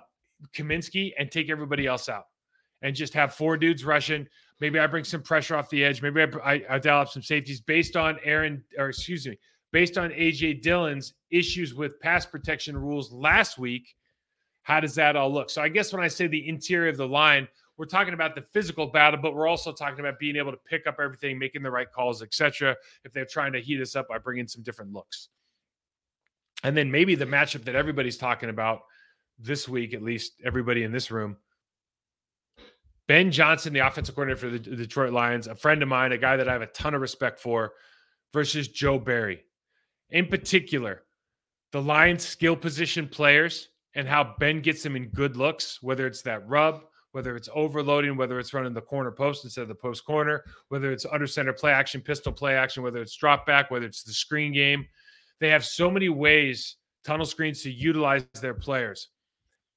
Kamienski 0.56 1.12
and 1.18 1.30
take 1.30 1.50
everybody 1.50 1.86
else 1.86 2.08
out, 2.08 2.24
and 2.80 2.96
just 2.96 3.12
have 3.12 3.34
four 3.34 3.56
dudes 3.58 3.84
rushing. 3.84 4.26
Maybe 4.60 4.78
I 4.78 4.86
bring 4.86 5.04
some 5.04 5.22
pressure 5.22 5.56
off 5.56 5.68
the 5.68 5.84
edge. 5.84 6.00
Maybe 6.00 6.22
I, 6.22 6.26
I, 6.44 6.62
I 6.70 6.78
dial 6.78 7.02
up 7.02 7.10
some 7.10 7.22
safeties 7.22 7.60
based 7.60 7.94
on 7.94 8.18
Aaron, 8.24 8.64
or 8.78 8.88
excuse 8.88 9.26
me, 9.26 9.38
based 9.70 9.98
on 9.98 10.10
AJ 10.10 10.62
Dillon's 10.62 11.14
issues 11.30 11.74
with 11.74 12.00
pass 12.00 12.24
protection 12.24 12.76
rules 12.76 13.12
last 13.12 13.58
week. 13.58 13.94
How 14.62 14.80
does 14.80 14.94
that 14.94 15.16
all 15.16 15.32
look? 15.32 15.50
So 15.50 15.60
I 15.60 15.68
guess 15.68 15.92
when 15.92 16.02
I 16.02 16.08
say 16.08 16.26
the 16.26 16.48
interior 16.48 16.88
of 16.88 16.96
the 16.96 17.08
line, 17.08 17.48
we're 17.82 17.86
talking 17.86 18.14
about 18.14 18.36
the 18.36 18.42
physical 18.42 18.86
battle, 18.86 19.18
but 19.20 19.34
we're 19.34 19.48
also 19.48 19.72
talking 19.72 19.98
about 19.98 20.16
being 20.16 20.36
able 20.36 20.52
to 20.52 20.56
pick 20.56 20.86
up 20.86 20.98
everything, 21.02 21.36
making 21.36 21.64
the 21.64 21.70
right 21.72 21.90
calls, 21.90 22.22
etc. 22.22 22.76
If 23.04 23.12
they're 23.12 23.24
trying 23.24 23.54
to 23.54 23.60
heat 23.60 23.80
us 23.80 23.96
up 23.96 24.06
by 24.06 24.18
bringing 24.18 24.46
some 24.46 24.62
different 24.62 24.92
looks, 24.92 25.30
and 26.62 26.76
then 26.76 26.92
maybe 26.92 27.16
the 27.16 27.24
matchup 27.24 27.64
that 27.64 27.74
everybody's 27.74 28.16
talking 28.16 28.50
about 28.50 28.82
this 29.36 29.68
week, 29.68 29.94
at 29.94 30.00
least 30.00 30.34
everybody 30.44 30.84
in 30.84 30.92
this 30.92 31.10
room. 31.10 31.38
Ben 33.08 33.32
Johnson, 33.32 33.72
the 33.72 33.80
offensive 33.80 34.14
coordinator 34.14 34.38
for 34.38 34.56
the 34.56 34.76
Detroit 34.76 35.12
Lions, 35.12 35.48
a 35.48 35.56
friend 35.56 35.82
of 35.82 35.88
mine, 35.88 36.12
a 36.12 36.18
guy 36.18 36.36
that 36.36 36.48
I 36.48 36.52
have 36.52 36.62
a 36.62 36.66
ton 36.68 36.94
of 36.94 37.00
respect 37.00 37.40
for, 37.40 37.72
versus 38.32 38.68
Joe 38.68 39.00
Barry. 39.00 39.42
In 40.10 40.28
particular, 40.28 41.02
the 41.72 41.82
Lions' 41.82 42.24
skill 42.24 42.54
position 42.54 43.08
players 43.08 43.70
and 43.96 44.06
how 44.06 44.36
Ben 44.38 44.60
gets 44.60 44.84
them 44.84 44.94
in 44.94 45.08
good 45.08 45.36
looks, 45.36 45.82
whether 45.82 46.06
it's 46.06 46.22
that 46.22 46.48
rub, 46.48 46.84
whether 47.12 47.36
it's 47.36 47.48
overloading, 47.54 48.16
whether 48.16 48.38
it's 48.38 48.52
running 48.52 48.74
the 48.74 48.80
corner 48.80 49.10
post 49.10 49.44
instead 49.44 49.62
of 49.62 49.68
the 49.68 49.74
post 49.74 50.04
corner, 50.04 50.44
whether 50.68 50.90
it's 50.90 51.06
under 51.06 51.26
center 51.26 51.52
play 51.52 51.72
action, 51.72 52.00
pistol 52.00 52.32
play 52.32 52.56
action, 52.56 52.82
whether 52.82 53.00
it's 53.00 53.16
drop 53.16 53.46
back, 53.46 53.70
whether 53.70 53.86
it's 53.86 54.02
the 54.02 54.12
screen 54.12 54.52
game. 54.52 54.86
They 55.40 55.50
have 55.50 55.64
so 55.64 55.90
many 55.90 56.08
ways, 56.08 56.76
tunnel 57.04 57.26
screens, 57.26 57.62
to 57.62 57.70
utilize 57.70 58.24
their 58.40 58.54
players. 58.54 59.08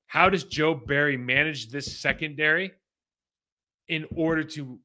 How 0.08 0.30
does 0.30 0.44
Joe 0.44 0.74
Barry 0.74 1.18
manage 1.18 1.70
this 1.70 2.00
secondary 2.00 2.72
in 3.88 4.06
order 4.16 4.44
to, 4.44 4.80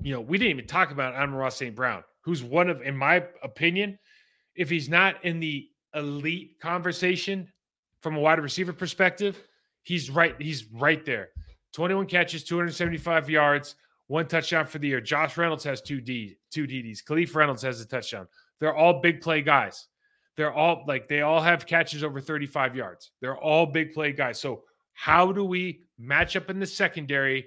you 0.00 0.14
know, 0.14 0.20
we 0.20 0.38
didn't 0.38 0.50
even 0.50 0.66
talk 0.66 0.90
about 0.90 1.14
Amon-Ra 1.14 1.48
St. 1.48 1.74
Brown, 1.74 2.04
who's 2.20 2.42
one 2.42 2.70
of, 2.70 2.82
in 2.82 2.96
my 2.96 3.24
opinion, 3.42 3.98
if 4.54 4.70
he's 4.70 4.88
not 4.88 5.24
in 5.24 5.40
the 5.40 5.68
elite 5.94 6.60
conversation 6.60 7.48
from 8.00 8.16
a 8.16 8.20
wide 8.20 8.38
receiver 8.38 8.72
perspective, 8.72 9.42
he's 9.82 10.10
right, 10.10 10.34
he's 10.40 10.66
right 10.72 11.04
there. 11.04 11.30
21 11.76 12.06
catches, 12.06 12.42
275 12.42 13.28
yards, 13.28 13.74
one 14.06 14.26
touchdown 14.26 14.64
for 14.64 14.78
the 14.78 14.88
year. 14.88 14.98
Josh 14.98 15.36
Reynolds 15.36 15.62
has 15.64 15.82
two 15.82 16.00
D, 16.00 16.38
two 16.50 16.66
DDs. 16.66 17.04
Khalif 17.04 17.34
Reynolds 17.34 17.60
has 17.60 17.82
a 17.82 17.86
touchdown. 17.86 18.26
They're 18.58 18.74
all 18.74 19.02
big 19.02 19.20
play 19.20 19.42
guys. 19.42 19.88
They're 20.36 20.54
all 20.54 20.84
like 20.88 21.06
they 21.06 21.20
all 21.20 21.42
have 21.42 21.66
catches 21.66 22.02
over 22.02 22.18
35 22.18 22.76
yards. 22.76 23.10
They're 23.20 23.36
all 23.36 23.66
big 23.66 23.92
play 23.92 24.12
guys. 24.12 24.40
So 24.40 24.62
how 24.94 25.32
do 25.32 25.44
we 25.44 25.82
match 25.98 26.34
up 26.34 26.48
in 26.48 26.58
the 26.58 26.66
secondary? 26.66 27.46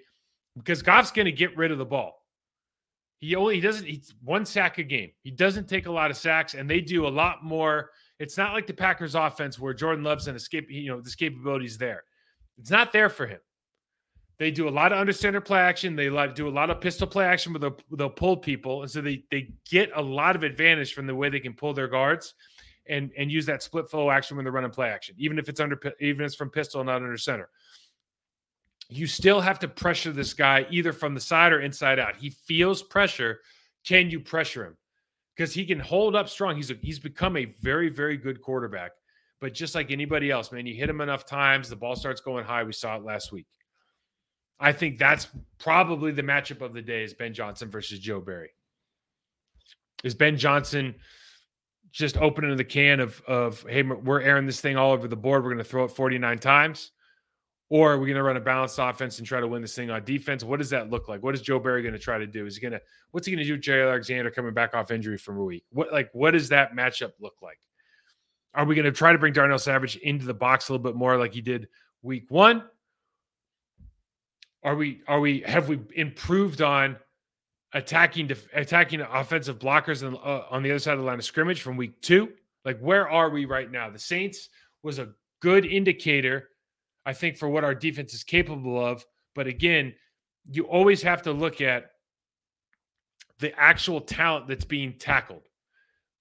Because 0.55 0.83
Goff's 0.83 1.09
going 1.09 1.25
to 1.25 1.31
get 1.31 1.57
rid 1.57 1.71
of 1.71 1.79
the 1.79 1.85
ball. 1.85 2.23
He 3.21 3.35
only 3.35 3.55
he 3.55 3.61
doesn't 3.61 3.87
he's 3.87 4.13
one 4.23 4.45
sack 4.45 4.77
a 4.77 4.83
game. 4.83 5.09
He 5.23 5.31
doesn't 5.31 5.67
take 5.67 5.87
a 5.87 5.91
lot 5.91 6.11
of 6.11 6.17
sacks, 6.17 6.53
and 6.53 6.69
they 6.69 6.81
do 6.81 7.07
a 7.07 7.09
lot 7.09 7.43
more. 7.43 7.89
It's 8.19 8.37
not 8.37 8.53
like 8.53 8.67
the 8.67 8.73
Packers 8.73 9.15
offense 9.15 9.57
where 9.57 9.73
Jordan 9.73 10.03
Love's 10.03 10.27
an 10.27 10.35
escape, 10.35 10.69
you 10.69 10.91
know, 10.91 11.01
the 11.01 11.09
escapability 11.09 11.65
is 11.65 11.79
there. 11.79 12.03
It's 12.59 12.69
not 12.69 12.93
there 12.93 13.09
for 13.09 13.25
him. 13.25 13.39
They 14.39 14.51
do 14.51 14.69
a 14.69 14.71
lot 14.71 14.93
of 14.93 14.97
under 14.97 15.11
center 15.11 15.41
play 15.41 15.59
action. 15.59 15.97
They 15.97 16.07
do 16.33 16.47
a 16.47 16.49
lot 16.49 16.69
of 16.69 16.79
pistol 16.79 17.05
play 17.05 17.25
action 17.25 17.51
where 17.51 17.59
they'll, 17.59 17.77
they'll 17.91 18.09
pull 18.09 18.37
people, 18.37 18.81
and 18.83 18.89
so 18.89 19.01
they 19.01 19.25
they 19.29 19.51
get 19.69 19.91
a 19.95 20.01
lot 20.01 20.37
of 20.37 20.43
advantage 20.43 20.93
from 20.93 21.07
the 21.07 21.13
way 21.13 21.29
they 21.29 21.41
can 21.41 21.53
pull 21.53 21.73
their 21.73 21.89
guards, 21.89 22.35
and 22.87 23.11
and 23.17 23.29
use 23.29 23.45
that 23.47 23.61
split 23.61 23.89
flow 23.89 24.09
action 24.09 24.37
when 24.37 24.45
they're 24.45 24.53
running 24.53 24.71
play 24.71 24.89
action, 24.89 25.13
even 25.17 25.37
if 25.37 25.49
it's 25.49 25.59
under 25.59 25.77
even 25.99 26.21
if 26.21 26.27
it's 26.27 26.35
from 26.35 26.49
pistol, 26.49 26.81
not 26.85 26.95
under 27.03 27.17
center. 27.17 27.49
You 28.87 29.07
still 29.07 29.41
have 29.41 29.59
to 29.59 29.67
pressure 29.67 30.13
this 30.13 30.33
guy 30.33 30.65
either 30.71 30.93
from 30.93 31.13
the 31.13 31.19
side 31.19 31.51
or 31.51 31.59
inside 31.59 31.99
out. 31.99 32.15
He 32.15 32.29
feels 32.29 32.81
pressure. 32.81 33.41
Can 33.85 34.09
you 34.09 34.21
pressure 34.21 34.65
him? 34.65 34.77
Because 35.35 35.53
he 35.53 35.65
can 35.65 35.79
hold 35.79 36.15
up 36.15 36.29
strong. 36.29 36.55
He's 36.55 36.71
a, 36.71 36.75
he's 36.81 36.97
become 36.97 37.35
a 37.35 37.45
very 37.61 37.89
very 37.89 38.15
good 38.15 38.41
quarterback, 38.41 38.91
But 39.41 39.53
just 39.53 39.75
like 39.75 39.91
anybody 39.91 40.31
else, 40.31 40.51
man, 40.51 40.65
you 40.65 40.75
hit 40.75 40.89
him 40.89 41.01
enough 41.01 41.25
times, 41.25 41.69
the 41.69 41.75
ball 41.75 41.95
starts 41.97 42.21
going 42.21 42.45
high. 42.45 42.63
We 42.63 42.73
saw 42.73 42.95
it 42.95 43.03
last 43.03 43.31
week. 43.33 43.45
I 44.59 44.71
think 44.71 44.97
that's 44.97 45.27
probably 45.57 46.11
the 46.11 46.23
matchup 46.23 46.61
of 46.61 46.73
the 46.73 46.81
day 46.81 47.03
is 47.03 47.13
Ben 47.13 47.33
Johnson 47.33 47.69
versus 47.69 47.99
Joe 47.99 48.19
Barry. 48.19 48.49
Is 50.03 50.13
Ben 50.13 50.37
Johnson 50.37 50.95
just 51.91 52.17
opening 52.17 52.55
the 52.55 52.63
can 52.63 52.99
of 52.99 53.21
of 53.27 53.65
hey, 53.67 53.83
we're 53.83 54.21
airing 54.21 54.45
this 54.45 54.61
thing 54.61 54.77
all 54.77 54.91
over 54.91 55.07
the 55.07 55.15
board. 55.15 55.43
We're 55.43 55.51
going 55.51 55.63
to 55.63 55.69
throw 55.69 55.85
it 55.85 55.91
49 55.91 56.39
times. 56.39 56.91
Or 57.71 57.93
are 57.93 57.99
we 57.99 58.07
going 58.07 58.17
to 58.17 58.23
run 58.23 58.35
a 58.35 58.41
balanced 58.41 58.79
offense 58.79 59.19
and 59.19 59.27
try 59.27 59.39
to 59.39 59.47
win 59.47 59.61
this 59.61 59.75
thing 59.75 59.91
on 59.91 60.03
defense? 60.03 60.43
What 60.43 60.57
does 60.57 60.71
that 60.71 60.89
look 60.89 61.07
like? 61.07 61.21
What 61.21 61.35
is 61.35 61.41
Joe 61.41 61.59
Barry 61.59 61.83
going 61.83 61.93
to 61.93 61.99
try 61.99 62.17
to 62.17 62.25
do? 62.25 62.47
Is 62.47 62.55
he 62.55 62.61
going 62.61 62.71
to 62.71 62.81
what's 63.11 63.27
he 63.27 63.31
going 63.31 63.43
to 63.43 63.45
do? 63.45 63.53
with 63.53 63.61
Jaire 63.61 63.87
Alexander 63.87 64.31
coming 64.31 64.53
back 64.53 64.73
off 64.73 64.89
injury 64.89 65.17
from 65.17 65.37
a 65.37 65.43
week. 65.43 65.63
What 65.71 65.91
like 65.91 66.09
what 66.13 66.31
does 66.31 66.49
that 66.49 66.75
matchup 66.75 67.11
look 67.19 67.35
like? 67.41 67.59
Are 68.55 68.65
we 68.65 68.75
going 68.75 68.85
to 68.85 68.91
try 68.91 69.11
to 69.11 69.19
bring 69.19 69.33
Darnell 69.33 69.59
Savage 69.59 69.95
into 69.97 70.25
the 70.25 70.33
box 70.33 70.69
a 70.69 70.73
little 70.73 70.83
bit 70.83 70.95
more 70.95 71.17
like 71.17 71.33
he 71.33 71.41
did 71.41 71.67
week 72.01 72.25
one? 72.29 72.63
Are 74.63 74.75
we 74.75 75.01
are 75.07 75.19
we 75.19 75.41
have 75.41 75.69
we 75.69 75.79
improved 75.95 76.61
on 76.61 76.97
attacking 77.73 78.29
attacking 78.53 79.01
offensive 79.01 79.59
blockers 79.59 80.05
on, 80.05 80.15
uh, 80.15 80.45
on 80.49 80.63
the 80.63 80.71
other 80.71 80.79
side 80.79 80.93
of 80.93 80.99
the 80.99 81.05
line 81.05 81.19
of 81.19 81.25
scrimmage 81.25 81.61
from 81.61 81.77
week 81.77 82.01
two? 82.01 82.29
Like 82.65 82.79
where 82.79 83.09
are 83.09 83.29
we 83.29 83.45
right 83.45 83.71
now? 83.71 83.89
The 83.89 83.99
Saints 83.99 84.49
was 84.83 84.99
a 84.99 85.09
good 85.41 85.65
indicator 85.65 86.49
I 87.09 87.13
think, 87.13 87.37
for 87.37 87.49
what 87.49 87.63
our 87.63 87.73
defense 87.73 88.13
is 88.13 88.23
capable 88.23 88.79
of. 88.83 89.03
But 89.33 89.47
again, 89.47 89.95
you 90.45 90.65
always 90.65 91.01
have 91.01 91.23
to 91.23 91.31
look 91.31 91.59
at 91.59 91.91
the 93.39 93.57
actual 93.59 94.01
talent 94.01 94.47
that's 94.47 94.65
being 94.65 94.93
tackled. 94.99 95.41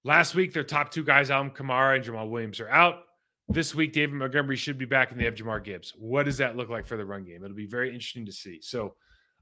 Last 0.05 0.35
week, 0.35 0.55
their 0.55 0.65
top 0.65 0.91
two 0.91 1.05
guys, 1.05 1.31
Alvin 1.31 1.53
Kamara 1.53 1.97
and 1.97 2.05
Jamaal 2.05 2.31
Williams, 2.31 2.59
are 2.61 2.71
out. 2.71 3.01
This 3.49 3.75
week, 3.75 3.93
David 3.93 4.15
Montgomery 4.15 4.57
should 4.57 4.77
be 4.77 4.85
back, 4.85 5.11
and 5.11 5.19
they 5.19 5.25
have 5.25 5.35
Jahmyr 5.35 5.65
Gibbs. 5.65 5.95
What 5.97 6.25
does 6.25 6.37
that 6.37 6.57
look 6.57 6.69
like 6.69 6.87
for 6.87 6.97
the 6.97 7.05
run 7.05 7.25
game? 7.25 7.43
It'll 7.43 7.57
be 7.57 7.67
very 7.67 7.89
interesting 7.89 8.27
to 8.27 8.33
see. 8.33 8.61
So, 8.61 8.95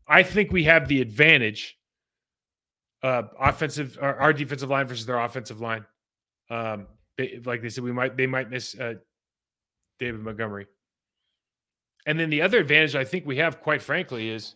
I 0.06 0.22
think 0.22 0.52
we 0.52 0.64
have 0.64 0.86
the 0.86 1.00
advantage. 1.00 1.76
Uh, 3.02 3.22
offensive, 3.40 3.98
our 4.00 4.32
defensive 4.32 4.70
line 4.70 4.86
versus 4.86 5.06
their 5.06 5.18
offensive 5.18 5.60
line. 5.60 5.84
Um, 6.50 6.86
they, 7.18 7.40
like 7.44 7.62
they 7.62 7.68
said, 7.68 7.84
we 7.84 7.92
might 7.92 8.16
they 8.16 8.26
might 8.26 8.50
miss 8.50 8.78
uh, 8.78 8.94
David 9.98 10.20
Montgomery. 10.20 10.66
And 12.06 12.18
then 12.18 12.30
the 12.30 12.42
other 12.42 12.58
advantage 12.58 12.94
I 12.94 13.04
think 13.04 13.26
we 13.26 13.36
have, 13.38 13.60
quite 13.60 13.82
frankly, 13.82 14.28
is 14.28 14.54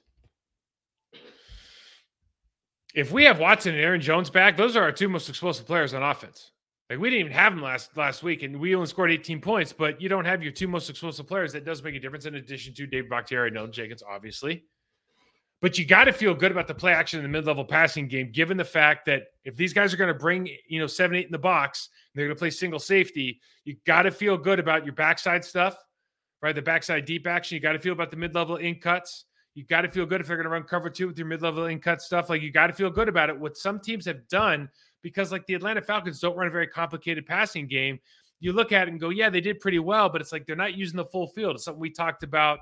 if 2.94 3.11
we 3.11 3.24
have 3.24 3.40
Watson 3.40 3.74
and 3.74 3.82
Aaron 3.82 4.01
Jones 4.01 4.30
back, 4.30 4.57
those 4.57 4.76
are 4.76 4.82
our 4.82 4.92
two 4.92 5.09
most 5.09 5.28
explosive 5.28 5.66
players 5.66 5.94
on 5.94 6.03
offense. 6.03 6.53
Like 6.91 6.99
we 6.99 7.09
didn't 7.09 7.20
even 7.20 7.32
have 7.32 7.55
them 7.55 7.62
last 7.62 7.97
last 7.97 8.22
week, 8.22 8.43
and 8.43 8.59
we 8.59 8.74
only 8.74 8.88
scored 8.88 9.12
18 9.12 9.41
points. 9.41 9.72
But 9.72 10.01
you 10.01 10.09
don't 10.09 10.24
have 10.24 10.43
your 10.43 10.53
two 10.53 10.68
most 10.68 10.91
explosive 10.91 11.26
players. 11.26 11.53
That 11.53 11.64
does 11.64 11.82
make 11.82 11.95
a 11.95 12.01
difference. 12.01 12.26
In 12.26 12.34
addition 12.34 12.74
to 12.74 12.86
Dave 12.86 13.09
Bakhtiari 13.09 13.49
and 13.49 13.57
Elgton 13.57 13.72
Jenkins, 13.72 14.03
obviously. 14.03 14.64
But 15.62 15.78
you 15.78 15.84
got 15.84 16.05
to 16.05 16.12
feel 16.12 16.34
good 16.34 16.51
about 16.51 16.66
the 16.66 16.74
play 16.74 16.93
action 16.93 17.18
in 17.18 17.22
the 17.22 17.28
mid-level 17.28 17.66
passing 17.66 18.09
game, 18.09 18.32
given 18.32 18.57
the 18.57 18.64
fact 18.64 19.05
that 19.07 19.24
if 19.45 19.57
these 19.57 19.74
guys 19.74 19.93
are 19.93 19.99
going 19.99 20.09
to 20.09 20.18
bring 20.18 20.49
you 20.68 20.80
know 20.80 20.86
seven, 20.86 21.16
eight 21.16 21.26
in 21.26 21.32
the 21.32 21.38
box, 21.38 21.91
they're 22.14 22.26
going 22.26 22.34
to 22.34 22.38
play 22.38 22.51
single 22.51 22.80
safety. 22.80 23.41
You 23.64 23.76
got 23.86 24.03
to 24.03 24.11
feel 24.11 24.36
good 24.36 24.59
about 24.59 24.84
your 24.84 24.95
backside 24.95 25.45
stuff 25.45 25.76
right? 26.43 26.55
The 26.55 26.62
backside 26.62 27.05
deep 27.05 27.26
action. 27.26 27.57
You 27.57 27.61
got 27.61 27.72
to 27.72 27.78
feel 27.78 27.93
about 27.93 28.11
the 28.11 28.16
mid 28.16 28.34
level 28.34 28.57
in 28.57 28.76
cuts. 28.76 29.26
You 29.55 29.64
got 29.64 29.82
to 29.82 29.88
feel 29.88 30.07
good 30.07 30.20
if 30.20 30.26
they're 30.26 30.36
going 30.36 30.45
to 30.45 30.51
run 30.51 30.62
cover 30.62 30.88
two 30.88 31.09
with 31.09 31.18
your 31.18 31.26
mid 31.26 31.43
level 31.43 31.66
in 31.66 31.80
cut 31.80 32.01
stuff. 32.01 32.30
Like 32.30 32.43
you 32.43 32.53
got 32.53 32.68
to 32.68 32.72
feel 32.72 32.91
good 32.91 33.09
about 33.09 33.30
it. 33.30 33.38
What 33.38 33.57
some 33.57 33.80
teams 33.80 34.07
have 34.07 34.28
done, 34.28 34.68
because 35.03 35.32
like 35.32 35.46
the 35.46 35.55
Atlanta 35.55 35.82
Falcons 35.82 36.20
don't 36.20 36.36
run 36.36 36.46
a 36.46 36.51
very 36.51 36.66
complicated 36.66 37.26
passing 37.26 37.66
game, 37.66 37.98
you 38.40 38.53
look 38.53 38.72
at 38.72 38.88
it 38.88 38.90
and 38.90 39.01
go, 39.01 39.11
yeah, 39.11 39.28
they 39.28 39.40
did 39.40 39.61
pretty 39.61 39.78
well, 39.78 40.09
but 40.09 40.20
it's 40.20 40.32
like 40.32 40.46
they're 40.46 40.57
not 40.57 40.74
using 40.74 40.96
the 40.96 41.05
full 41.05 41.26
field. 41.26 41.57
It's 41.57 41.64
something 41.64 41.80
we 41.80 41.90
talked 41.90 42.22
about 42.22 42.61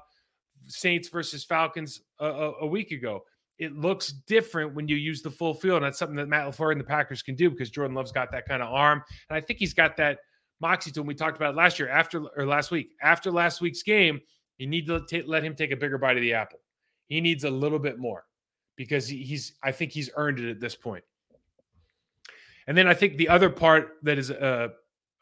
Saints 0.66 1.08
versus 1.08 1.44
Falcons 1.44 2.00
a, 2.18 2.26
a, 2.26 2.52
a 2.60 2.66
week 2.66 2.90
ago. 2.90 3.24
It 3.58 3.76
looks 3.76 4.12
different 4.26 4.74
when 4.74 4.86
you 4.86 4.96
use 4.96 5.22
the 5.22 5.30
full 5.30 5.54
field. 5.54 5.76
And 5.78 5.86
that's 5.86 5.98
something 5.98 6.16
that 6.16 6.28
Matt 6.28 6.46
LaFleur 6.46 6.72
and 6.72 6.80
the 6.80 6.84
Packers 6.84 7.22
can 7.22 7.34
do 7.34 7.50
because 7.50 7.70
Jordan 7.70 7.94
Love's 7.94 8.12
got 8.12 8.30
that 8.32 8.46
kind 8.46 8.62
of 8.62 8.72
arm. 8.72 9.02
And 9.30 9.36
I 9.36 9.40
think 9.40 9.58
he's 9.58 9.74
got 9.74 9.96
that 9.96 10.18
Moxie 10.60 10.90
to 10.92 11.00
him. 11.00 11.06
We 11.06 11.14
talked 11.14 11.36
about 11.36 11.54
last 11.54 11.78
year 11.78 11.88
after 11.88 12.24
or 12.36 12.46
last 12.46 12.70
week. 12.70 12.90
After 13.02 13.30
last 13.30 13.60
week's 13.60 13.82
game, 13.82 14.20
you 14.58 14.66
need 14.66 14.86
to 14.86 15.04
t- 15.06 15.22
let 15.22 15.44
him 15.44 15.54
take 15.54 15.70
a 15.72 15.76
bigger 15.76 15.98
bite 15.98 16.16
of 16.16 16.22
the 16.22 16.34
apple. 16.34 16.60
He 17.08 17.20
needs 17.20 17.44
a 17.44 17.50
little 17.50 17.78
bit 17.78 17.98
more 17.98 18.24
because 18.76 19.08
he's. 19.08 19.54
I 19.62 19.72
think 19.72 19.92
he's 19.92 20.10
earned 20.16 20.40
it 20.40 20.50
at 20.50 20.60
this 20.60 20.74
point. 20.74 21.04
And 22.68 22.78
then 22.78 22.86
I 22.86 22.94
think 22.94 23.16
the 23.16 23.28
other 23.28 23.50
part 23.50 23.96
that 24.02 24.16
is 24.16 24.30
a, 24.30 24.70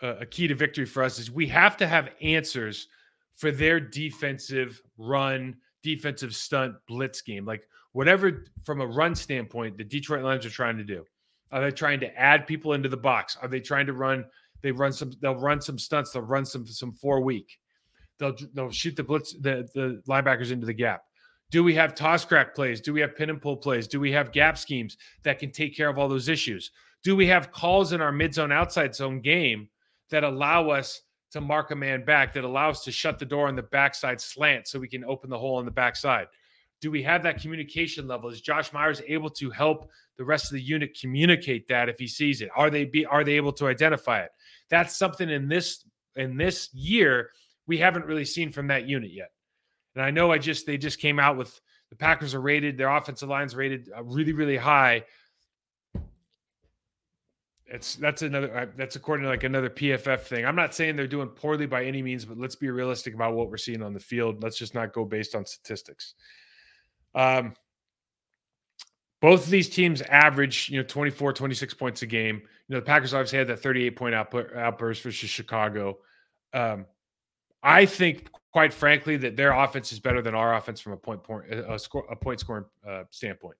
a 0.03 0.27
key 0.27 0.47
to 0.49 0.55
victory 0.55 0.85
for 0.85 1.03
us 1.03 1.19
is 1.19 1.31
we 1.31 1.47
have 1.47 1.79
to 1.79 1.87
have 1.87 2.11
answers 2.21 2.89
for 3.33 3.51
their 3.51 3.81
defensive 3.81 4.83
run, 4.99 5.57
defensive 5.83 6.35
stunt 6.35 6.75
blitz 6.87 7.23
game. 7.23 7.47
Like 7.47 7.63
whatever 7.93 8.45
from 8.65 8.83
a 8.83 8.87
run 8.87 9.15
standpoint, 9.15 9.79
the 9.79 9.85
Detroit 9.85 10.23
Lions 10.23 10.45
are 10.45 10.51
trying 10.51 10.77
to 10.77 10.85
do. 10.85 11.05
Are 11.51 11.63
they 11.63 11.71
trying 11.71 12.01
to 12.01 12.15
add 12.21 12.47
people 12.47 12.75
into 12.75 12.91
the 12.91 12.97
box? 12.99 13.39
Are 13.41 13.49
they 13.49 13.61
trying 13.61 13.87
to 13.87 13.95
run 13.95 14.27
they 14.63 14.73
run 14.73 14.93
some. 14.93 15.13
They'll 15.21 15.37
run 15.37 15.61
some 15.61 15.79
stunts. 15.79 16.11
They'll 16.11 16.23
run 16.23 16.45
some 16.45 16.67
some 16.67 16.93
four 16.93 17.21
week. 17.21 17.59
They'll 18.19 18.35
they'll 18.55 18.71
shoot 18.71 18.97
the 18.97 19.05
blitz 19.05 19.35
the 19.35 19.69
the 19.75 20.03
linebackers 20.09 20.51
into 20.51 20.67
the 20.67 20.73
gap. 20.73 21.03
Do 21.51 21.63
we 21.63 21.75
have 21.75 21.95
toss 21.95 22.25
crack 22.25 22.55
plays? 22.55 22.81
Do 22.81 22.93
we 22.93 23.01
have 23.01 23.15
pin 23.15 23.31
and 23.31 23.41
pull 23.41 23.57
plays? 23.57 23.87
Do 23.87 24.01
we 24.01 24.11
have 24.13 24.33
gap 24.33 24.59
schemes 24.59 24.97
that 25.23 25.39
can 25.39 25.53
take 25.53 25.77
care 25.77 25.89
of 25.89 25.99
all 25.99 26.09
those 26.09 26.29
issues? 26.29 26.73
Do 27.03 27.17
we 27.17 27.27
have 27.29 27.53
calls 27.53 27.93
in 27.93 28.01
our 28.01 28.13
mid 28.13 28.35
zone 28.35 28.53
outside 28.53 28.95
zone 28.95 29.21
game 29.21 29.69
that 30.11 30.25
allow 30.25 30.71
us 30.71 31.03
to 31.33 31.41
mark 31.41 31.71
a 31.71 31.77
man 31.77 32.05
back, 32.05 32.33
that 32.35 32.45
allow 32.45 32.71
us 32.71 32.85
to 32.85 32.93
shut 32.93 33.19
the 33.19 33.25
door 33.25 33.49
on 33.49 33.57
the 33.57 33.63
backside 33.63 34.21
slant 34.21 34.69
so 34.69 34.79
we 34.79 34.89
can 34.89 35.05
open 35.05 35.31
the 35.31 35.39
hole 35.39 35.57
on 35.57 35.65
the 35.65 35.71
backside? 35.71 36.27
Do 36.81 36.91
we 36.91 37.03
have 37.03 37.23
that 37.23 37.41
communication 37.41 38.07
level? 38.07 38.29
Is 38.29 38.41
Josh 38.41 38.73
Myers 38.73 39.03
able 39.07 39.31
to 39.31 39.51
help 39.51 39.91
the 40.17 40.25
rest 40.25 40.47
of 40.47 40.53
the 40.53 40.63
unit 40.63 40.99
communicate 41.01 41.69
that 41.69 41.89
if 41.89 41.99
he 41.99 42.07
sees 42.07 42.43
it? 42.43 42.51
Are 42.55 42.71
they 42.71 42.85
be 42.85 43.07
are 43.07 43.25
they 43.25 43.33
able 43.33 43.53
to 43.53 43.67
identify 43.67 44.21
it? 44.21 44.31
That's 44.69 44.97
something 44.97 45.31
in 45.31 45.49
this 45.49 45.85
in 46.17 46.37
this 46.37 46.73
year 46.75 47.31
we 47.67 47.79
haven't 47.79 48.07
really 48.07 48.25
seen 48.25 48.51
from 48.51 48.69
that 48.69 48.87
unit 48.87 49.11
yet. 49.11 49.31
And 49.95 50.05
I 50.05 50.11
know 50.11 50.31
I 50.31 50.39
just 50.39 50.67
they 50.67 50.77
just 50.77 50.99
came 50.99 51.19
out 51.19 51.37
with 51.37 51.61
the 51.91 51.97
Packers 51.97 52.35
are 52.35 52.41
rated 52.41 52.77
their 52.77 52.91
offensive 52.91 53.29
lines 53.29 53.55
rated 53.55 53.91
uh, 53.97 54.03
really 54.03 54.33
really 54.33 54.57
high. 54.57 55.05
It's 57.69 57.97
that's 57.97 58.23
another 58.23 58.57
uh, 58.57 58.67
that's 58.77 58.95
according 58.95 59.25
to 59.25 59.29
like 59.29 59.43
another 59.43 59.69
PFF 59.69 60.21
thing. 60.21 60.47
I'm 60.47 60.55
not 60.55 60.73
saying 60.73 60.95
they're 60.95 61.09
doing 61.09 61.29
poorly 61.29 61.67
by 61.67 61.85
any 61.85 62.01
means, 62.01 62.25
but 62.25 62.39
let's 62.39 62.55
be 62.55 62.71
realistic 62.71 63.15
about 63.15 63.35
what 63.35 63.51
we're 63.51 63.57
seeing 63.57 63.83
on 63.83 63.93
the 63.93 64.01
field. 64.01 64.43
Let's 64.43 64.57
just 64.57 64.75
not 64.75 64.93
go 64.93 65.05
based 65.05 65.35
on 65.35 65.45
statistics. 65.45 66.15
Um, 67.15 67.55
both 69.21 69.45
of 69.45 69.51
these 69.51 69.69
teams 69.69 70.03
average, 70.03 70.69
you 70.69 70.77
know, 70.77 70.85
24, 70.85 71.33
26 71.33 71.75
points 71.75 72.03
a 72.03 72.07
game. 72.07 72.37
You 72.37 72.75
know, 72.75 72.81
the 72.81 72.87
Packers 72.87 73.15
obviously 73.15 73.39
had 73.39 73.49
that 73.49 73.61
38 73.61 73.97
point 73.97 74.15
output, 74.15 74.55
outburst 74.55 75.03
versus 75.03 75.29
Chicago. 75.31 75.99
Um, 76.53 76.87
I 77.63 77.87
think, 77.87 78.29
quite 78.53 78.73
frankly, 78.73 79.17
that 79.17 79.37
their 79.37 79.53
offense 79.53 79.91
is 79.91 79.99
better 79.99 80.23
than 80.23 80.35
our 80.35 80.55
offense 80.55 80.81
from 80.81 80.93
a 80.93 80.97
point, 80.97 81.25
point 81.25 81.53
a, 81.53 81.79
score, 81.79 82.05
a 82.11 82.15
point 82.15 82.39
scoring 82.39 82.67
uh, 82.87 83.05
standpoint. 83.11 83.57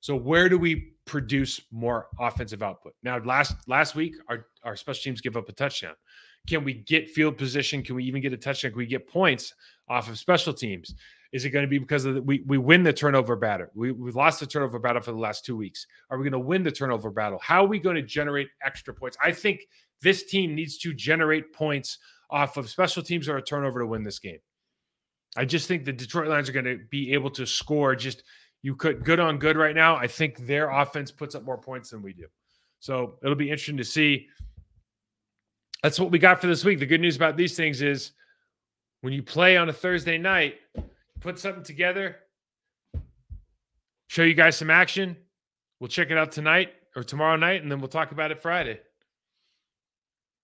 So 0.00 0.16
where 0.16 0.48
do 0.48 0.58
we 0.58 0.94
produce 1.04 1.60
more 1.70 2.08
offensive 2.18 2.62
output? 2.62 2.94
Now, 3.02 3.18
last 3.18 3.56
last 3.66 3.94
week, 3.94 4.14
our 4.28 4.46
our 4.64 4.76
special 4.76 5.02
teams 5.02 5.20
give 5.20 5.36
up 5.36 5.48
a 5.48 5.52
touchdown. 5.52 5.94
Can 6.48 6.64
we 6.64 6.74
get 6.74 7.08
field 7.08 7.36
position? 7.36 7.82
Can 7.82 7.96
we 7.96 8.04
even 8.04 8.22
get 8.22 8.32
a 8.32 8.36
touchdown? 8.36 8.72
Can 8.72 8.78
we 8.78 8.86
get 8.86 9.08
points 9.08 9.54
off 9.88 10.08
of 10.08 10.18
special 10.18 10.54
teams? 10.54 10.94
Is 11.32 11.44
it 11.44 11.50
going 11.50 11.64
to 11.64 11.68
be 11.68 11.78
because 11.78 12.06
of 12.06 12.14
the, 12.14 12.22
we 12.22 12.42
we 12.46 12.58
win 12.58 12.82
the 12.82 12.92
turnover 12.92 13.36
battle? 13.36 13.66
We 13.74 13.92
we 13.92 14.10
lost 14.10 14.40
the 14.40 14.46
turnover 14.46 14.78
battle 14.78 15.02
for 15.02 15.12
the 15.12 15.18
last 15.18 15.44
two 15.44 15.56
weeks. 15.56 15.86
Are 16.08 16.18
we 16.18 16.24
going 16.24 16.32
to 16.32 16.38
win 16.38 16.62
the 16.62 16.72
turnover 16.72 17.10
battle? 17.10 17.38
How 17.42 17.64
are 17.64 17.68
we 17.68 17.78
going 17.78 17.96
to 17.96 18.02
generate 18.02 18.48
extra 18.64 18.94
points? 18.94 19.16
I 19.22 19.32
think 19.32 19.60
this 20.00 20.24
team 20.24 20.54
needs 20.54 20.78
to 20.78 20.94
generate 20.94 21.52
points 21.52 21.98
off 22.30 22.56
of 22.56 22.70
special 22.70 23.02
teams 23.02 23.28
or 23.28 23.36
a 23.36 23.42
turnover 23.42 23.80
to 23.80 23.86
win 23.86 24.02
this 24.02 24.18
game. 24.18 24.38
I 25.36 25.44
just 25.44 25.68
think 25.68 25.84
the 25.84 25.92
Detroit 25.92 26.28
Lions 26.28 26.48
are 26.48 26.52
going 26.52 26.64
to 26.64 26.78
be 26.90 27.12
able 27.12 27.30
to 27.30 27.46
score 27.46 27.94
just 27.94 28.24
you 28.62 28.74
could 28.76 29.04
good 29.04 29.20
on 29.20 29.38
good 29.38 29.56
right 29.56 29.74
now. 29.74 29.96
I 29.96 30.06
think 30.06 30.46
their 30.46 30.70
offense 30.70 31.10
puts 31.10 31.34
up 31.34 31.44
more 31.44 31.58
points 31.58 31.90
than 31.90 32.02
we 32.02 32.12
do. 32.12 32.26
So 32.80 33.18
it'll 33.22 33.34
be 33.34 33.50
interesting 33.50 33.76
to 33.78 33.84
see. 33.84 34.28
That's 35.82 35.98
what 35.98 36.10
we 36.10 36.18
got 36.18 36.40
for 36.40 36.46
this 36.46 36.64
week. 36.64 36.78
The 36.78 36.86
good 36.86 37.00
news 37.00 37.16
about 37.16 37.36
these 37.36 37.56
things 37.56 37.80
is 37.80 38.12
when 39.00 39.12
you 39.12 39.22
play 39.22 39.56
on 39.56 39.68
a 39.68 39.72
Thursday 39.72 40.18
night, 40.18 40.56
put 41.20 41.38
something 41.38 41.62
together, 41.62 42.16
show 44.08 44.22
you 44.22 44.34
guys 44.34 44.56
some 44.56 44.70
action. 44.70 45.16
We'll 45.78 45.88
check 45.88 46.10
it 46.10 46.18
out 46.18 46.32
tonight 46.32 46.72
or 46.96 47.02
tomorrow 47.02 47.36
night, 47.36 47.62
and 47.62 47.72
then 47.72 47.80
we'll 47.80 47.88
talk 47.88 48.12
about 48.12 48.30
it 48.30 48.38
Friday. 48.38 48.80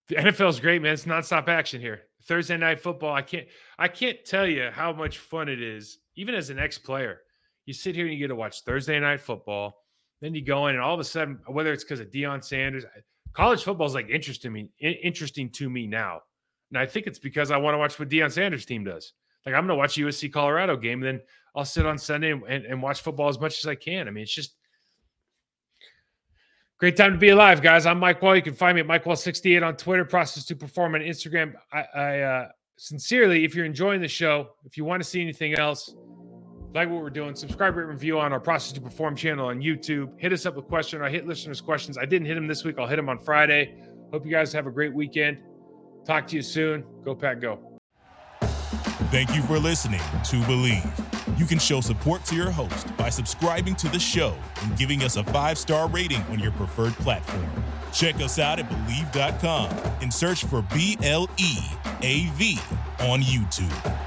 The 0.07 0.15
NFL 0.15 0.49
is 0.49 0.59
great, 0.59 0.81
man. 0.81 0.93
It's 0.93 1.05
nonstop 1.05 1.47
action 1.49 1.81
here. 1.81 2.03
Thursday 2.23 2.57
night 2.57 2.79
football. 2.79 3.13
I 3.13 3.21
can't 3.21 3.47
I 3.77 3.87
can't 3.87 4.23
tell 4.25 4.47
you 4.47 4.69
how 4.71 4.91
much 4.93 5.19
fun 5.19 5.49
it 5.49 5.61
is, 5.61 5.99
even 6.15 6.33
as 6.33 6.49
an 6.49 6.59
ex-player. 6.59 7.21
You 7.67 7.73
sit 7.73 7.95
here 7.95 8.05
and 8.05 8.13
you 8.13 8.19
get 8.19 8.29
to 8.29 8.35
watch 8.35 8.61
Thursday 8.61 8.97
night 8.99 9.19
football. 9.19 9.83
Then 10.21 10.33
you 10.33 10.43
go 10.43 10.67
in, 10.67 10.75
and 10.75 10.83
all 10.83 10.95
of 10.95 10.99
a 10.99 11.03
sudden, 11.03 11.39
whether 11.45 11.71
it's 11.71 11.83
because 11.83 11.99
of 11.99 12.09
Deion 12.09 12.43
Sanders, 12.43 12.85
college 13.33 13.63
football 13.63 13.85
is 13.85 13.93
like 13.93 14.09
interesting 14.09 14.51
to 14.51 14.63
me, 14.63 14.71
interesting 14.79 15.49
to 15.51 15.69
me 15.69 15.85
now. 15.85 16.21
And 16.71 16.79
I 16.79 16.87
think 16.87 17.05
it's 17.05 17.19
because 17.19 17.51
I 17.51 17.57
want 17.57 17.75
to 17.75 17.77
watch 17.77 17.99
what 17.99 18.09
Deion 18.09 18.31
Sanders' 18.31 18.65
team 18.65 18.83
does. 18.83 19.13
Like 19.45 19.53
I'm 19.53 19.67
going 19.67 19.75
to 19.75 19.75
watch 19.75 19.95
USC 19.95 20.31
Colorado 20.31 20.77
game, 20.77 21.03
and 21.03 21.19
then 21.19 21.21
I'll 21.55 21.65
sit 21.65 21.85
on 21.85 21.97
Sunday 21.97 22.31
and, 22.31 22.65
and, 22.65 22.81
watch 22.81 23.01
football 23.01 23.27
as 23.27 23.39
much 23.39 23.59
as 23.59 23.67
I 23.67 23.75
can. 23.75 24.07
I 24.07 24.11
mean, 24.11 24.23
it's 24.23 24.33
just 24.33 24.55
Great 26.79 26.95
time 26.95 27.11
to 27.11 27.17
be 27.17 27.29
alive, 27.29 27.59
guys. 27.59 27.87
I'm 27.87 27.97
Mike 27.97 28.21
Wahle. 28.21 28.35
You 28.35 28.43
can 28.43 28.53
find 28.53 28.75
me 28.75 28.81
at 28.81 28.85
Mike 28.85 29.03
Wahle68 29.03 29.65
on 29.65 29.75
Twitter, 29.77 30.05
Process 30.05 30.45
to 30.45 30.55
Perform 30.55 30.93
on 30.93 31.01
Instagram. 31.01 31.55
I, 31.73 31.85
I 31.95 32.19
uh, 32.19 32.49
sincerely, 32.77 33.43
if 33.43 33.55
you're 33.55 33.65
enjoying 33.65 33.99
the 33.99 34.07
show, 34.07 34.49
if 34.63 34.77
you 34.77 34.85
want 34.85 35.01
to 35.01 35.09
see 35.09 35.19
anything 35.19 35.55
else, 35.55 35.95
like 36.73 36.89
what 36.89 37.01
we're 37.01 37.09
doing, 37.09 37.35
subscribe, 37.35 37.75
rate, 37.75 37.85
review 37.85 38.19
on 38.19 38.33
our 38.33 38.39
Process 38.39 38.73
to 38.73 38.81
Perform 38.81 39.15
channel 39.15 39.47
on 39.47 39.61
YouTube. 39.61 40.09
Hit 40.17 40.33
us 40.33 40.45
up 40.45 40.55
with 40.55 40.65
questions. 40.65 41.01
I 41.01 41.09
hit 41.09 41.25
listeners' 41.25 41.61
questions. 41.61 41.97
I 41.97 42.05
didn't 42.05 42.27
hit 42.27 42.35
them 42.35 42.47
this 42.47 42.63
week. 42.63 42.77
I'll 42.77 42.87
hit 42.87 42.97
them 42.97 43.09
on 43.09 43.19
Friday. 43.19 43.75
Hope 44.11 44.25
you 44.25 44.31
guys 44.31 44.53
have 44.53 44.67
a 44.67 44.71
great 44.71 44.93
weekend. 44.93 45.37
Talk 46.05 46.27
to 46.27 46.35
you 46.35 46.41
soon. 46.41 46.85
Go, 47.03 47.15
Pack, 47.15 47.41
go. 47.41 47.59
Thank 49.09 49.33
you 49.35 49.41
for 49.43 49.57
listening 49.57 49.99
to 49.99 50.35
Bleav. 50.41 51.39
You 51.39 51.45
can 51.45 51.59
show 51.59 51.81
support 51.81 52.25
to 52.25 52.35
your 52.35 52.51
host 52.51 52.95
by 52.97 53.09
subscribing 53.09 53.75
to 53.75 53.87
the 53.89 53.99
show 53.99 54.35
and 54.63 54.77
giving 54.77 55.03
us 55.03 55.17
a 55.17 55.23
five 55.25 55.57
star 55.57 55.87
rating 55.87 56.21
on 56.23 56.39
your 56.39 56.51
preferred 56.51 56.93
platform. 56.93 57.45
Check 57.93 58.15
us 58.15 58.39
out 58.39 58.59
at 58.59 58.69
Bleav.com 58.69 59.69
and 60.01 60.13
search 60.13 60.43
for 60.45 60.61
B 60.73 60.97
L 61.03 61.29
E 61.37 61.57
A 62.01 62.25
V 62.35 62.59
on 62.99 63.21
YouTube. 63.21 64.06